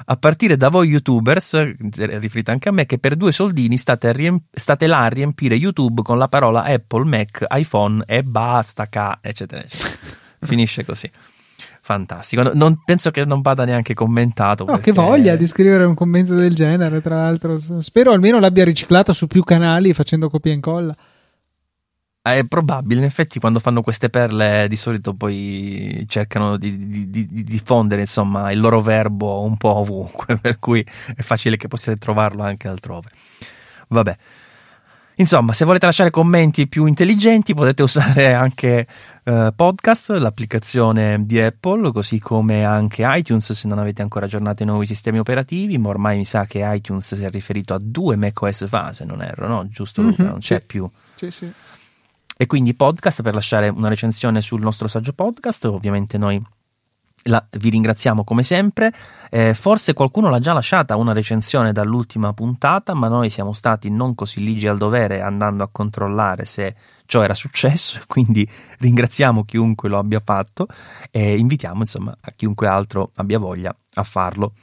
a 0.06 0.16
partire 0.16 0.56
da 0.58 0.70
voi 0.70 0.90
youtubers, 0.90 1.76
riferite 1.76 2.52
anche 2.52 2.70
a 2.70 2.72
me, 2.72 2.86
che 2.86 2.98
per 2.98 3.16
due 3.16 3.32
soldini 3.32 3.78
state, 3.78 4.14
riemp- 4.14 4.46
state 4.52 4.88
là 4.88 5.04
a 5.04 5.08
riempire 5.08 5.56
YouTube 5.56 6.02
con 6.02 6.18
la 6.18 6.28
parola 6.28 6.64
Apple, 6.64 7.06
Mac, 7.06 7.46
iPhone 7.50 8.04
e 8.06 8.24
basta, 8.24 8.88
ca, 8.88 9.20
eccetera, 9.22 9.64
eccetera. 9.64 9.98
Finisce 10.44 10.86
così. 10.86 11.10
Fantastico, 11.84 12.54
non, 12.54 12.84
penso 12.86 13.10
che 13.10 13.26
non 13.26 13.42
vada 13.42 13.66
neanche 13.66 13.96
commentato. 13.96 14.66
No, 14.66 14.74
perché... 14.74 14.92
che 14.92 15.02
voglia 15.02 15.36
di 15.36 15.48
scrivere 15.48 15.84
un 15.84 15.96
commento 15.96 16.36
del 16.36 16.54
genere, 16.54 17.02
tra 17.02 17.16
l'altro. 17.16 17.60
Spero 17.82 18.12
almeno 18.12 18.40
l'abbia 18.40 18.64
riciclato 18.64 19.14
su 19.14 19.26
più 19.26 19.44
canali 19.44 19.92
facendo 19.92 20.30
copia 20.30 20.52
e 20.52 20.56
incolla. 20.56 20.96
È 22.24 22.46
probabile, 22.46 23.00
in 23.00 23.06
effetti 23.08 23.40
quando 23.40 23.58
fanno 23.58 23.82
queste 23.82 24.12
perle 24.12 24.68
di 24.70 24.76
solito 24.76 25.16
poi 25.16 26.06
cercano 26.08 26.56
di, 26.56 26.78
di, 26.78 27.10
di, 27.10 27.28
di, 27.28 27.44
diffondere 27.44 28.02
insomma 28.02 28.52
il 28.52 28.60
loro 28.60 28.80
verbo 28.80 29.42
un 29.42 29.58
po' 29.58 29.78
ovunque, 29.78 30.38
per 30.40 30.60
cui 30.60 30.86
è 31.16 31.22
facile 31.24 31.58
che 31.58 31.68
possiate 31.68 31.98
trovarlo 31.98 32.44
anche 32.44 32.68
altrove. 32.68 33.10
Vabbè. 33.88 34.16
Insomma, 35.16 35.54
se 35.54 35.66
volete 35.66 35.88
lasciare 35.88 36.12
commenti 36.12 36.68
più 36.68 36.86
intelligenti 36.86 37.56
potete 37.56 37.82
usare 37.82 38.36
anche 38.36 38.86
eh, 39.24 39.52
podcast, 39.56 40.12
l'applicazione 40.12 41.26
di 41.26 41.42
Apple, 41.42 41.92
così 41.92 42.20
come 42.20 42.64
anche 42.64 43.04
iTunes 43.04 43.52
se 43.52 43.68
non 43.68 43.80
avete 43.80 44.04
ancora 44.04 44.26
aggiornato 44.26 44.62
i 44.62 44.68
nuovi 44.68 44.86
sistemi 44.86 45.18
operativi, 45.18 45.80
ma 45.80 45.90
ormai 45.90 46.18
mi 46.18 46.26
sa 46.26 46.46
che 46.46 46.62
iTunes 46.72 47.16
si 47.16 47.24
è 47.24 47.30
riferito 47.32 47.74
a 47.74 47.80
due 47.82 48.16
macOS 48.16 48.68
fase, 48.68 49.06
non 49.06 49.24
erro, 49.24 49.48
no? 49.48 49.68
Giusto 49.70 50.04
Luca? 50.04 50.22
Mm-hmm, 50.22 50.32
non 50.32 50.40
c'è 50.40 50.60
sì. 50.60 50.66
più. 50.68 50.88
Sì, 51.16 51.32
sì 51.32 51.52
e 52.42 52.48
quindi 52.48 52.74
podcast 52.74 53.22
per 53.22 53.36
lasciare 53.36 53.70
una 53.70 53.88
recensione 53.88 54.42
sul 54.42 54.62
nostro 54.62 54.88
saggio 54.88 55.14
podcast. 55.14 55.66
Ovviamente 55.66 56.18
noi 56.18 56.44
la, 57.26 57.48
vi 57.52 57.70
ringraziamo 57.70 58.24
come 58.24 58.42
sempre. 58.42 58.92
Eh, 59.30 59.54
forse 59.54 59.94
qualcuno 59.94 60.28
l'ha 60.28 60.40
già 60.40 60.52
lasciata 60.52 60.96
una 60.96 61.14
recensione 61.14 61.72
dall'ultima 61.72 62.34
puntata, 62.34 62.96
ma 62.96 63.10
noi 63.10 63.30
siamo 63.30 63.54
stati 63.54 63.92
non 63.92 64.16
così 64.16 64.42
ligi 64.42 64.66
al 64.66 64.80
dovere 64.80 65.22
andando 65.22 65.62
a 65.62 65.70
controllare 65.72 66.46
se 66.46 66.74
ciò 67.06 67.22
era 67.22 67.36
successo. 67.36 68.02
Quindi 68.10 68.50
ringraziamo 68.80 69.46
chiunque 69.46 69.88
lo 69.88 70.00
abbia 70.00 70.20
fatto 70.20 70.66
e 71.12 71.38
invitiamo 71.38 71.82
insomma 71.82 72.18
a 72.20 72.32
chiunque 72.36 72.66
altro 72.66 73.12
abbia 73.18 73.38
voglia 73.38 73.76
a 73.94 74.04
farlo. 74.04 74.54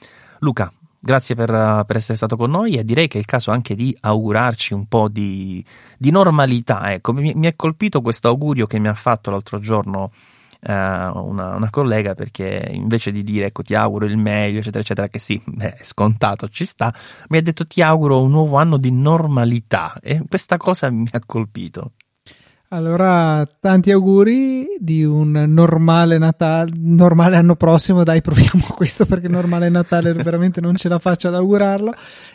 Luca, 0.41 0.73
grazie 1.01 1.35
per, 1.35 1.85
per, 1.87 1.97
essere 1.97 2.17
stato 2.17 2.37
con 2.37 2.51
noi 2.51 2.75
e 2.75 2.85
direi 2.85 3.09
che 3.09 3.17
è 3.17 3.21
il 3.21 3.27
caso 3.27 3.51
anche 3.51 3.75
di 3.75 3.97
augurarci 4.01 4.75
un 4.75 4.87
po' 4.87 5.09
di, 5.09 5.65
di 5.97 6.11
normalità. 6.11 6.93
Ecco, 6.93 7.13
mi, 7.13 7.33
mi, 7.35 7.47
è 7.47 7.57
colpito 7.57 8.01
questo 8.01 8.29
augurio 8.29 8.67
che 8.67 8.79
mi 8.79 8.89
ha 8.89 8.95
fatto 8.95 9.31
l'altro 9.31 9.61
giorno 9.61 10.11
eh, 10.61 10.73
una, 10.73 11.55
una, 11.55 11.71
collega 11.71 12.15
perché 12.15 12.69
invece 12.73 13.13
di 13.13 13.23
dire 13.23 13.47
ecco 13.47 13.63
ti 13.63 13.75
auguro 13.75 14.07
il 14.07 14.17
meglio 14.17 14.59
eccetera 14.59 14.81
eccetera 14.81 15.09
che 15.09 15.19
sì, 15.19 15.41
è 15.59 15.77
scontato, 15.83 16.49
ci 16.49 16.65
sta, 16.65 16.93
mi 17.29 17.39
ha 17.39 17.43
detto 17.43 17.67
ti 17.67 17.81
auguro 17.81 18.21
un 18.23 18.31
nuovo 18.31 18.57
anno 18.57 18.77
di 18.77 18.91
normalità 18.91 19.99
e 20.03 20.23
questa 20.29 20.57
cosa 20.57 20.91
mi 20.91 21.09
ha 21.11 21.21
colpito. 21.25 21.93
Allora, 22.71 23.47
tanti 23.61 23.91
auguri 23.91 24.67
di 24.79 25.03
un 25.03 25.31
normale 25.31 26.19
Natale, 26.19 26.71
normale 26.77 27.37
anno 27.37 27.57
prossimo. 27.57 28.05
Dai, 28.05 28.21
proviamo 28.21 28.67
questo 28.77 29.07
perché 29.07 29.27
normale 29.27 29.71
Natale 29.71 30.13
veramente 30.13 30.61
non 30.61 30.77
ce 30.77 30.91
la 30.91 30.99
faccio 30.99 31.29
ad 31.29 31.35
augurarlo. 31.35 31.95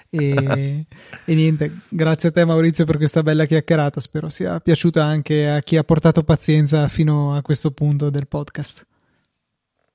E, 0.10 0.86
e, 1.26 1.34
niente, 1.36 1.82
grazie 1.88 2.30
a 2.30 2.32
te 2.32 2.46
Maurizio 2.46 2.84
per 2.84 2.98
questa 2.98 3.22
bella 3.22 3.46
chiacchierata. 3.46 4.02
Spero 4.02 4.30
sia 4.30 4.60
piaciuta 4.60 5.04
anche 5.04 5.48
a 5.48 5.60
chi 5.60 5.78
ha 5.78 5.84
portato 5.84 6.24
pazienza 6.24 6.88
fino 6.88 7.36
a 7.36 7.42
questo 7.44 7.70
punto 7.70 8.10
del 8.10 8.28
podcast. 8.28 8.88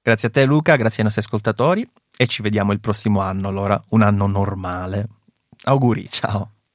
Grazie 0.01 0.29
a 0.29 0.31
te 0.31 0.45
Luca, 0.45 0.77
grazie 0.77 0.99
ai 0.99 1.05
nostri 1.05 1.23
ascoltatori 1.23 1.89
e 2.17 2.27
ci 2.29 2.43
vediamo 2.43 2.73
il 2.73 2.81
prossimo 2.81 3.21
anno, 3.21 3.49
allora 3.49 3.81
un 3.89 4.03
anno 4.03 4.29
normale. 4.29 5.09
Auguri, 5.65 6.09
ciao. 6.09 6.58